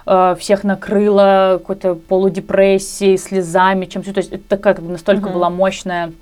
э, 0.07 0.37
всех 0.39 0.65
накрыло 0.65 1.59
какой-то 1.61 1.95
полудепрессией, 1.95 3.17
слезами, 3.17 3.87
чем-то. 3.87 4.13
То 4.13 4.19
есть 4.19 4.33
это 4.33 4.45
такая 4.49 4.75
как 4.75 4.85
бы 4.85 4.91
настолько 4.93 5.27
Мгм. 5.27 5.33
была 5.35 5.51
мощная 5.51 6.13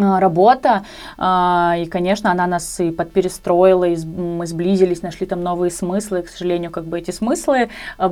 работа, 0.00 0.84
а, 1.18 1.76
и, 1.78 1.86
конечно, 1.86 2.30
она 2.30 2.46
нас 2.46 2.80
и 2.80 2.90
подперестроила, 2.90 3.84
и 3.84 3.96
мы 4.04 4.46
сблизились, 4.46 5.02
нашли 5.02 5.26
там 5.26 5.42
новые 5.42 5.70
смыслы, 5.70 6.20
и, 6.20 6.22
к 6.22 6.28
сожалению, 6.28 6.70
как 6.70 6.84
бы 6.84 6.98
эти 6.98 7.10
смыслы, 7.10 7.68
а, 7.98 8.08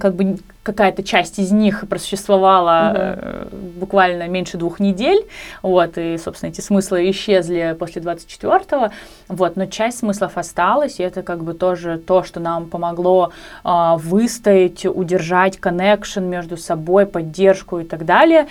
как 0.00 0.14
бы 0.14 0.38
какая-то 0.62 1.02
часть 1.02 1.38
из 1.38 1.52
них 1.52 1.84
просуществовала 1.88 2.92
э, 2.96 3.48
буквально 3.78 4.26
меньше 4.28 4.56
двух 4.56 4.80
недель, 4.80 5.26
вот, 5.62 5.98
и, 5.98 6.16
собственно, 6.16 6.50
эти 6.50 6.62
смыслы 6.62 7.10
исчезли 7.10 7.76
после 7.78 8.00
24-го, 8.00 8.90
вот, 9.28 9.56
но 9.56 9.66
часть 9.66 9.98
смыслов 9.98 10.38
осталась, 10.38 11.00
и 11.00 11.02
это 11.02 11.22
как 11.22 11.44
бы 11.44 11.52
тоже 11.52 11.98
то, 11.98 12.24
что 12.24 12.40
нам 12.40 12.66
помогло 12.66 13.30
а, 13.62 13.96
выстоять, 13.98 14.86
удержать 14.86 15.58
коннекшн 15.58 16.22
между 16.22 16.56
собой, 16.56 17.06
поддержку 17.06 17.80
и 17.80 17.84
так 17.84 18.04
далее. 18.06 18.48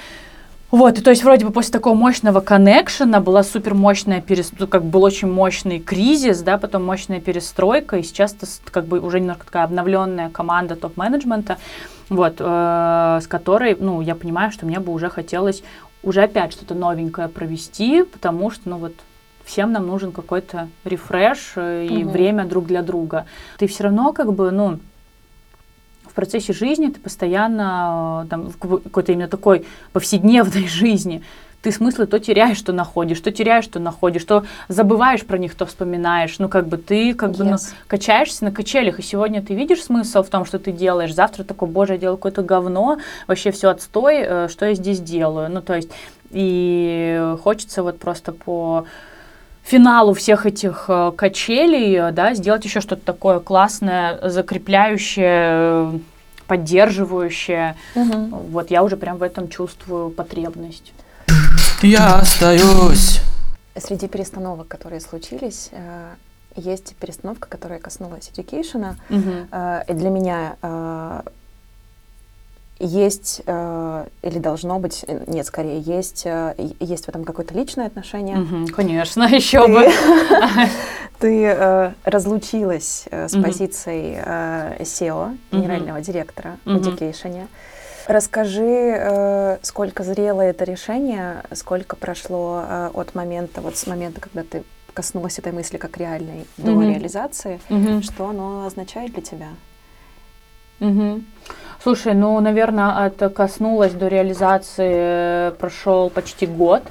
Вот, 0.74 0.97
и 0.97 1.03
то 1.03 1.11
есть 1.11 1.24
вроде 1.24 1.45
бы 1.45 1.51
после 1.51 1.71
такого 1.71 1.93
мощного 1.93 2.39
коннекшена 2.39 3.19
была 3.19 3.43
супер 3.43 3.76
мощная 3.76 4.21
перестройка, 4.21 4.65
как 4.65 4.84
бы 4.84 4.89
был 4.89 5.03
очень 5.03 5.32
мощный 5.32 5.78
кризис, 5.78 6.41
да, 6.41 6.57
потом 6.57 6.84
мощная 6.84 7.21
перестройка, 7.21 7.97
и 7.97 8.01
сейчас 8.01 8.34
это 8.34 8.47
как 8.71 8.88
бы 8.88 8.99
уже 8.99 9.19
немножко 9.19 9.45
такая 9.45 9.65
обновленная 9.65 10.32
команда 10.32 10.76
топ-менеджмента, 10.76 11.59
вот, 12.09 12.38
э, 12.39 13.19
с 13.21 13.28
которой, 13.28 13.78
ну, 13.80 14.01
я 14.01 14.15
понимаю, 14.15 14.51
что 14.51 14.65
мне 14.65 14.80
бы 14.80 14.91
уже 14.93 15.11
хотелось 15.11 15.61
уже 16.01 16.24
опять 16.24 16.53
что-то 16.53 16.74
новенькое 16.74 17.28
провести, 17.28 18.01
потому 18.01 18.49
что, 18.49 18.67
ну, 18.67 18.78
вот, 18.78 18.93
всем 19.45 19.74
нам 19.74 19.86
нужен 19.86 20.11
какой-то 20.11 20.69
рефреш 20.86 21.53
э, 21.55 21.86
и 21.86 22.03
Мгм. 22.03 22.11
время 22.11 22.45
друг 22.45 22.65
для 22.65 22.82
друга. 22.82 23.28
Ты 23.59 23.67
все 23.67 23.84
равно 23.84 24.11
как 24.11 24.34
бы, 24.34 24.49
ну, 24.49 24.80
в 26.14 26.16
процессе 26.16 26.53
жизни 26.53 26.89
ты 26.89 26.99
постоянно, 26.99 28.22
э, 28.26 28.30
там, 28.30 28.49
в 28.51 28.57
какой- 28.57 28.82
какой-то 28.82 29.11
именно 29.11 29.28
такой 29.28 29.66
повседневной 29.93 30.68
жизни, 30.68 31.24
ты 31.64 31.72
смыслы 31.72 32.05
то 32.05 32.20
теряешь, 32.20 32.57
что 32.57 32.72
находишь, 32.74 33.20
то 33.22 33.32
теряешь, 33.32 33.64
что 33.66 33.80
находишь, 33.80 34.24
то 34.26 34.43
забываешь 34.68 35.26
про 35.26 35.38
них, 35.38 35.55
то 35.55 35.66
вспоминаешь. 35.66 36.38
Ну, 36.38 36.49
как 36.49 36.68
бы 36.68 36.78
ты 36.78 37.14
как 37.16 37.32
бы 37.32 37.43
ну, 37.45 37.51
Yes. 37.55 37.74
качаешься 37.88 38.43
на 38.45 38.51
качелях, 38.51 38.99
и 38.99 39.01
сегодня 39.01 39.41
ты 39.41 39.55
видишь 39.55 39.82
смысл 39.84 40.22
в 40.24 40.28
том, 40.30 40.45
что 40.45 40.59
ты 40.59 40.72
делаешь, 40.72 41.16
завтра 41.16 41.43
такой, 41.43 41.68
боже, 41.70 41.93
я 41.93 41.99
делаю 41.99 42.18
какое-то 42.18 42.43
говно, 42.43 42.97
вообще 43.28 43.51
все 43.51 43.70
отстой, 43.70 44.18
э, 44.20 44.47
что 44.49 44.66
я 44.66 44.76
здесь 44.76 44.99
делаю. 44.99 45.49
Ну, 45.49 45.61
то 45.61 45.74
есть, 45.74 45.89
и 46.32 47.34
хочется 47.43 47.82
вот 47.82 47.97
просто 47.97 48.34
по 48.34 48.86
финалу 49.64 50.14
всех 50.14 50.45
этих 50.45 50.86
э, 50.88 51.11
качелей, 51.16 52.11
да, 52.11 52.34
сделать 52.34 52.66
еще 52.66 52.82
что-то 52.82 53.05
такое 53.05 53.39
классное, 53.39 54.20
закрепляющее, 54.30 55.26
э, 55.26 55.99
поддерживающее. 56.47 57.76
Вот 57.95 58.70
я 58.72 58.84
уже 58.84 58.97
прям 58.97 59.18
в 59.18 59.24
этом 59.24 59.47
чувствую 59.47 60.09
потребность. 60.09 60.93
Я 61.82 62.16
остаюсь 62.16 63.22
Среди 63.76 64.07
перестановок, 64.07 64.68
которые 64.68 65.01
случились, 65.01 65.70
э, 65.72 66.14
есть 66.55 66.95
перестановка, 66.97 67.47
которая 67.49 67.80
коснулась 67.80 68.30
education. 68.30 68.95
Э, 69.51 69.82
и 69.88 69.93
для 69.93 70.09
меня 70.09 70.55
есть 72.86 73.41
э, 73.45 74.05
или 74.21 74.39
должно 74.39 74.79
быть, 74.79 75.05
э, 75.07 75.23
нет, 75.27 75.45
скорее, 75.45 75.79
есть, 75.79 76.23
э, 76.25 76.53
есть 76.79 77.05
в 77.05 77.09
этом 77.09 77.23
какое-то 77.23 77.53
личное 77.53 77.88
отношение. 77.88 78.38
Мгм, 78.38 78.67
Конечно, 78.67 79.23
еще 79.31 79.65
Ты- 79.65 79.73
бы. 79.73 79.91
Ты 81.19 81.43
э, 81.45 81.91
разлучилась 82.03 83.05
э, 83.09 83.27
с 83.29 83.41
позицией 83.41 84.17
э, 84.23 84.77
SEO, 84.84 85.38
генерального 85.51 86.01
директора 86.01 86.57
в 86.65 86.69
Мгм. 86.69 86.81
Education. 86.81 87.47
Расскажи, 88.07 88.65
э, 88.97 89.57
сколько 89.61 90.03
зрело 90.03 90.41
это 90.41 90.65
решение, 90.65 91.43
сколько 91.53 91.95
прошло 91.95 92.63
э, 92.67 92.89
от 92.93 93.15
момента, 93.15 93.61
вот 93.61 93.77
с 93.77 93.88
момента, 93.88 94.19
когда 94.19 94.43
ты 94.43 94.63
коснулась 94.93 95.39
этой 95.39 95.53
мысли 95.53 95.77
как 95.77 95.97
реальной 95.97 96.45
до 96.57 96.81
реализации, 96.81 97.59
что 98.01 98.27
оно 98.27 98.65
означает 98.67 99.13
для 99.13 99.21
тебя? 99.23 99.47
Мгм. 100.79 101.25
Слушай, 101.84 102.13
ну, 102.13 102.39
наверное, 102.39 103.07
это 103.07 103.29
коснулось 103.29 103.91
до 103.91 104.07
реализации, 104.07 105.49
э, 105.49 105.51
прошел 105.59 106.09
почти 106.09 106.45
год. 106.45 106.81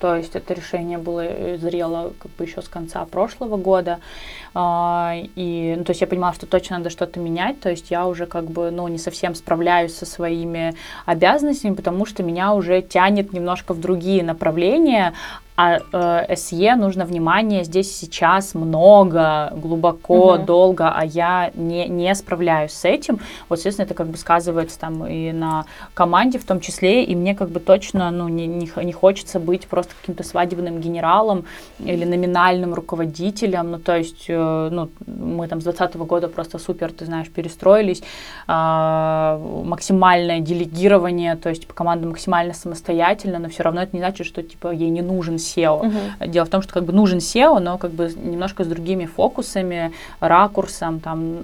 То 0.00 0.16
есть 0.16 0.34
это 0.34 0.54
решение 0.54 0.96
было 0.96 1.26
э, 1.26 1.58
зрело 1.58 2.14
как 2.18 2.30
бы 2.38 2.44
еще 2.44 2.62
с 2.62 2.68
конца 2.68 3.04
прошлого 3.04 3.58
года. 3.58 3.98
А, 4.54 5.12
И, 5.36 5.74
ну, 5.76 5.84
то 5.84 5.90
есть 5.90 6.00
я 6.00 6.06
понимала, 6.06 6.32
что 6.32 6.46
точно 6.46 6.78
надо 6.78 6.88
что-то 6.88 7.20
менять. 7.20 7.60
То 7.60 7.68
есть 7.68 7.90
я 7.90 8.06
уже 8.06 8.24
как 8.24 8.44
бы, 8.44 8.70
ну, 8.70 8.88
не 8.88 8.96
совсем 8.96 9.34
справляюсь 9.34 9.94
со 9.94 10.06
своими 10.06 10.74
обязанностями, 11.04 11.74
потому 11.74 12.06
что 12.06 12.22
меня 12.22 12.54
уже 12.54 12.80
тянет 12.80 13.34
немножко 13.34 13.74
в 13.74 13.80
другие 13.80 14.22
направления. 14.22 15.12
А 15.60 15.80
э, 15.92 16.36
СЕ 16.36 16.76
нужно 16.76 17.04
внимание 17.04 17.64
здесь 17.64 17.92
сейчас 17.92 18.54
много, 18.54 19.52
глубоко, 19.56 20.36
Мгм. 20.36 20.46
долго, 20.46 20.88
а 20.88 21.04
я 21.04 21.50
не, 21.56 21.88
не 21.88 22.14
справляюсь 22.14 22.70
с 22.70 22.84
этим. 22.84 23.18
Вот, 23.48 23.58
соответственно, 23.58 23.86
это 23.86 23.94
как 23.94 24.06
бы 24.06 24.16
сказывается 24.16 24.78
там 24.78 25.04
и 25.04 25.32
на 25.32 25.64
команде 25.94 26.38
в 26.38 26.44
том 26.44 26.60
числе, 26.60 27.02
и 27.02 27.16
мне 27.16 27.34
как 27.34 27.50
бы 27.50 27.58
точно 27.58 28.12
ну, 28.12 28.28
не, 28.28 28.46
не, 28.46 28.70
не 28.84 28.92
хочется 28.92 29.40
быть 29.40 29.66
просто 29.66 29.94
каким-то 30.00 30.22
свадебным 30.22 30.78
генералом 30.78 31.44
или 31.80 32.04
номинальным 32.04 32.72
руководителем. 32.72 33.72
Ну, 33.72 33.78
то 33.80 33.96
есть, 33.96 34.26
э, 34.28 34.68
ну, 34.70 34.90
мы 35.08 35.48
там 35.48 35.60
с 35.60 35.64
2020 35.64 35.96
года 36.06 36.28
просто 36.28 36.58
супер, 36.58 36.92
ты 36.92 37.04
знаешь, 37.04 37.30
перестроились, 37.30 38.04
а, 38.46 39.40
максимальное 39.64 40.38
делегирование, 40.38 41.34
то 41.34 41.48
есть 41.48 41.66
команда 41.66 42.06
максимально 42.06 42.54
самостоятельна, 42.54 43.40
но 43.40 43.48
все 43.48 43.64
равно 43.64 43.82
это 43.82 43.96
не 43.96 43.98
значит, 43.98 44.24
что 44.24 44.40
типа 44.44 44.70
ей 44.70 44.90
не 44.90 45.02
нужен 45.02 45.38
SEO. 45.56 45.90
Дело 46.26 46.44
в 46.44 46.48
том, 46.48 46.62
что 46.62 46.72
как 46.72 46.84
бы 46.84 46.92
нужен 46.92 47.18
SEO, 47.18 47.58
но 47.58 47.78
как 47.78 47.90
бы 47.90 48.12
немножко 48.16 48.64
с 48.64 48.66
другими 48.66 49.06
фокусами, 49.06 49.92
ракурсом, 50.20 51.00
там, 51.00 51.40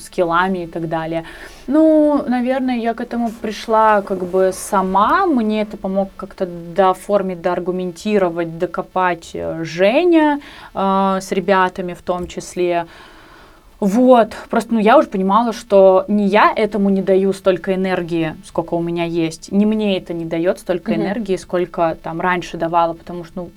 скиллами 0.00 0.64
и 0.64 0.66
так 0.66 0.88
далее. 0.88 1.24
Ну, 1.66 2.24
наверное, 2.26 2.76
я 2.76 2.94
к 2.94 3.00
этому 3.00 3.30
пришла 3.30 4.02
как 4.02 4.24
бы 4.24 4.52
сама. 4.52 5.26
Мне 5.26 5.62
это 5.62 5.76
помог 5.76 6.10
как-то 6.16 6.46
дооформить, 6.46 7.42
доаргументировать, 7.42 8.58
докопать 8.58 9.30
э, 9.34 9.64
Женя 9.64 10.40
э, 10.74 11.18
с 11.20 11.32
ребятами 11.32 11.94
в 11.94 12.02
том 12.02 12.26
числе. 12.26 12.86
Вот, 13.80 14.34
просто, 14.50 14.74
ну, 14.74 14.80
я 14.80 14.98
уже 14.98 15.06
понимала, 15.08 15.52
что 15.52 16.04
не 16.08 16.26
я 16.26 16.52
этому 16.54 16.90
не 16.90 17.00
даю 17.00 17.32
столько 17.32 17.76
энергии, 17.76 18.34
сколько 18.44 18.74
у 18.74 18.82
меня 18.82 19.04
есть, 19.04 19.52
не 19.52 19.66
мне 19.66 19.96
это 19.96 20.12
не 20.12 20.24
дает 20.24 20.58
столько 20.58 20.90
Мгм. 20.92 21.02
энергии, 21.02 21.36
сколько 21.36 21.96
там 22.02 22.20
раньше 22.20 22.56
давала, 22.56 22.94
потому 22.94 23.22
что, 23.22 23.32
ну, 23.36 23.50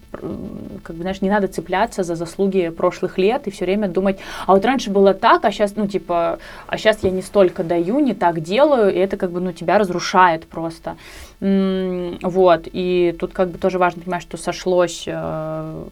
как 0.84 0.96
бы, 0.96 1.02
знаешь, 1.02 1.22
не 1.22 1.30
надо 1.30 1.48
цепляться 1.48 2.04
за 2.04 2.14
заслуги 2.16 2.70
прошлых 2.70 3.18
лет 3.18 3.48
и 3.48 3.52
все 3.52 3.66
время 3.66 3.88
думать, 3.88 4.20
а 4.46 4.54
вот 4.54 4.64
раньше 4.64 4.92
было 4.92 5.16
так, 5.16 5.44
а 5.44 5.52
сейчас, 5.52 5.76
ну, 5.76 5.88
типа, 5.88 6.38
а 6.68 6.78
сейчас 6.78 7.00
я 7.02 7.10
не 7.10 7.24
столько 7.24 7.64
даю, 7.64 8.00
не 8.00 8.14
так 8.14 8.42
делаю, 8.42 8.94
и 8.94 9.00
это 9.00 9.18
как 9.18 9.32
бы, 9.32 9.40
ну, 9.40 9.54
тебя 9.54 9.80
разрушает 9.80 10.46
просто. 10.46 10.98
Вот, 11.42 12.68
и 12.72 13.16
тут 13.20 13.34
как 13.34 13.50
бы 13.50 13.58
тоже 13.58 13.80
важно 13.80 14.04
понимать, 14.04 14.22
что 14.22 14.38
сошлось, 14.38 15.06
э, 15.08 15.84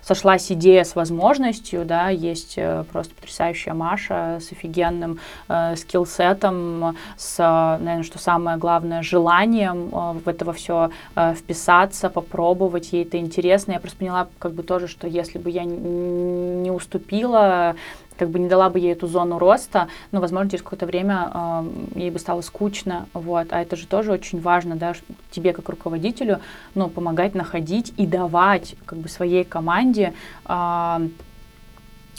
сошлась 0.00 0.52
идея 0.52 0.84
с 0.84 0.94
возможностью, 0.94 1.84
да, 1.84 2.08
есть 2.10 2.54
э, 2.56 2.84
просто 2.92 3.12
потрясающая 3.16 3.74
Маша 3.74 4.38
с 4.40 4.52
офигенным 4.52 5.18
э, 5.48 5.74
скиллсетом, 5.74 6.96
с, 7.16 7.36
наверное, 7.80 8.04
что 8.04 8.20
самое 8.20 8.58
главное, 8.58 9.02
желанием 9.02 9.88
в 9.90 10.28
это 10.28 10.52
все 10.52 10.90
вписаться, 11.34 12.08
попробовать, 12.08 12.92
ей 12.92 13.02
это 13.02 13.18
интересно. 13.18 13.72
Я 13.72 13.80
просто 13.80 13.98
поняла 13.98 14.28
как 14.38 14.52
бы 14.52 14.62
тоже, 14.62 14.86
что 14.86 15.08
если 15.08 15.38
бы 15.38 15.50
я 15.50 15.64
не 15.64 16.70
уступила, 16.70 17.74
как 18.16 18.30
бы 18.30 18.38
не 18.38 18.48
дала 18.48 18.70
бы 18.70 18.78
ей 18.78 18.92
эту 18.92 19.06
зону 19.06 19.38
роста, 19.38 19.88
ну, 20.10 20.20
возможно, 20.20 20.50
через 20.50 20.62
какое-то 20.62 20.86
время 20.86 21.30
э, 21.32 21.64
ей 21.96 22.10
бы 22.10 22.18
стало 22.18 22.40
скучно, 22.40 23.06
вот, 23.12 23.52
а 23.52 23.60
это 23.60 23.76
же 23.76 23.86
тоже 23.86 24.12
очень 24.12 24.40
важно, 24.40 24.76
да, 24.76 24.94
тебе 25.30 25.52
как 25.52 25.68
руководителю, 25.68 26.40
ну, 26.74 26.88
помогать 26.88 27.34
находить 27.34 27.92
и 27.96 28.06
давать, 28.06 28.76
как 28.84 28.98
бы, 28.98 29.08
своей 29.08 29.44
команде 29.44 30.14
а, 30.44 31.02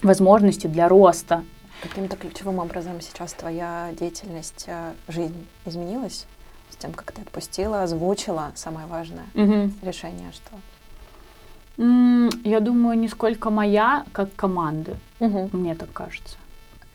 возможности 0.02 0.68
для 0.68 0.88
роста. 0.88 1.44
Каким-то 1.82 2.16
ключевым 2.16 2.60
образом 2.60 3.02
сейчас 3.02 3.34
твоя 3.34 3.90
деятельность, 4.00 4.66
э, 4.68 4.94
жизнь 5.08 5.46
изменилась 5.66 6.26
с 6.70 6.76
тем, 6.76 6.94
как 6.94 7.12
ты 7.12 7.22
отпустила, 7.22 7.84
озвучила 7.84 8.52
самое 8.56 8.88
важное 8.88 9.26
решение, 9.82 10.32
что... 10.32 10.58
Я 11.78 12.60
думаю, 12.60 12.98
не 12.98 13.08
сколько 13.08 13.50
моя, 13.50 14.06
как 14.12 14.34
команды, 14.36 14.96
Мгм. 15.20 15.50
мне 15.54 15.76
так 15.76 15.92
кажется. 15.92 16.38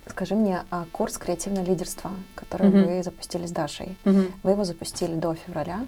Скажи 0.06 0.34
мне, 0.34 0.62
а 0.70 0.84
курс 0.92 1.18
«Креативное 1.18 1.64
лидерство», 1.64 2.10
который 2.34 2.68
Мгм. 2.68 2.84
вы 2.86 3.02
запустили 3.02 3.46
с 3.46 3.50
Дашей, 3.50 3.96
вы 4.04 4.50
его 4.52 4.64
запустили 4.64 5.14
до 5.14 5.34
февраля 5.34 5.80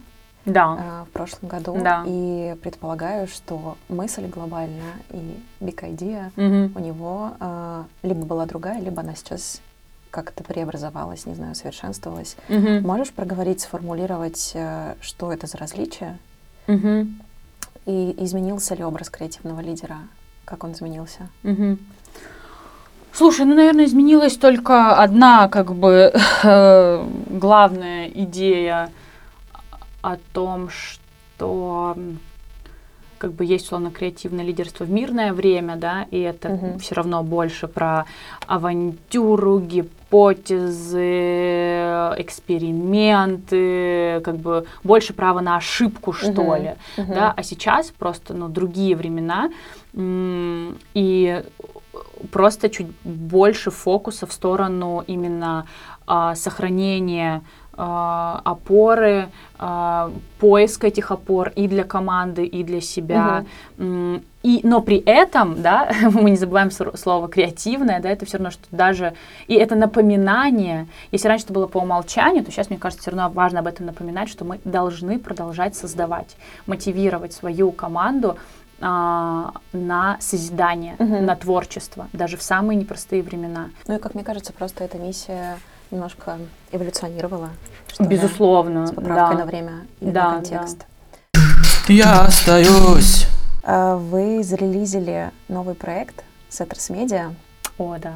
Да. 0.44 0.76
э, 0.78 1.04
в 1.08 1.12
прошлом 1.12 1.48
году, 1.48 1.78
Да. 1.82 2.04
и 2.06 2.56
предполагаю, 2.62 3.28
что 3.28 3.76
мысль 3.88 4.26
глобальная 4.26 4.94
и 5.10 5.38
big 5.60 5.80
idea 5.82 6.30
Мгм. 6.36 6.72
у 6.74 6.78
него 6.84 7.32
э, 7.40 7.84
либо 8.02 8.24
была 8.26 8.46
другая, 8.46 8.80
либо 8.80 9.00
она 9.02 9.14
сейчас 9.14 9.60
как-то 10.10 10.42
преобразовалась, 10.42 11.24
не 11.26 11.34
знаю, 11.34 11.54
совершенствовалась. 11.54 12.36
Мгм. 12.48 12.82
Можешь 12.82 13.12
проговорить, 13.12 13.60
сформулировать, 13.60 14.50
э, 14.54 14.94
что 15.00 15.32
это 15.32 15.46
за 15.46 15.56
различие, 15.58 16.18
Мгм. 16.66 17.20
И 17.86 18.14
изменился 18.18 18.74
ли 18.74 18.84
образ 18.84 19.10
креативного 19.10 19.60
лидера, 19.60 19.98
как 20.44 20.64
он 20.64 20.72
изменился? 20.72 21.28
Мгм. 21.42 21.78
Слушай, 23.12 23.44
ну, 23.44 23.54
наверное, 23.54 23.86
изменилась 23.86 24.36
только 24.36 24.94
одна, 24.94 25.48
как 25.48 25.74
бы, 25.74 26.12
главная 27.28 28.08
идея 28.08 28.90
о 30.00 30.16
том, 30.32 30.70
что 30.70 31.96
как 33.20 33.32
бы 33.34 33.44
есть 33.44 33.66
условно 33.66 33.90
креативное 33.90 34.42
лидерство 34.42 34.84
в 34.84 34.90
мирное 34.90 35.34
время, 35.34 35.76
да, 35.76 36.06
и 36.10 36.18
это 36.18 36.48
Мгм. 36.48 36.78
все 36.78 36.94
равно 36.94 37.22
больше 37.22 37.68
про 37.68 38.06
авантюру, 38.46 39.60
гипотезы, 39.60 40.98
эксперименты, 42.16 44.22
как 44.24 44.38
бы 44.38 44.64
больше 44.82 45.12
права 45.12 45.42
на 45.42 45.56
ошибку, 45.56 46.14
что 46.14 46.42
Мгм. 46.42 46.62
ли 46.62 46.74
Мгм. 46.96 47.14
да, 47.14 47.34
а 47.36 47.42
сейчас 47.42 47.90
просто, 47.90 48.32
ну, 48.32 48.48
другие 48.48 48.96
времена, 48.96 49.50
и 49.94 51.44
просто 52.32 52.70
чуть 52.70 52.86
больше 53.04 53.70
фокуса 53.70 54.26
в 54.26 54.32
сторону 54.32 55.04
именно 55.06 55.66
а, 56.06 56.34
сохранения 56.34 57.42
опоры, 58.44 59.28
а, 59.58 60.10
поиск 60.38 60.84
этих 60.84 61.10
опор 61.10 61.52
и 61.56 61.66
для 61.68 61.84
команды, 61.84 62.44
и 62.44 62.62
для 62.64 62.80
себя. 62.80 63.44
М, 63.78 64.22
И, 64.42 64.60
но 64.64 64.80
при 64.80 64.96
этом, 64.96 65.60
да, 65.60 65.90
мы 66.12 66.30
не 66.30 66.36
забываем 66.36 66.70
слово 66.70 67.28
креативное, 67.28 68.00
да, 68.00 68.08
это 68.08 68.24
все 68.24 68.38
равно, 68.38 68.50
что 68.50 68.62
даже, 68.70 69.12
и 69.48 69.54
это 69.54 69.74
напоминание, 69.76 70.86
если 71.12 71.28
раньше 71.28 71.44
это 71.44 71.52
было 71.52 71.66
по 71.66 71.76
умолчанию, 71.78 72.42
то 72.42 72.50
сейчас, 72.50 72.70
мне 72.70 72.78
кажется, 72.78 73.02
все 73.02 73.10
равно 73.10 73.28
важно 73.34 73.58
об 73.60 73.66
этом 73.66 73.84
напоминать, 73.86 74.30
что 74.30 74.46
мы 74.46 74.58
должны 74.64 75.18
продолжать 75.18 75.76
создавать, 75.76 76.36
мотивировать 76.66 77.34
свою 77.34 77.70
команду 77.70 78.38
а, 78.82 79.52
на 79.74 80.16
созидание, 80.20 80.96
Мгм. 80.98 81.26
на 81.26 81.36
творчество, 81.36 82.08
даже 82.14 82.38
в 82.38 82.42
самые 82.42 82.76
непростые 82.78 83.22
времена. 83.22 83.68
Ну 83.88 83.96
и, 83.96 83.98
как 83.98 84.14
мне 84.14 84.24
кажется, 84.24 84.54
просто 84.54 84.84
эта 84.84 84.96
миссия 84.96 85.58
немножко 85.90 86.38
эволюционировала. 86.72 87.50
что 87.88 88.04
Безусловно, 88.04 88.86
С 88.86 88.90
поправкой 88.92 89.36
да. 89.36 89.44
на 89.44 89.46
время 89.46 89.72
и 90.00 90.06
Да, 90.10 90.28
на 90.30 90.34
контекст. 90.36 90.86
Я 91.88 92.22
остаюсь. 92.22 93.26
А 93.62 93.96
Вы 93.96 94.42
зарелизили 94.42 95.30
новый 95.48 95.74
проект 95.74 96.24
Setters 96.50 96.90
Media, 96.90 97.34
О, 97.78 97.96
да. 97.98 98.14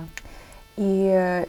и 0.77 1.47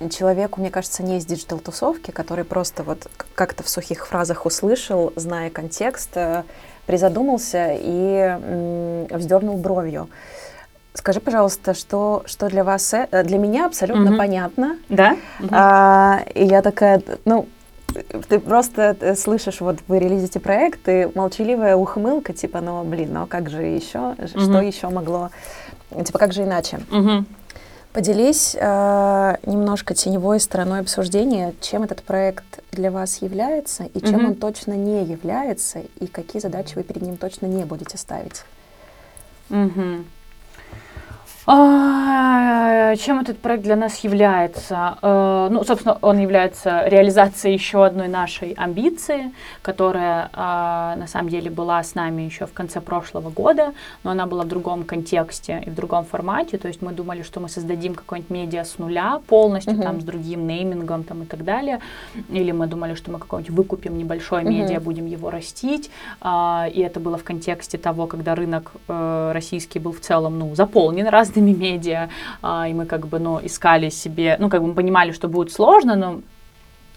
э, 0.00 0.08
человеку, 0.08 0.60
мне 0.60 0.70
кажется, 0.70 1.02
не 1.02 1.18
из 1.18 1.26
диджитал-тусовки, 1.26 2.10
который 2.10 2.44
просто 2.44 2.82
вот 2.84 3.06
как-то 3.34 3.62
в 3.62 3.68
сухих 3.68 4.06
фразах 4.06 4.46
услышал, 4.46 5.12
зная 5.16 5.50
контекст, 5.50 6.10
э, 6.16 6.44
призадумался 6.86 7.74
и 7.78 8.38
м, 8.40 9.06
вздернул 9.18 9.56
бровью. 9.58 10.08
Скажи, 10.96 11.18
пожалуйста, 11.20 11.74
что, 11.74 12.22
что 12.24 12.48
для 12.48 12.62
вас, 12.62 12.94
э, 12.94 13.24
для 13.24 13.36
меня 13.36 13.66
абсолютно 13.66 14.10
Мгм. 14.10 14.16
понятно, 14.16 14.78
Да? 14.88 15.16
А, 15.50 16.20
и 16.34 16.44
я 16.46 16.62
такая, 16.62 17.02
ну, 17.24 17.48
ты 18.28 18.38
просто 18.38 18.96
э, 19.00 19.16
слышишь, 19.16 19.60
вот 19.60 19.78
вы 19.88 19.98
релизите 19.98 20.38
проект, 20.38 20.88
и 20.88 21.08
молчаливая 21.16 21.74
ухмылка, 21.74 22.32
типа, 22.32 22.60
ну, 22.60 22.84
блин, 22.84 23.10
ну 23.12 23.22
а 23.22 23.26
как 23.26 23.50
же 23.50 23.62
еще, 23.62 24.14
Ж- 24.18 24.28
что 24.40 24.60
еще 24.60 24.88
могло, 24.88 25.30
типа, 26.04 26.18
как 26.18 26.32
же 26.32 26.44
иначе? 26.44 26.78
Мгм. 26.90 27.26
Поделись 27.92 28.56
э, 28.58 29.36
немножко 29.46 29.94
теневой 29.94 30.38
стороной 30.38 30.78
обсуждения, 30.80 31.54
чем 31.60 31.82
этот 31.82 32.02
проект 32.04 32.44
для 32.70 32.92
вас 32.92 33.20
является, 33.20 33.82
и 33.84 34.00
чем 34.00 34.20
Мгм. 34.20 34.26
он 34.26 34.34
точно 34.36 34.72
не 34.74 35.02
является, 35.04 35.80
и 35.98 36.06
какие 36.06 36.40
задачи 36.40 36.76
вы 36.76 36.84
перед 36.84 37.02
ним 37.02 37.16
точно 37.16 37.46
не 37.46 37.64
будете 37.64 37.98
ставить. 37.98 38.42
Мгм. 39.48 40.06
А, 41.46 42.96
Чем 42.96 43.20
этот 43.20 43.38
проект 43.38 43.64
для 43.64 43.76
нас 43.76 43.98
является? 44.04 44.96
Э, 45.02 45.48
Ну, 45.50 45.62
собственно, 45.64 45.98
он 46.00 46.18
является 46.18 46.88
реализацией 46.88 47.54
еще 47.54 47.84
одной 47.84 48.08
нашей 48.08 48.52
амбиции, 48.52 49.30
которая 49.62 50.30
а, 50.32 50.96
на 50.96 51.06
самом 51.06 51.28
деле 51.28 51.50
была 51.50 51.82
с 51.82 51.94
нами 51.94 52.22
еще 52.22 52.46
в 52.46 52.52
конце 52.52 52.80
прошлого 52.80 53.28
года, 53.30 53.72
но 54.04 54.10
она 54.12 54.26
была 54.26 54.44
в 54.44 54.48
другом 54.48 54.84
контексте 54.84 55.62
и 55.66 55.70
в 55.70 55.74
другом 55.74 56.04
формате. 56.04 56.56
То 56.56 56.68
есть 56.68 56.80
мы 56.82 56.92
думали, 56.92 57.22
что 57.22 57.40
мы 57.40 57.48
создадим 57.48 57.94
какое-нибудь 57.94 58.30
медиа 58.30 58.64
с 58.64 58.78
нуля 58.78 59.20
полностью, 59.26 59.74
Мгм. 59.74 59.82
там, 59.82 60.00
с 60.00 60.04
другим 60.04 60.46
неймингом 60.46 61.04
там, 61.04 61.22
и 61.22 61.26
так 61.26 61.44
далее. 61.44 61.80
Или 62.30 62.52
мы 62.52 62.66
думали, 62.66 62.94
что 62.94 63.10
мы 63.10 63.18
какой-нибудь 63.18 63.54
выкупим 63.54 63.98
небольшое 63.98 64.44
Мгм. 64.44 64.52
медиа, 64.54 64.80
будем 64.80 65.06
его 65.06 65.30
растить. 65.30 65.90
А, 66.20 66.68
и 66.72 66.80
это 66.80 67.00
было 67.00 67.16
в 67.18 67.24
контексте 67.24 67.76
того, 67.76 68.06
когда 68.06 68.34
рынок 68.34 68.72
э, 68.88 69.32
российский 69.34 69.78
был 69.78 69.92
в 69.92 70.00
целом 70.00 70.38
ну, 70.38 70.54
заполнен 70.54 71.06
разными 71.08 71.33
медиа, 71.40 72.08
а, 72.42 72.68
и 72.68 72.74
мы 72.74 72.86
как 72.86 73.06
бы 73.06 73.18
ну, 73.18 73.40
искали 73.42 73.90
себе, 73.90 74.36
ну 74.38 74.48
как 74.48 74.60
бы 74.60 74.68
мы 74.68 74.74
понимали, 74.74 75.12
что 75.12 75.28
будет 75.28 75.52
сложно, 75.52 75.96
но 75.96 76.20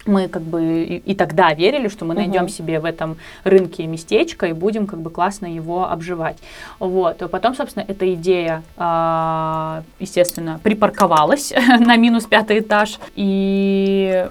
мы 0.08 0.28
как 0.28 0.42
бы 0.42 0.84
и, 0.84 0.98
и 0.98 1.16
тогда 1.16 1.54
верили, 1.54 1.88
что 1.90 2.06
мы 2.06 2.14
найдем 2.14 2.50
себе 2.50 2.80
в 2.80 2.86
этом 2.86 3.18
рынке 3.44 3.86
местечко 3.86 4.48
и 4.48 4.54
будем 4.54 4.88
как 4.88 5.00
бы 5.00 5.10
классно 5.10 5.46
его 5.46 5.90
обживать. 5.90 6.38
Вот. 6.80 7.22
А 7.22 7.28
потом, 7.28 7.56
собственно, 7.56 7.86
эта 7.88 8.14
идея, 8.14 8.64
а, 8.78 9.84
естественно, 10.00 10.60
припарковалась 10.64 11.54
на 11.80 11.96
минус 11.98 12.26
пятый 12.26 12.60
этаж. 12.60 13.00
И 13.16 14.28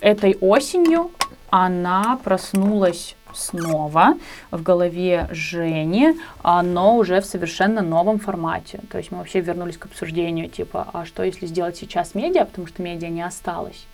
этой 0.00 0.36
осенью 0.40 1.10
она 1.50 2.18
проснулась 2.22 3.16
снова 3.34 4.14
в 4.50 4.62
голове 4.62 5.28
Жени, 5.30 6.18
а, 6.42 6.62
но 6.62 6.96
уже 6.96 7.20
в 7.20 7.26
совершенно 7.26 7.82
новом 7.82 8.18
формате. 8.18 8.80
То 8.90 8.98
есть 8.98 9.10
мы 9.10 9.18
вообще 9.18 9.40
вернулись 9.40 9.76
к 9.76 9.86
обсуждению, 9.86 10.48
типа, 10.48 10.86
а 10.92 11.04
что 11.04 11.22
если 11.22 11.46
сделать 11.46 11.76
сейчас 11.76 12.14
медиа, 12.14 12.44
потому 12.44 12.66
что 12.66 12.82
медиа 12.82 13.08
не 13.08 13.22
осталось. 13.22 13.86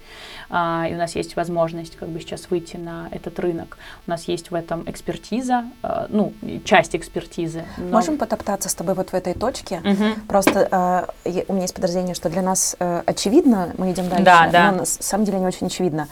А, 0.48 0.86
и 0.88 0.94
у 0.94 0.96
нас 0.98 1.16
есть 1.16 1.34
возможность 1.36 1.96
как 1.96 2.08
бы 2.08 2.20
сейчас 2.20 2.48
выйти 2.50 2.76
на 2.76 3.08
этот 3.10 3.38
рынок. 3.40 3.76
У 4.06 4.10
нас 4.10 4.24
есть 4.28 4.50
в 4.50 4.54
этом 4.54 4.88
экспертиза, 4.88 5.64
а, 5.82 6.06
ну, 6.08 6.32
часть 6.64 6.94
экспертизы. 6.94 7.64
но- 7.76 7.96
Можем 7.96 8.16
потоптаться 8.18 8.68
с 8.68 8.74
тобой 8.74 8.94
вот 8.94 9.10
в 9.10 9.14
этой 9.14 9.34
точке? 9.34 9.80
Мгм. 9.82 10.14
Просто 10.28 11.08
я- 11.24 11.42
у 11.48 11.52
меня 11.52 11.62
есть 11.62 11.74
подозрение, 11.74 12.14
что 12.14 12.28
для 12.30 12.42
нас 12.42 12.76
э, 12.78 13.02
очевидно, 13.06 13.72
мы 13.78 13.90
идем 13.92 14.08
дальше, 14.08 14.24
Да, 14.24 14.48
да. 14.50 14.70
но 14.72 14.78
на 14.78 14.84
самом 14.86 15.24
деле 15.24 15.38
не 15.40 15.46
очень 15.46 15.66
очевидно. 15.66 16.08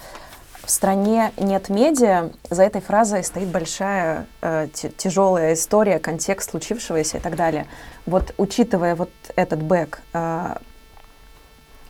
В 0.65 0.71
стране 0.71 1.33
нет 1.37 1.69
медиа, 1.69 2.31
за 2.49 2.63
этой 2.63 2.81
фразой 2.81 3.23
стоит 3.23 3.49
большая 3.49 4.27
э, 4.41 4.69
тяжелая 4.97 5.53
история, 5.53 5.99
контекст 5.99 6.51
случившегося 6.51 7.19
и 7.19 7.21
так 7.21 7.37
далее. 7.37 7.67
Вот 8.07 8.35
учитывая 8.39 8.95
вот 8.95 9.11
этот 9.37 9.63
бэк, 9.63 10.01
э, 10.15 10.57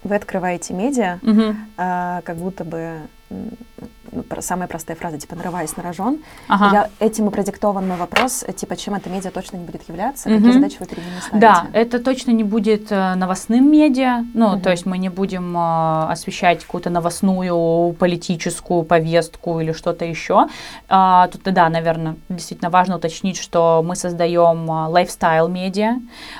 вы 0.02 0.16
открываете 0.16 0.74
медиа, 0.74 1.20
э, 1.76 2.20
как 2.24 2.36
будто 2.36 2.64
бы 2.64 2.98
ну, 4.12 4.24
самая 4.40 4.68
простая 4.68 4.96
фраза, 4.96 5.18
типа 5.18 5.36
«нарываясь 5.36 5.76
на 5.76 5.82
рожон». 5.82 6.18
Ага. 6.48 6.70
Я, 6.72 7.06
этим 7.06 7.28
и 7.28 7.30
продиктован 7.30 7.86
мой 7.88 7.96
вопрос, 7.96 8.44
э, 8.46 8.52
типа, 8.52 8.76
чем 8.76 8.94
это 8.94 9.10
медиа 9.10 9.30
точно 9.30 9.56
не 9.56 9.64
будет 9.64 9.88
являться, 9.88 10.28
Мгм. 10.28 10.38
какие 10.38 10.52
задачи 10.52 10.76
вы 10.80 10.86
перед 10.86 11.04
ними 11.04 11.18
ставите? 11.20 11.38
Да, 11.40 11.66
это 11.72 11.98
точно 12.02 12.30
не 12.32 12.44
будет 12.44 12.90
э, 12.90 13.14
новостным 13.14 13.70
медиа, 13.70 14.24
ну, 14.34 14.50
Мгм. 14.52 14.60
то 14.60 14.70
есть 14.70 14.86
мы 14.86 14.98
не 14.98 15.08
будем 15.08 15.56
э, 15.56 16.06
освещать 16.10 16.64
какую-то 16.64 16.90
новостную 16.90 17.92
политическую 17.98 18.82
повестку 18.84 19.60
или 19.60 19.72
что-то 19.72 20.04
еще. 20.04 20.46
А, 20.88 21.28
тут, 21.28 21.42
да, 21.44 21.68
наверное, 21.68 22.16
действительно 22.28 22.70
важно 22.70 22.96
уточнить, 22.96 23.36
что 23.38 23.82
мы 23.84 23.96
создаем 23.96 24.70
э, 24.70 24.88
лайфстайл 24.88 25.48
медиа, 25.48 25.96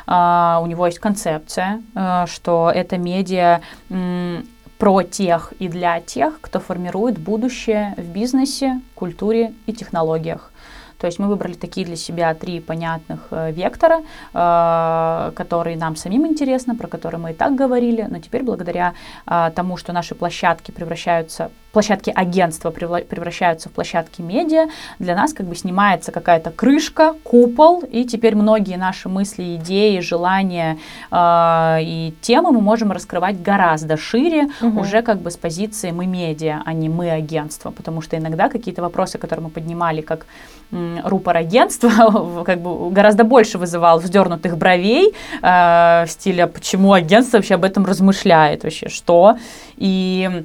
А, 0.06 0.60
у 0.62 0.66
него 0.66 0.86
есть 0.86 0.98
концепция, 0.98 1.80
э, 1.94 2.26
что 2.26 2.70
это 2.74 2.98
медиа 2.98 3.60
про 4.78 5.02
тех 5.02 5.52
и 5.58 5.68
для 5.68 6.00
тех, 6.00 6.40
кто 6.40 6.60
формирует 6.60 7.18
будущее 7.18 7.94
в 7.96 8.08
бизнесе, 8.08 8.80
культуре 8.94 9.52
и 9.66 9.72
технологиях. 9.72 10.50
То 10.98 11.06
есть 11.06 11.18
мы 11.18 11.28
выбрали 11.28 11.54
такие 11.54 11.84
для 11.84 11.96
себя 11.96 12.34
три 12.34 12.60
понятных 12.60 13.26
э, 13.30 13.52
вектора, 13.52 14.00
э, 14.32 15.32
которые 15.34 15.76
нам 15.76 15.96
самим 15.96 16.26
интересны, 16.26 16.76
про 16.76 16.86
которые 16.88 17.20
мы 17.20 17.32
и 17.32 17.34
так 17.34 17.54
говорили, 17.54 18.06
но 18.08 18.18
теперь 18.20 18.42
благодаря 18.42 18.94
э, 19.26 19.50
тому, 19.54 19.76
что 19.76 19.92
наши 19.92 20.14
площадки 20.14 20.70
превращаются, 20.70 21.50
площадки 21.74 22.10
агентства 22.14 22.70
превращаются 22.70 23.68
в 23.68 23.72
площадки 23.72 24.22
медиа, 24.22 24.68
для 24.98 25.14
нас 25.14 25.34
как 25.34 25.46
бы 25.46 25.54
снимается 25.56 26.12
какая-то 26.12 26.50
крышка, 26.50 27.14
купол, 27.24 27.80
и 27.80 28.04
теперь 28.04 28.34
многие 28.36 28.76
наши 28.76 29.08
мысли, 29.08 29.56
идеи, 29.56 29.98
желания 30.00 30.78
э, 31.10 31.78
и 31.82 32.14
темы 32.22 32.52
мы 32.52 32.60
можем 32.60 32.92
раскрывать 32.92 33.42
гораздо 33.42 33.96
шире, 33.96 34.44
Мгм. 34.60 34.78
уже 34.78 35.02
как 35.02 35.18
бы 35.20 35.30
с 35.30 35.36
позиции 35.36 35.90
мы 35.90 36.06
медиа, 36.06 36.62
а 36.64 36.72
не 36.72 36.88
мы 36.88 37.10
агентство, 37.10 37.70
потому 37.70 38.00
что 38.02 38.16
иногда 38.16 38.48
какие-то 38.48 38.80
вопросы, 38.82 39.18
которые 39.18 39.44
мы 39.44 39.50
поднимали 39.50 40.00
как 40.00 40.26
м, 40.72 41.00
рупор 41.04 41.36
агентства, 41.36 41.90
как 42.46 42.60
бы 42.60 42.90
гораздо 42.90 43.24
больше 43.24 43.58
вызывал 43.58 43.98
вздернутых 43.98 44.56
бровей 44.56 45.12
э, 45.42 46.04
в 46.06 46.08
стиле, 46.08 46.44
«А 46.44 46.46
почему 46.46 46.92
агентство 46.92 47.38
вообще 47.38 47.54
об 47.54 47.64
этом 47.64 47.84
размышляет 47.84 48.62
вообще, 48.64 48.88
что? 48.88 49.36
И 49.76 50.44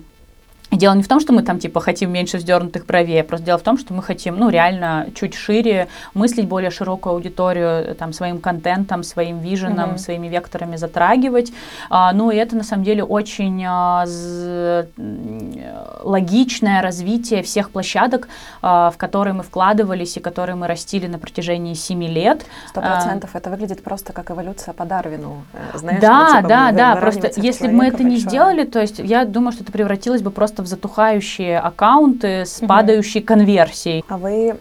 Дело 0.72 0.94
не 0.94 1.02
в 1.02 1.08
том, 1.08 1.20
что 1.20 1.34
мы 1.34 1.42
там 1.42 1.58
типа 1.58 1.80
хотим 1.80 2.12
меньше 2.12 2.38
вздернутых 2.38 2.86
бровей, 2.86 3.22
а 3.22 3.24
просто 3.24 3.46
дело 3.48 3.58
в 3.58 3.64
том, 3.64 3.78
что 3.80 3.92
мы 3.94 4.04
хотим, 4.04 4.38
ну, 4.38 4.50
реально 4.50 5.08
чуть 5.16 5.34
шире 5.34 5.88
мыслить 6.14 6.48
более 6.48 6.70
широкую 6.70 7.14
аудиторию, 7.14 7.68
э, 7.68 7.94
там, 7.96 8.14
своим 8.14 8.40
контентом, 8.40 9.02
своим 9.04 9.40
виженом, 9.40 9.90
Мгм. 9.90 9.98
своими 9.98 10.28
векторами 10.28 10.76
затрагивать. 10.78 11.52
А, 11.90 12.14
ну, 12.14 12.30
и 12.30 12.36
это 12.36 12.56
на 12.56 12.64
самом 12.64 12.84
деле 12.84 13.04
очень 13.04 13.64
а, 13.68 14.06
з- 14.06 14.86
э, 14.96 15.86
логичное 16.04 16.82
развитие 16.82 17.42
всех 17.42 17.72
площадок, 17.72 18.28
а, 18.62 18.92
в 18.92 18.98
которые 18.98 19.34
мы 19.34 19.44
вкладывались 19.44 20.18
и 20.18 20.20
которые 20.20 20.56
мы 20.56 20.68
растили 20.68 21.08
на 21.08 21.18
протяжении 21.18 21.74
семи 21.74 22.08
лет. 22.08 22.46
Сто 22.70 22.82
А, 22.82 22.84
процентов. 22.84 23.36
Это 23.36 23.50
выглядит 23.50 23.84
просто 23.84 24.14
как 24.14 24.32
эволюция 24.32 24.74
по 24.74 24.86
Дарвину. 24.86 25.44
э, 25.54 25.78
Знаешь, 25.78 26.02
да, 26.02 26.30
ну, 26.34 26.36
типа, 26.38 26.48
да, 26.50 26.72
да. 26.72 26.96
Просто 26.96 27.32
если 27.38 27.68
бы 27.68 27.74
мы 27.74 27.88
это 27.88 28.04
не 28.04 28.12
большое. 28.12 28.20
сделали, 28.30 28.64
то 28.66 28.80
есть 28.80 29.00
я 29.00 29.26
думаю, 29.26 29.52
что 29.52 29.64
это 29.64 29.72
превратилось 29.72 30.22
бы 30.22 30.30
просто 30.32 30.59
просто 30.60 30.64
в 30.64 30.68
затухающие 30.68 31.60
аккаунты 31.60 32.46
с 32.46 32.60
Мгм. 32.62 32.68
падающей 32.68 33.22
конверсией. 33.22 34.04
А 34.08 34.18
вы 34.18 34.56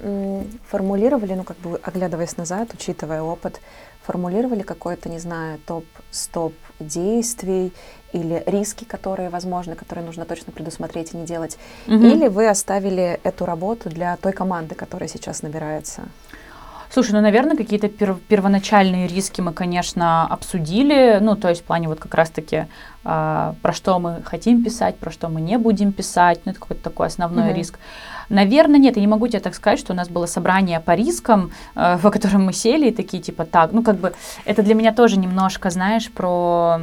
формулировали, 0.70 1.34
ну 1.34 1.44
как 1.44 1.57
бы 1.59 1.80
оглядываясь 1.82 2.36
назад, 2.36 2.68
учитывая 2.74 3.22
опыт, 3.22 3.61
формулировали 4.07 4.62
какой-то, 4.62 5.09
не 5.09 5.18
знаю, 5.18 5.59
топ-стоп 5.66 6.55
действий 6.80 7.72
или 8.14 8.42
риски, 8.46 8.84
которые 8.84 9.28
возможны, 9.28 9.74
которые 9.74 10.05
нужно 10.07 10.24
точно 10.24 10.53
предусмотреть 10.53 11.14
и 11.14 11.16
не 11.16 11.26
делать? 11.26 11.59
Мгм. 11.86 12.07
Или 12.07 12.28
вы 12.28 12.49
оставили 12.49 13.20
эту 13.24 13.44
работу 13.44 13.90
для 13.90 14.16
той 14.16 14.32
команды, 14.32 14.74
которая 14.74 15.09
сейчас 15.09 15.42
набирается? 15.42 16.03
Слушай, 16.91 17.12
ну, 17.12 17.20
наверное, 17.20 17.57
какие-то 17.57 17.89
пер- 17.89 18.18
первоначальные 18.28 19.09
риски 19.09 19.43
мы, 19.43 19.53
конечно, 19.53 20.26
обсудили. 20.26 21.18
Ну, 21.20 21.36
то 21.36 21.49
есть 21.49 21.61
в 21.61 21.64
плане 21.64 21.86
вот 21.86 22.01
как 22.01 22.14
раз-таки, 22.14 22.66
а, 23.05 23.55
про 23.61 23.72
что 23.74 23.99
мы 23.99 24.22
хотим 24.24 24.64
писать, 24.64 24.97
про 24.97 25.11
что 25.11 25.28
мы 25.28 25.41
не 25.43 25.59
будем 25.59 25.93
писать. 25.93 26.41
Ну, 26.45 26.53
это 26.53 26.61
какой-то 26.61 26.82
такой 26.82 27.09
основной 27.09 27.45
Мгм. 27.49 27.55
риск. 27.55 27.78
Наверное, 28.30 28.78
нет, 28.78 28.97
я 28.97 29.03
не 29.03 29.07
могу 29.07 29.28
тебе 29.28 29.41
так 29.41 29.55
сказать, 29.55 29.78
что 29.78 29.93
у 29.93 29.97
нас 29.97 30.09
было 30.09 30.26
собрание 30.26 30.80
по 30.80 30.95
рискам, 30.95 31.51
э, 31.76 31.97
в 32.03 32.11
котором 32.11 32.47
мы 32.47 32.53
сели 32.55 32.89
и 32.89 32.95
такие, 32.95 33.22
типа, 33.22 33.45
так, 33.45 33.72
ну, 33.72 33.82
как 33.82 33.97
бы, 33.97 34.14
это 34.47 34.62
для 34.62 34.74
меня 34.74 34.93
тоже 34.93 35.18
немножко, 35.18 35.70
знаешь, 35.70 36.11
про 36.11 36.80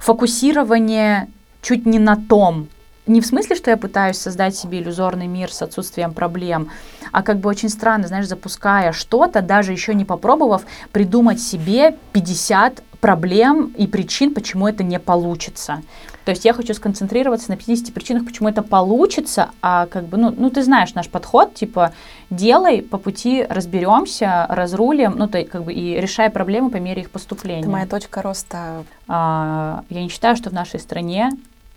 фокусирование 0.00 1.28
чуть 1.62 1.86
не 1.86 1.98
на 1.98 2.16
том, 2.16 2.68
не 3.08 3.20
в 3.20 3.26
смысле, 3.26 3.56
что 3.56 3.70
я 3.70 3.76
пытаюсь 3.76 4.18
создать 4.18 4.56
себе 4.56 4.80
иллюзорный 4.80 5.26
мир 5.26 5.52
с 5.52 5.62
отсутствием 5.62 6.12
проблем, 6.12 6.70
а 7.12 7.22
как 7.22 7.38
бы 7.38 7.48
очень 7.48 7.68
странно, 7.68 8.06
знаешь, 8.06 8.26
запуская 8.26 8.92
что-то, 8.92 9.42
даже 9.42 9.72
еще 9.72 9.94
не 9.94 10.04
попробовав, 10.04 10.62
придумать 10.92 11.40
себе 11.40 11.96
50 12.12 12.82
проблем 13.00 13.72
и 13.76 13.86
причин, 13.86 14.34
почему 14.34 14.66
это 14.66 14.82
не 14.82 14.98
получится. 14.98 15.82
То 16.24 16.32
есть 16.32 16.44
я 16.44 16.52
хочу 16.52 16.74
сконцентрироваться 16.74 17.50
на 17.50 17.56
50 17.56 17.94
причинах, 17.94 18.26
почему 18.26 18.50
это 18.50 18.62
получится, 18.62 19.50
а 19.62 19.86
как 19.86 20.04
бы, 20.04 20.18
ну, 20.18 20.34
ну 20.36 20.50
ты 20.50 20.62
знаешь 20.62 20.92
наш 20.92 21.08
подход, 21.08 21.54
типа, 21.54 21.92
делай, 22.28 22.82
по 22.82 22.98
пути 22.98 23.46
разберемся, 23.48 24.44
разрулим, 24.50 25.14
ну, 25.16 25.26
то 25.26 25.42
как 25.44 25.64
бы, 25.64 25.72
и 25.72 25.98
решай 25.98 26.28
проблемы 26.28 26.70
по 26.70 26.76
мере 26.76 27.02
их 27.02 27.10
поступления. 27.10 27.62
Это 27.62 27.70
моя 27.70 27.86
точка 27.86 28.20
роста. 28.20 28.84
А, 29.06 29.84
я 29.88 30.02
не 30.02 30.10
считаю, 30.10 30.36
что 30.36 30.50
в 30.50 30.52
нашей 30.52 30.80
стране 30.80 31.30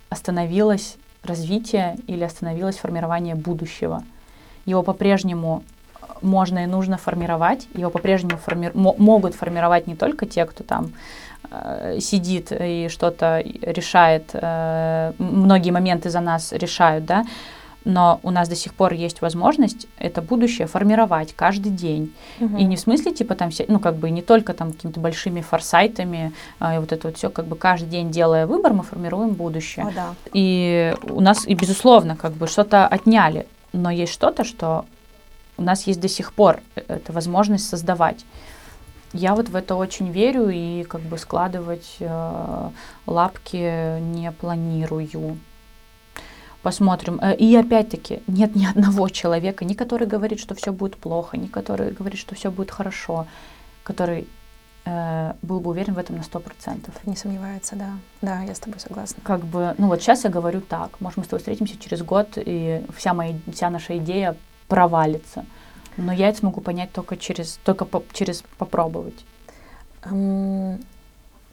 остановилось 0.10 0.98
развитие 1.24 1.98
или 2.08 2.24
остановилось 2.24 2.78
формирование 2.78 3.36
будущего. 3.36 4.04
Его 4.66 4.84
по-прежнему 4.84 5.64
можно 6.22 6.64
и 6.64 6.68
нужно 6.68 6.98
формировать, 6.98 7.68
его 7.74 7.90
по-прежнему 7.90 8.38
форми- 8.38 8.72
мо- 8.74 8.96
могут 8.98 9.36
формировать 9.36 9.88
не 9.88 9.96
только 9.96 10.26
те, 10.26 10.46
кто 10.46 10.64
там 10.64 10.92
э, 11.50 12.00
сидит 12.00 12.52
и 12.52 12.88
что-то 12.90 13.44
решает, 13.62 14.30
э, 14.34 15.14
многие 15.18 15.72
моменты 15.72 16.10
за 16.10 16.20
нас 16.22 16.52
решают, 16.52 17.06
да, 17.06 17.26
но 17.86 18.20
у 18.24 18.32
нас 18.32 18.48
до 18.48 18.56
сих 18.56 18.74
пор 18.74 18.94
есть 18.94 19.22
возможность 19.22 19.88
это 19.98 20.22
будущее 20.22 20.68
формировать 20.68 21.34
каждый 21.36 21.72
день. 21.72 22.14
И 22.40 22.64
не 22.64 22.76
в 22.76 22.80
смысле, 22.80 23.14
типа, 23.14 23.36
там, 23.36 23.50
ну, 23.68 23.80
как 23.80 23.96
бы 23.96 24.10
не 24.10 24.22
только 24.22 24.54
там 24.54 24.74
какими-то 24.74 25.00
большими 25.00 25.42
форсайтами, 25.42 26.34
а, 26.60 26.76
и 26.76 26.80
вот 26.80 26.92
это 26.92 27.08
вот 27.08 27.18
все, 27.18 27.30
как 27.30 27.46
бы 27.46 27.56
каждый 27.56 27.90
день 27.90 28.12
делая 28.12 28.46
выбор, 28.46 28.74
мы 28.74 28.84
формируем 28.84 29.32
будущее. 29.32 29.86
О, 29.86 29.92
да. 29.92 30.16
И 30.34 30.96
у 31.10 31.22
нас, 31.22 31.48
и 31.48 31.54
безусловно, 31.56 32.16
как 32.16 32.34
бы 32.34 32.48
что-то 32.48 32.88
отняли, 32.88 33.48
но 33.74 33.90
есть 33.90 34.14
что-то, 34.14 34.44
что 34.44 34.86
у 35.58 35.64
нас 35.64 35.88
есть 35.88 36.00
до 36.00 36.08
сих 36.08 36.34
пор, 36.34 36.60
э, 36.76 36.82
это 36.88 37.14
возможность 37.14 37.68
создавать. 37.68 38.26
Я 39.14 39.36
вот 39.36 39.50
в 39.50 39.56
это 39.56 39.76
очень 39.76 40.10
верю 40.10 40.50
и 40.50 40.84
как 40.84 41.02
бы 41.02 41.18
складывать 41.18 41.98
э, 42.00 42.70
лапки 43.06 44.00
не 44.00 44.32
планирую. 44.32 45.38
Посмотрим. 46.64 47.20
Э, 47.22 47.36
И 47.36 47.56
опять-таки, 47.56 48.22
нет 48.28 48.56
ни 48.56 48.66
одного 48.70 49.10
человека, 49.10 49.66
ни 49.66 49.74
который 49.74 50.08
говорит, 50.08 50.40
что 50.40 50.54
все 50.56 50.72
будет 50.72 50.96
плохо, 50.98 51.38
ни 51.38 51.48
который 51.48 51.92
говорит, 51.92 52.20
что 52.20 52.36
все 52.36 52.52
будет 52.52 52.72
хорошо, 52.72 53.26
который 53.84 54.28
э, 54.86 55.34
был 55.42 55.60
бы 55.60 55.70
уверен 55.72 55.94
в 55.94 55.98
этом 55.98 56.18
на 56.18 56.22
100%. 56.22 56.90
Не 57.06 57.16
сомневается, 57.16 57.76
да. 57.76 57.90
Да, 58.22 58.42
я 58.44 58.54
с 58.54 58.60
тобой 58.60 58.80
согласна. 58.80 59.22
Как 59.24 59.44
бы, 59.46 59.74
ну 59.78 59.88
вот 59.88 60.02
сейчас 60.02 60.24
я 60.24 60.30
говорю 60.30 60.62
так, 60.62 61.00
может 61.02 61.18
мы 61.18 61.24
с 61.24 61.28
тобой 61.28 61.40
встретимся 61.40 61.78
через 61.78 62.04
год, 62.04 62.28
и 62.38 62.84
вся 62.96 63.14
моя, 63.14 63.36
вся 63.52 63.70
наша 63.70 63.98
идея 63.98 64.36
провалится. 64.68 65.46
Но 65.98 66.14
я 66.14 66.30
это 66.30 66.40
смогу 66.40 66.62
понять 66.62 66.92
только 66.94 67.18
через, 67.18 67.60
только 67.66 67.86
по- 67.86 68.04
через 68.14 68.44
попробовать. 68.58 69.26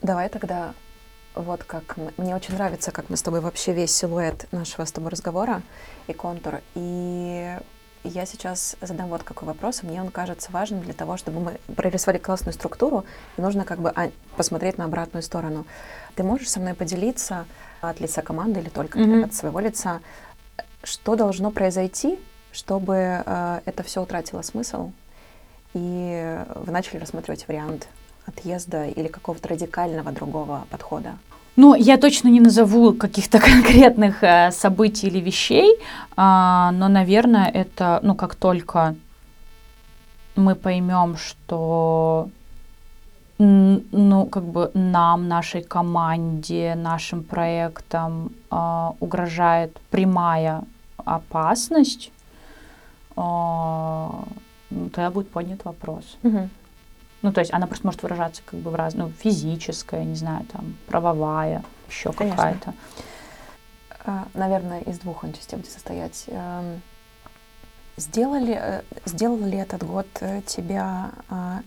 Давай 0.01 0.29
тогда 0.29 0.73
вот 1.41 1.63
как 1.63 1.95
мне 2.17 2.35
очень 2.35 2.53
нравится, 2.53 2.91
как 2.91 3.09
мы 3.09 3.17
с 3.17 3.21
тобой 3.21 3.39
вообще 3.41 3.73
весь 3.73 3.95
силуэт 3.95 4.47
нашего 4.51 4.85
с 4.85 4.91
тобой 4.91 5.09
разговора 5.11 5.61
и 6.07 6.13
контур. 6.13 6.61
И 6.75 7.57
я 8.03 8.25
сейчас 8.25 8.75
задам 8.81 9.09
вот 9.09 9.23
какой 9.23 9.47
вопрос, 9.47 9.83
мне 9.83 10.01
он 10.01 10.09
кажется 10.09 10.51
важным 10.51 10.81
для 10.81 10.93
того, 10.93 11.17
чтобы 11.17 11.39
мы 11.39 11.73
прорисовали 11.75 12.17
классную 12.17 12.53
структуру, 12.53 13.05
и 13.37 13.41
нужно 13.41 13.65
как 13.65 13.79
бы 13.79 13.89
а, 13.89 14.09
посмотреть 14.37 14.77
на 14.77 14.85
обратную 14.85 15.23
сторону. 15.23 15.65
Ты 16.15 16.23
можешь 16.23 16.49
со 16.49 16.59
мной 16.59 16.73
поделиться 16.73 17.45
от 17.81 17.99
лица 17.99 18.21
команды 18.21 18.59
или 18.59 18.69
только 18.69 18.99
Мгм. 18.99 19.25
от 19.25 19.33
своего 19.33 19.59
лица, 19.59 19.99
что 20.83 21.15
должно 21.15 21.51
произойти, 21.51 22.19
чтобы 22.51 22.95
э, 23.25 23.59
это 23.65 23.83
все 23.83 24.01
утратило 24.01 24.41
смысл, 24.41 24.91
и 25.73 26.37
вы 26.55 26.71
начали 26.71 26.97
рассматривать 26.99 27.47
вариант 27.47 27.87
отъезда 28.25 28.85
или 28.85 29.07
какого-то 29.07 29.49
радикального 29.49 30.11
другого 30.11 30.65
подхода? 30.69 31.17
Ну, 31.61 31.75
я 31.75 31.97
точно 31.97 32.29
не 32.29 32.39
назову 32.39 32.93
каких-то 32.93 33.39
конкретных 33.51 34.23
э, 34.23 34.51
событий 34.51 35.07
или 35.07 35.19
вещей, 35.19 35.75
а, 36.15 36.71
но, 36.71 36.87
наверное, 36.87 37.51
это, 37.53 37.99
ну, 38.01 38.15
как 38.15 38.35
только 38.35 38.95
мы 40.37 40.55
поймем, 40.55 41.17
что, 41.17 42.29
ну, 43.37 44.25
как 44.25 44.43
бы 44.43 44.71
нам, 44.73 45.27
нашей 45.27 45.61
команде, 45.61 46.75
нашим 46.75 47.23
проектам 47.23 48.31
а, 48.49 48.93
угрожает 49.01 49.77
прямая 49.91 50.61
опасность, 51.05 52.11
ну, 53.17 54.25
тогда 54.93 55.11
будет 55.11 55.29
поднят 55.29 55.65
вопрос. 55.65 56.17
Ну, 57.21 57.33
то 57.33 57.41
есть 57.41 57.53
она 57.53 57.67
просто 57.67 57.85
может 57.85 58.01
выражаться 58.01 58.41
как 58.45 58.59
бы 58.59 58.71
в 58.71 58.75
раз, 58.75 58.93
ну, 58.93 59.11
физическая, 59.19 60.03
не 60.03 60.15
знаю, 60.15 60.45
там, 60.51 60.77
правовая, 60.87 61.63
еще 61.89 62.13
какая-то. 62.13 62.73
А, 64.05 64.27
Наверное, 64.33 64.81
из 64.81 64.99
двух 64.99 65.23
он 65.23 65.33
частей 65.33 65.57
будет 65.57 65.71
состоять. 65.71 66.25
Эм, 66.27 66.81
Сделали, 67.99 68.57
э, 68.57 68.81
сделал 69.03 69.45
ли 69.45 69.57
этот 69.57 69.83
год 69.83 70.07
э, 70.21 70.41
тебя 70.45 71.11
а, 71.27 71.59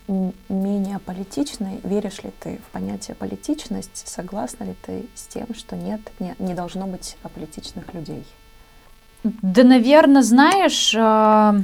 менее 0.48 0.98
политичной? 0.98 1.78
Веришь 1.84 2.22
ли 2.22 2.32
ты 2.40 2.58
в 2.66 2.70
понятие 2.70 3.14
политичность? 3.14 4.08
Согласна 4.08 4.64
ли 4.64 4.74
ты 4.80 5.04
с 5.14 5.26
тем, 5.26 5.54
что 5.54 5.76
нет, 5.76 6.00
не, 6.20 6.34
не 6.38 6.54
должно 6.54 6.86
быть 6.86 7.18
аполитичных 7.22 7.92
людей? 7.92 8.24
Да, 9.24 9.62
наверное, 9.62 10.22
знаешь, 10.22 10.94
а, 10.98 11.56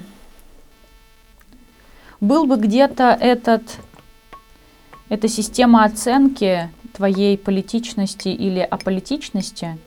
был 2.20 2.46
бы 2.46 2.56
где-то 2.56 3.16
этот, 3.20 3.62
эта 5.08 5.28
система 5.28 5.84
оценки 5.84 6.70
твоей 6.92 7.38
политичности 7.38 8.28
или 8.28 8.60
аполитичности. 8.60 9.78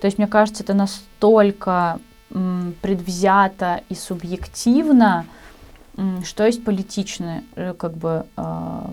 То 0.00 0.06
есть, 0.06 0.18
мне 0.18 0.26
кажется, 0.28 0.62
это 0.62 0.74
настолько 0.74 1.98
м, 2.30 2.74
предвзято 2.82 3.82
и 3.88 3.94
субъективно, 3.94 5.26
м, 5.96 6.24
что 6.24 6.44
есть 6.46 6.62
политичное, 6.64 7.42
э, 7.56 7.74
как 7.76 7.92
бы... 7.96 8.24
а, 8.36 8.90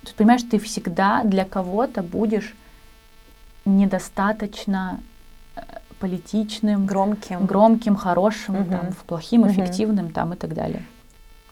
то 0.00 0.06
есть, 0.06 0.16
понимаешь, 0.16 0.42
ты 0.50 0.58
всегда 0.58 1.22
для 1.24 1.44
кого-то 1.44 2.02
будешь 2.02 2.54
недостаточно 3.66 5.00
э, 5.56 5.60
политичным, 5.98 6.86
Громким? 6.86 7.44
громким, 7.46 7.96
хорошим, 7.96 8.54
Мгм. 8.54 8.70
там, 8.70 8.86
плохим, 9.06 9.42
Мгм. 9.42 9.50
эффективным 9.50 10.12
там, 10.12 10.32
и 10.32 10.36
так 10.36 10.54
далее. 10.54 10.82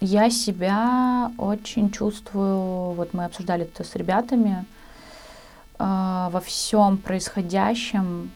Я 0.05 0.30
себя 0.30 1.30
очень 1.38 1.92
чувствую, 1.92 2.90
вот 2.94 3.14
мы 3.14 3.24
обсуждали 3.24 3.62
это 3.62 3.84
с 3.84 3.94
ребятами, 3.94 4.64
а, 5.78 6.28
во 6.30 6.40
всем 6.40 6.98
происходящем 6.98 8.32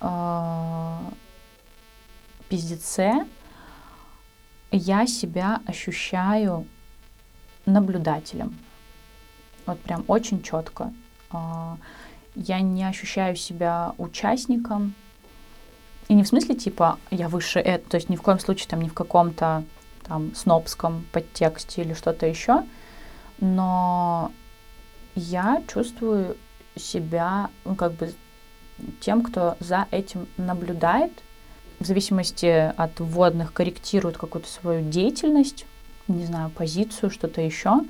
а, 0.00 1.00
пиздеце 2.48 3.24
я 4.72 5.06
себя 5.06 5.60
ощущаю 5.64 6.66
наблюдателем. 7.66 8.58
Вот 9.64 9.78
прям 9.82 10.02
очень 10.08 10.42
четко. 10.42 10.92
А, 11.30 11.76
Я 12.34 12.58
не 12.60 12.82
ощущаю 12.82 13.36
себя 13.36 13.94
участником. 13.96 14.94
И 16.08 16.14
не 16.14 16.24
в 16.24 16.26
смысле 16.26 16.56
типа 16.56 16.98
я 17.12 17.28
выше 17.28 17.60
это, 17.60 17.90
то 17.90 17.96
есть 17.96 18.08
ни 18.08 18.16
в 18.16 18.22
коем 18.22 18.40
случае 18.40 18.66
там 18.66 18.80
ни 18.80 18.88
в 18.88 18.94
каком-то 18.94 19.62
там 20.06 20.34
снобском 20.34 21.04
подтексте 21.12 21.82
или 21.82 21.94
что-то 21.94 22.26
еще, 22.26 22.64
но 23.38 24.32
я 25.14 25.62
чувствую 25.72 26.36
себя, 26.76 27.50
ну, 27.64 27.74
как 27.74 27.92
бы 27.92 28.12
тем, 29.00 29.22
кто 29.22 29.56
за 29.60 29.86
этим 29.90 30.26
наблюдает, 30.36 31.12
в 31.80 31.86
зависимости 31.86 32.72
от 32.76 33.00
вводных 33.00 33.52
корректирует 33.52 34.16
какую-то 34.16 34.48
свою 34.48 34.88
деятельность, 34.88 35.66
не 36.08 36.24
знаю, 36.24 36.50
позицию, 36.50 37.10
что-то 37.10 37.40
еще, 37.40 37.80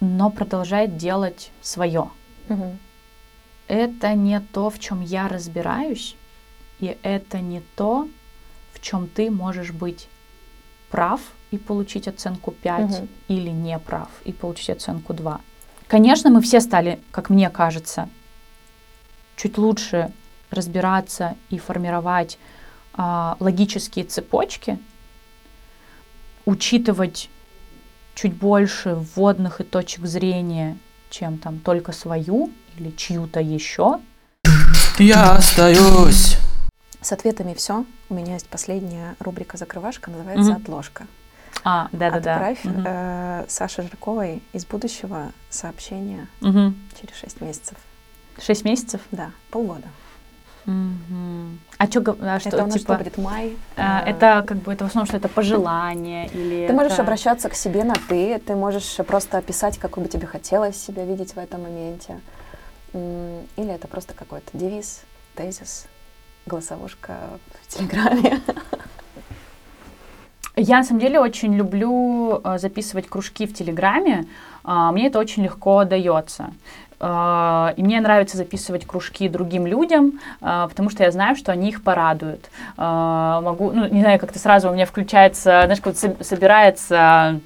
но 0.00 0.30
продолжает 0.30 0.96
делать 0.96 1.50
свое. 1.62 2.10
Мгм. 2.48 2.78
Это 3.68 4.14
не 4.14 4.40
то, 4.40 4.70
в 4.70 4.78
чем 4.78 5.00
я 5.00 5.28
разбираюсь, 5.28 6.16
и 6.80 6.96
это 7.02 7.40
не 7.40 7.62
то, 7.76 8.08
в 8.72 8.80
чем 8.80 9.08
ты 9.08 9.30
можешь 9.30 9.72
быть 9.72 10.08
прав 10.94 11.20
и 11.50 11.58
получить 11.58 12.06
оценку 12.06 12.52
5 12.52 12.80
Мгм. 12.80 13.08
или 13.26 13.50
не 13.50 13.78
прав 13.80 14.08
и 14.24 14.32
получить 14.32 14.70
оценку 14.70 15.12
2. 15.12 15.40
Конечно, 15.88 16.30
мы 16.30 16.40
все 16.40 16.60
стали, 16.60 17.00
как 17.10 17.30
мне 17.30 17.50
кажется, 17.50 18.08
чуть 19.36 19.58
лучше 19.58 20.12
разбираться 20.50 21.34
и 21.50 21.58
формировать 21.58 22.38
а, 22.92 23.36
логические 23.40 24.04
цепочки, 24.04 24.78
учитывать 26.46 27.28
чуть 28.14 28.34
больше 28.34 28.94
вводных 28.94 29.60
и 29.60 29.64
точек 29.64 30.06
зрения, 30.06 30.76
чем 31.10 31.38
там 31.38 31.58
только 31.58 31.90
свою 31.90 32.50
или 32.78 32.90
чью-то 32.90 33.40
еще. 33.40 33.98
Я 35.00 35.32
остаюсь. 35.32 36.38
С 37.04 37.12
ответами 37.12 37.52
все. 37.52 37.84
У 38.08 38.14
меня 38.14 38.32
есть 38.32 38.48
последняя 38.48 39.14
рубрика 39.20 39.58
«Закрывашка», 39.58 40.10
называется 40.10 40.52
Мгм. 40.52 40.62
«Отложка». 40.62 41.06
А, 41.62 41.88
да-да-да. 41.92 42.32
Отправь 42.36 42.64
Мгм. 42.64 42.82
э, 42.86 43.44
Саше 43.46 43.82
Жирковой 43.82 44.42
из 44.54 44.64
будущего 44.64 45.32
сообщение 45.50 46.28
Мгм. 46.40 46.74
через 46.98 47.14
6 47.16 47.42
месяцев. 47.42 47.76
Шесть 48.40 48.64
месяцев? 48.64 49.02
Да, 49.10 49.32
полгода. 49.50 49.86
Мгм. 50.64 51.58
А, 51.76 51.86
чё, 51.88 52.00
а 52.22 52.40
что, 52.40 52.48
это 52.48 52.62
у 52.64 52.66
нас 52.68 52.72
типа, 52.72 52.94
что 52.94 53.04
будет 53.04 53.18
май. 53.18 53.54
а, 53.76 54.00
э, 54.06 54.10
это 54.12 54.42
как 54.48 54.56
бы, 54.62 54.72
это 54.72 54.84
в 54.84 54.88
основном, 54.88 55.06
что 55.06 55.18
это 55.18 55.28
пожелание 55.28 56.28
или 56.28 56.66
Ты 56.66 56.72
можешь 56.72 56.92
это- 56.94 57.02
обращаться 57.02 57.50
к 57.50 57.54
себе 57.54 57.84
на 57.84 57.94
ты, 58.08 58.38
ты 58.38 58.54
можешь 58.56 58.96
просто 59.06 59.36
описать, 59.36 59.76
какой 59.76 60.04
бы 60.04 60.08
тебе 60.08 60.26
хотелось 60.26 60.82
себя 60.82 61.04
видеть 61.04 61.34
в 61.34 61.38
этом 61.38 61.64
моменте. 61.64 62.18
Или 62.94 63.74
это 63.74 63.88
просто 63.88 64.14
какой-то 64.14 64.56
девиз, 64.56 65.02
тезис, 65.34 65.84
голосовушка 66.46 67.16
в 67.62 67.74
Телеграме. 67.76 68.40
Я 70.56 70.78
на 70.78 70.84
самом 70.84 71.00
деле 71.00 71.18
очень 71.18 71.54
люблю 71.54 72.40
э, 72.44 72.58
записывать 72.58 73.08
кружки 73.08 73.46
в 73.46 73.52
Телеграме. 73.52 74.26
А, 74.62 74.92
Мне 74.92 75.08
это 75.08 75.18
очень 75.18 75.42
легко 75.42 75.84
дается. 75.84 76.52
А, 77.00 77.74
И 77.76 77.82
мне 77.82 78.00
нравится 78.00 78.36
записывать 78.36 78.86
кружки 78.86 79.28
другим 79.28 79.66
людям, 79.66 80.20
а, 80.40 80.68
потому 80.68 80.90
что 80.90 81.02
я 81.02 81.10
знаю, 81.10 81.34
что 81.34 81.50
они 81.50 81.70
их 81.70 81.82
порадуют. 81.82 82.50
Могу, 82.76 83.72
ну, 83.72 83.88
не 83.88 84.00
знаю, 84.00 84.20
как-то 84.20 84.38
сразу 84.38 84.70
у 84.70 84.72
меня 84.72 84.86
включается, 84.86 85.62
знаешь, 85.64 85.80
как 85.80 85.96
собирается 85.96 87.40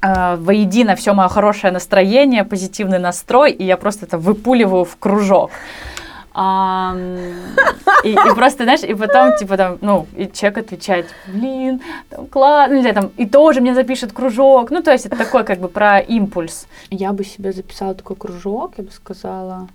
воедино 0.00 0.96
все 0.96 1.14
мое 1.14 1.28
хорошее 1.28 1.72
настроение, 1.72 2.42
позитивный 2.42 2.98
настрой, 2.98 3.52
и 3.52 3.64
я 3.64 3.76
просто 3.76 4.06
это 4.06 4.18
выпуливаю 4.18 4.84
в 4.84 4.96
кружок. 4.96 5.52
И, 6.34 8.10
и 8.10 8.34
просто, 8.34 8.64
знаешь, 8.64 8.82
и 8.82 8.94
потом, 8.94 9.36
типа, 9.36 9.56
там, 9.56 9.78
ну, 9.80 10.06
и 10.16 10.30
человек 10.32 10.58
отвечает, 10.58 11.06
блин, 11.26 11.82
там, 12.08 12.26
классно, 12.26 12.76
ну, 12.76 12.80
знаю, 12.80 12.94
там, 12.94 13.10
и 13.16 13.26
тоже 13.26 13.60
мне 13.60 13.74
запишет 13.74 14.12
кружок. 14.12 14.70
Ну, 14.70 14.82
то 14.82 14.92
есть 14.92 15.06
это 15.06 15.16
такой, 15.16 15.44
как 15.44 15.60
бы, 15.60 15.68
про 15.68 16.00
импульс. 16.00 16.66
Я 16.90 17.12
бы 17.12 17.24
себе 17.24 17.52
записала 17.52 17.94
такой 17.94 18.16
кружок, 18.16 18.72
я 18.78 18.84
бы 18.84 18.90
сказала, 18.90 19.68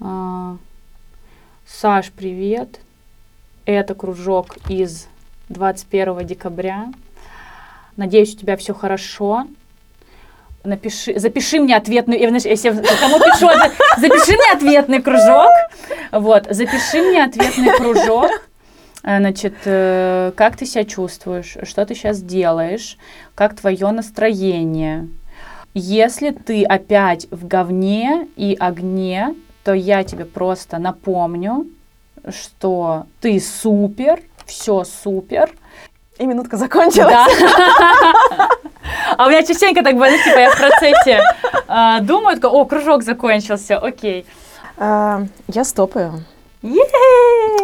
а, 0.00 0.56
Саш, 1.66 2.12
привет, 2.12 2.80
это 3.64 3.94
кружок 3.94 4.58
из 4.68 5.08
21 5.48 6.26
декабря. 6.26 6.92
Надеюсь, 7.96 8.34
у 8.34 8.38
тебя 8.38 8.56
все 8.56 8.74
хорошо. 8.74 9.46
Напиши, 10.66 11.18
запиши 11.18 11.60
мне 11.60 11.76
ответную, 11.76 12.20
я, 12.20 12.28
знаешь, 12.28 12.44
если 12.44 12.70
кому 12.70 13.18
пишу, 13.18 13.46
за- 13.46 14.00
запиши 14.00 14.32
мне 14.32 14.52
ответный 14.52 15.00
кружок, 15.00 15.50
вот, 16.12 16.46
запиши 16.50 17.02
мне 17.02 17.24
ответный 17.24 17.70
кружок, 17.76 18.30
значит, 19.02 19.54
э, 19.64 20.32
как 20.36 20.56
ты 20.56 20.66
себя 20.66 20.84
чувствуешь, 20.84 21.56
что 21.62 21.86
ты 21.86 21.94
сейчас 21.94 22.20
делаешь, 22.20 22.98
как 23.36 23.54
твое 23.54 23.90
настроение. 23.92 25.08
Если 25.74 26.30
ты 26.30 26.64
опять 26.64 27.28
в 27.30 27.46
говне 27.46 28.26
и 28.36 28.56
огне, 28.58 29.34
то 29.62 29.72
я 29.72 30.02
тебе 30.02 30.24
просто 30.24 30.78
напомню, 30.78 31.66
что 32.30 33.06
ты 33.20 33.38
супер, 33.40 34.20
все 34.46 34.84
супер, 34.84 35.50
И 36.18 36.26
минутка 36.26 36.56
закончилась. 36.56 37.12
да. 37.12 37.26
А 39.16 39.26
у 39.26 39.30
меня 39.30 39.42
частенько 39.42 39.82
так 39.82 39.94
бывает, 39.94 40.22
типа 40.24 40.38
я 40.38 40.50
в 40.50 40.56
процессе 40.56 41.20
а, 41.68 42.00
думаю, 42.00 42.38
о, 42.42 42.64
кружок 42.64 43.02
закончился, 43.02 43.78
окей. 43.78 44.26
А, 44.78 45.22
Я 45.48 45.64
стопаю. 45.64 46.24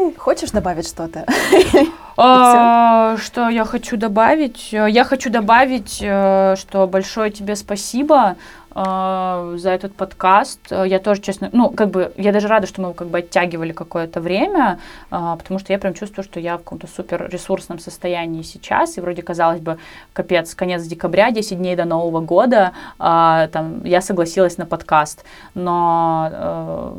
Е-е-е! 0.03 0.19
Хочешь 0.19 0.51
добавить 0.51 0.89
что-то? 0.89 1.25
А, 2.17 3.17
Что 3.17 3.49
я 3.49 3.65
хочу 3.65 3.97
добавить? 3.97 4.69
Э, 4.75 4.87
Я 4.91 5.05
хочу 5.05 5.31
добавить, 5.31 5.99
э, 6.03 6.57
что 6.57 6.87
большое 6.87 7.31
тебе 7.31 7.57
спасибо 7.57 8.37
э, 8.75 9.55
за 9.57 9.71
этот 9.71 9.95
подкаст. 9.95 10.61
Я 10.71 10.99
тоже, 10.99 11.23
честно, 11.23 11.49
ну, 11.53 11.71
как 11.71 11.89
бы, 11.89 12.13
я 12.19 12.33
даже 12.33 12.49
рада, 12.49 12.67
что 12.67 12.83
мы 12.83 12.89
его 12.89 12.95
как 12.95 13.09
бы 13.09 13.19
оттягивали 13.19 13.73
какое-то 13.73 14.21
время, 14.21 14.79
потому 15.11 15.59
что 15.59 15.73
я 15.73 15.79
прям 15.79 15.95
чувствую, 15.95 16.25
что 16.25 16.39
я 16.39 16.57
в 16.57 16.59
каком-то 16.59 16.87
супер 16.87 17.31
ресурсном 17.33 17.79
состоянии 17.79 18.43
сейчас, 18.43 18.99
и 18.99 19.01
вроде, 19.01 19.23
казалось 19.23 19.61
бы, 19.61 19.79
капец, 20.13 20.55
конец 20.55 20.83
декабря, 20.83 21.31
10 21.31 21.57
дней 21.59 21.77
до 21.77 21.87
Нового 21.87 22.21
года, 22.21 22.73
а, 22.99 23.47
там, 23.49 23.85
я 23.85 24.03
согласилась 24.03 24.59
на 24.59 24.67
подкаст, 24.67 25.25
но 25.55 26.93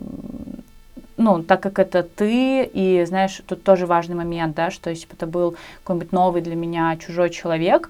ну, 1.18 1.44
так 1.44 1.62
как 1.62 1.80
это 1.80 2.04
ты, 2.04 2.64
и, 2.64 3.06
знаешь, 3.06 3.42
тут 3.46 3.64
тоже 3.64 3.86
важный 3.86 4.16
момент, 4.16 4.56
да, 4.56 4.72
что 4.72 4.90
если 4.90 5.06
бы 5.08 5.14
это 5.16 5.28
был 5.28 5.56
какой-нибудь 5.84 6.12
новый 6.12 6.42
для 6.42 6.56
меня 6.56 6.96
чужой 6.98 7.30
человек, 7.30 7.90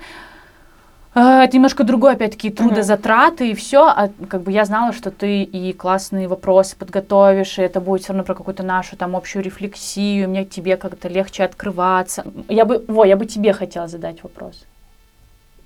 э, 1.15 1.19
это 1.19 1.55
немножко 1.55 1.83
другое, 1.83 2.13
опять-таки, 2.13 2.49
трудозатраты 2.49 3.51
и 3.51 3.53
все, 3.53 3.85
а 3.85 4.09
как 4.29 4.41
бы 4.41 4.51
я 4.51 4.65
знала, 4.65 4.93
что 4.93 5.11
ты 5.11 5.43
и 5.43 5.73
классные 5.73 6.27
вопросы 6.27 6.75
подготовишь, 6.75 7.59
и 7.59 7.61
это 7.61 7.79
будет 7.79 8.01
все 8.01 8.13
равно 8.13 8.23
про 8.23 8.35
какую-то 8.35 8.63
нашу 8.63 8.97
там 8.97 9.15
общую 9.15 9.43
рефлексию, 9.43 10.29
мне 10.29 10.45
тебе 10.45 10.77
как-то 10.77 11.07
легче 11.07 11.43
открываться. 11.43 12.25
Я 12.49 12.65
бы, 12.65 12.83
во, 12.87 13.05
я 13.05 13.15
бы 13.15 13.25
тебе 13.25 13.53
хотела 13.53 13.87
задать 13.87 14.23
вопрос. 14.23 14.65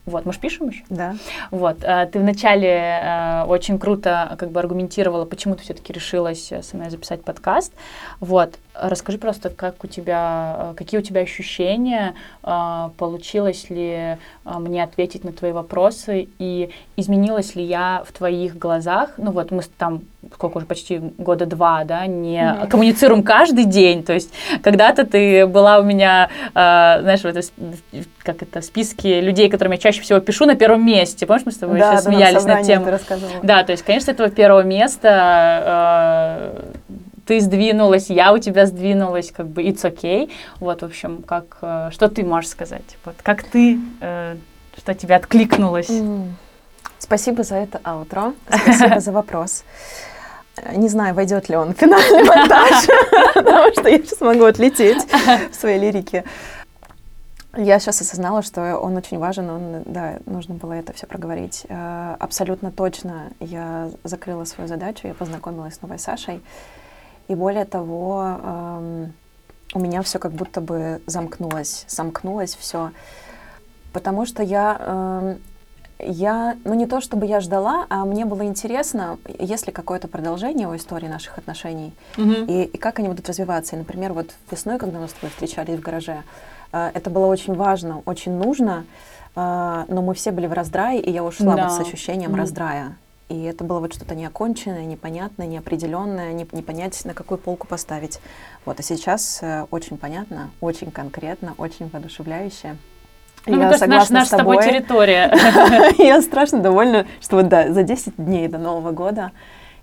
Вот, 0.07 0.25
мы 0.25 0.31
ж 0.31 0.39
пишем 0.39 0.69
еще? 0.69 0.83
Да. 0.89 1.15
Вот, 1.51 1.83
э, 1.83 2.09
ты 2.11 2.19
вначале 2.19 2.69
э, 2.69 3.43
очень 3.43 3.77
круто 3.77 4.35
как 4.39 4.51
бы 4.51 4.59
аргументировала, 4.61 5.25
почему 5.25 5.55
ты 5.55 5.63
все-таки 5.63 5.91
решилась 5.91 6.49
э, 6.53 6.63
со 6.63 6.77
мной 6.77 6.89
записать 6.89 7.25
подкаст. 7.25 7.73
Вот, 8.21 8.55
расскажи 8.81 9.17
просто, 9.17 9.49
как 9.49 9.83
у 9.83 9.87
тебя, 9.87 10.71
э, 10.71 10.73
какие 10.75 10.99
у 10.99 11.03
тебя 11.03 11.21
ощущения, 11.21 12.13
э, 12.43 12.89
получилось 12.97 13.69
ли 13.69 13.91
э, 13.93 14.17
мне 14.45 14.83
ответить 14.83 15.23
на 15.23 15.31
твои 15.31 15.51
вопросы 15.51 16.27
и 16.39 16.69
изменилась 16.95 17.55
ли 17.55 17.63
я 17.63 18.03
в 18.07 18.11
твоих 18.11 18.57
глазах? 18.57 19.11
Ну 19.17 19.31
вот 19.31 19.51
мы 19.51 19.61
там 19.77 20.01
сколько 20.33 20.57
уже 20.57 20.65
почти 20.65 20.97
года 21.17 21.45
два, 21.45 21.83
да, 21.83 22.05
не 22.05 22.41
Мгм. 22.41 22.67
коммуницируем 22.67 23.23
каждый 23.23 23.65
день. 23.65 24.03
То 24.03 24.13
есть 24.13 24.33
когда-то 24.61 25.05
ты 25.05 25.47
была 25.47 25.79
у 25.79 25.83
меня, 25.83 26.29
э, 26.49 26.51
знаешь, 26.53 27.21
в, 27.21 27.25
это, 27.25 27.41
как 28.23 28.41
это, 28.43 28.61
в 28.61 28.65
списке 28.65 29.21
людей, 29.21 29.49
которым 29.49 29.73
я 29.73 29.77
чаще 29.77 30.01
всего 30.01 30.19
пишу 30.19 30.45
на 30.45 30.55
первом 30.55 30.85
месте. 30.85 31.25
Помнишь, 31.25 31.45
мы 31.45 31.51
с 31.51 31.57
тобой 31.57 31.79
Да, 31.79 31.91
сейчас 31.93 32.05
да, 32.05 32.11
на 32.11 32.17
смеялись 32.17 32.45
над 32.45 32.63
тем? 32.63 32.85
Да, 33.43 33.63
то 33.63 33.71
есть, 33.71 33.83
конечно, 33.83 34.11
этого 34.11 34.29
первого 34.29 34.63
места 34.63 36.53
ты 37.27 37.41
сдвинулась, 37.41 38.09
я 38.09 38.33
у 38.33 38.37
тебя 38.39 38.65
сдвинулась, 38.65 39.31
как 39.31 39.47
бы 39.47 39.61
it's 39.63 39.83
okay. 39.83 40.31
Вот, 40.59 40.81
в 40.81 40.85
общем, 40.85 41.21
как, 41.23 41.57
э, 41.61 41.89
что 41.91 42.07
ты 42.07 42.23
можешь 42.23 42.49
сказать? 42.49 42.97
Вот, 43.05 43.15
как 43.21 43.43
ты, 43.43 43.79
э, 44.01 44.37
что 44.77 44.93
тебе 44.95 45.15
откликнулось? 45.15 45.89
М. 45.89 46.37
Спасибо 46.99 47.43
за 47.43 47.55
это 47.55 47.79
аутро. 47.83 48.33
Спасибо 48.49 48.99
за 48.99 49.11
вопрос. 49.11 49.63
Э, 50.55 50.75
Не 50.75 50.87
знаю, 50.87 51.13
войдет 51.13 51.49
ли 51.49 51.57
он 51.57 51.73
в 51.73 51.77
финальный 51.77 52.23
монтаж, 52.23 52.87
потому 53.35 53.71
что 53.73 53.89
я 53.89 53.97
сейчас 53.97 54.21
могу 54.21 54.45
отлететь 54.45 55.05
в 55.51 55.55
своей 55.55 55.79
лирике. 55.79 56.23
Я 57.55 57.79
сейчас 57.79 58.01
осознала, 58.01 58.41
что 58.43 58.77
он 58.77 58.95
очень 58.97 59.17
важен, 59.17 59.49
он, 59.49 59.83
да, 59.85 60.19
нужно 60.27 60.55
было 60.55 60.73
это 60.73 60.93
все 60.93 61.07
проговорить. 61.07 61.65
Э, 61.67 62.15
Абсолютно 62.19 62.71
точно 62.71 63.31
я 63.41 63.89
закрыла 64.03 64.45
свою 64.45 64.67
задачу, 64.69 65.07
я 65.07 65.13
познакомилась 65.13 65.75
с 65.75 65.81
новой 65.81 65.99
Сашей. 65.99 66.41
И 67.27 67.35
более 67.35 67.65
того, 67.65 68.37
эм, 68.43 69.13
у 69.73 69.79
меня 69.79 70.01
все 70.01 70.19
как 70.19 70.31
будто 70.31 70.61
бы 70.61 71.01
замкнулось, 71.07 71.83
сомкнулось 71.87 72.55
все. 72.55 72.91
Потому 73.93 74.25
что 74.25 74.43
я 74.43 74.77
эм, 74.79 75.37
Я, 75.99 76.55
ну 76.63 76.75
не 76.75 76.85
то 76.85 77.01
чтобы 77.01 77.25
я 77.25 77.39
ждала, 77.39 77.87
а 77.89 78.05
мне 78.05 78.23
было 78.25 78.43
интересно, 78.45 79.17
есть 79.39 79.65
ли 79.65 79.73
какое-то 79.73 80.07
продолжение 80.07 80.67
у 80.67 80.75
истории 80.75 81.07
наших 81.07 81.39
отношений, 81.39 81.91
и, 82.47 82.69
и 82.73 82.77
как 82.77 82.99
они 82.99 83.07
будут 83.09 83.27
развиваться. 83.27 83.75
И, 83.75 83.79
например, 83.79 84.13
вот 84.13 84.29
весной, 84.51 84.77
когда 84.77 84.99
мы 84.99 85.07
с 85.07 85.13
тобой 85.13 85.31
встречались 85.31 85.79
в 85.79 85.81
гараже, 85.81 86.21
э, 86.71 86.91
это 86.93 87.09
было 87.09 87.25
очень 87.25 87.55
важно, 87.55 88.03
очень 88.05 88.33
нужно, 88.33 88.85
э, 89.35 89.85
но 89.87 90.01
мы 90.03 90.13
все 90.13 90.31
были 90.31 90.45
в 90.45 90.53
раздрае, 90.53 91.01
и 91.01 91.11
я 91.11 91.23
ушла 91.23 91.55
Да. 91.55 91.63
вот 91.63 91.71
с 91.71 91.79
ощущением 91.79 92.29
Мгм. 92.31 92.39
раздрая. 92.41 92.95
И 93.29 93.43
это 93.43 93.65
было 93.65 93.79
вот 93.79 93.93
что-то 93.93 94.15
неоконченное, 94.15 94.85
непонятное, 94.85 95.47
неопределенное, 95.47 96.31
не, 96.31 96.47
не 96.51 96.61
понять, 96.61 97.03
на 97.03 97.13
какую 97.13 97.37
полку 97.37 97.67
поставить. 97.67 98.19
Вот, 98.65 98.79
а 98.79 98.83
сейчас 98.83 99.39
э, 99.41 99.65
очень 99.69 99.97
понятно, 99.97 100.49
очень 100.61 100.91
конкретно, 100.91 101.53
очень 101.57 101.89
воодушевляюще. 101.89 102.77
Ну, 103.45 103.55
мне 103.55 103.65
кажется, 103.65 103.87
наш- 103.87 104.09
наша 104.09 104.27
с 104.27 104.29
тобой 104.29 104.63
территория. 104.63 105.33
Я 105.97 106.21
страшно 106.21 106.59
довольна, 106.59 107.05
что 107.21 107.35
вот 107.37 107.49
да, 107.49 107.73
за 107.73 107.83
10 107.83 108.13
дней 108.17 108.47
до 108.47 108.57
Нового 108.59 108.91
года, 108.91 109.31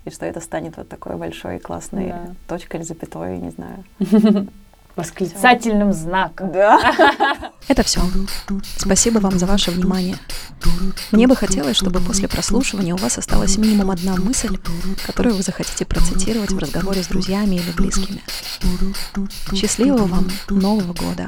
и 0.05 0.09
что 0.11 0.25
это 0.25 0.39
станет 0.39 0.77
вот 0.77 0.89
такой 0.89 1.15
большой 1.15 1.59
классной 1.59 2.09
Да. 2.09 2.21
точкой 2.47 2.77
или 2.77 2.83
запятой, 2.83 3.37
не 3.37 3.51
знаю. 3.51 3.83
Восклицательным 4.95 5.91
знаком. 5.91 6.51
Да. 6.51 6.93
Это 7.67 7.83
все. 7.83 8.01
Спасибо 8.77 9.19
вам 9.19 9.37
за 9.37 9.45
ваше 9.45 9.71
внимание. 9.71 10.17
Мне 11.11 11.27
бы 11.27 11.35
хотелось, 11.35 11.75
чтобы 11.77 11.99
после 11.99 12.27
прослушивания 12.27 12.93
у 12.93 12.97
вас 12.97 13.17
осталась 13.17 13.57
минимум 13.57 13.91
одна 13.91 14.15
мысль, 14.15 14.57
которую 15.05 15.35
вы 15.35 15.43
захотите 15.43 15.85
процитировать 15.85 16.51
в 16.51 16.57
разговоре 16.57 17.03
с 17.03 17.07
друзьями 17.07 17.55
или 17.55 17.71
близкими. 17.71 18.21
Счастливого 19.53 20.05
вам 20.05 20.27
Нового 20.49 20.93
года. 20.93 21.27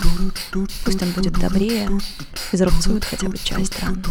Пусть 0.86 1.02
он 1.02 1.12
будет 1.12 1.34
добрее 1.34 1.90
и 2.52 2.58
зарубцует 2.58 3.04
хотя 3.04 3.28
бы 3.28 3.38
часть 3.38 3.80
ран. 3.82 4.04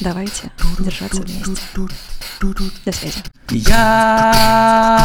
Давайте 0.00 0.50
держаться 0.78 1.22
вместе. 1.22 1.62
До 2.84 2.92
связи. 2.92 3.22
Я 3.50 5.02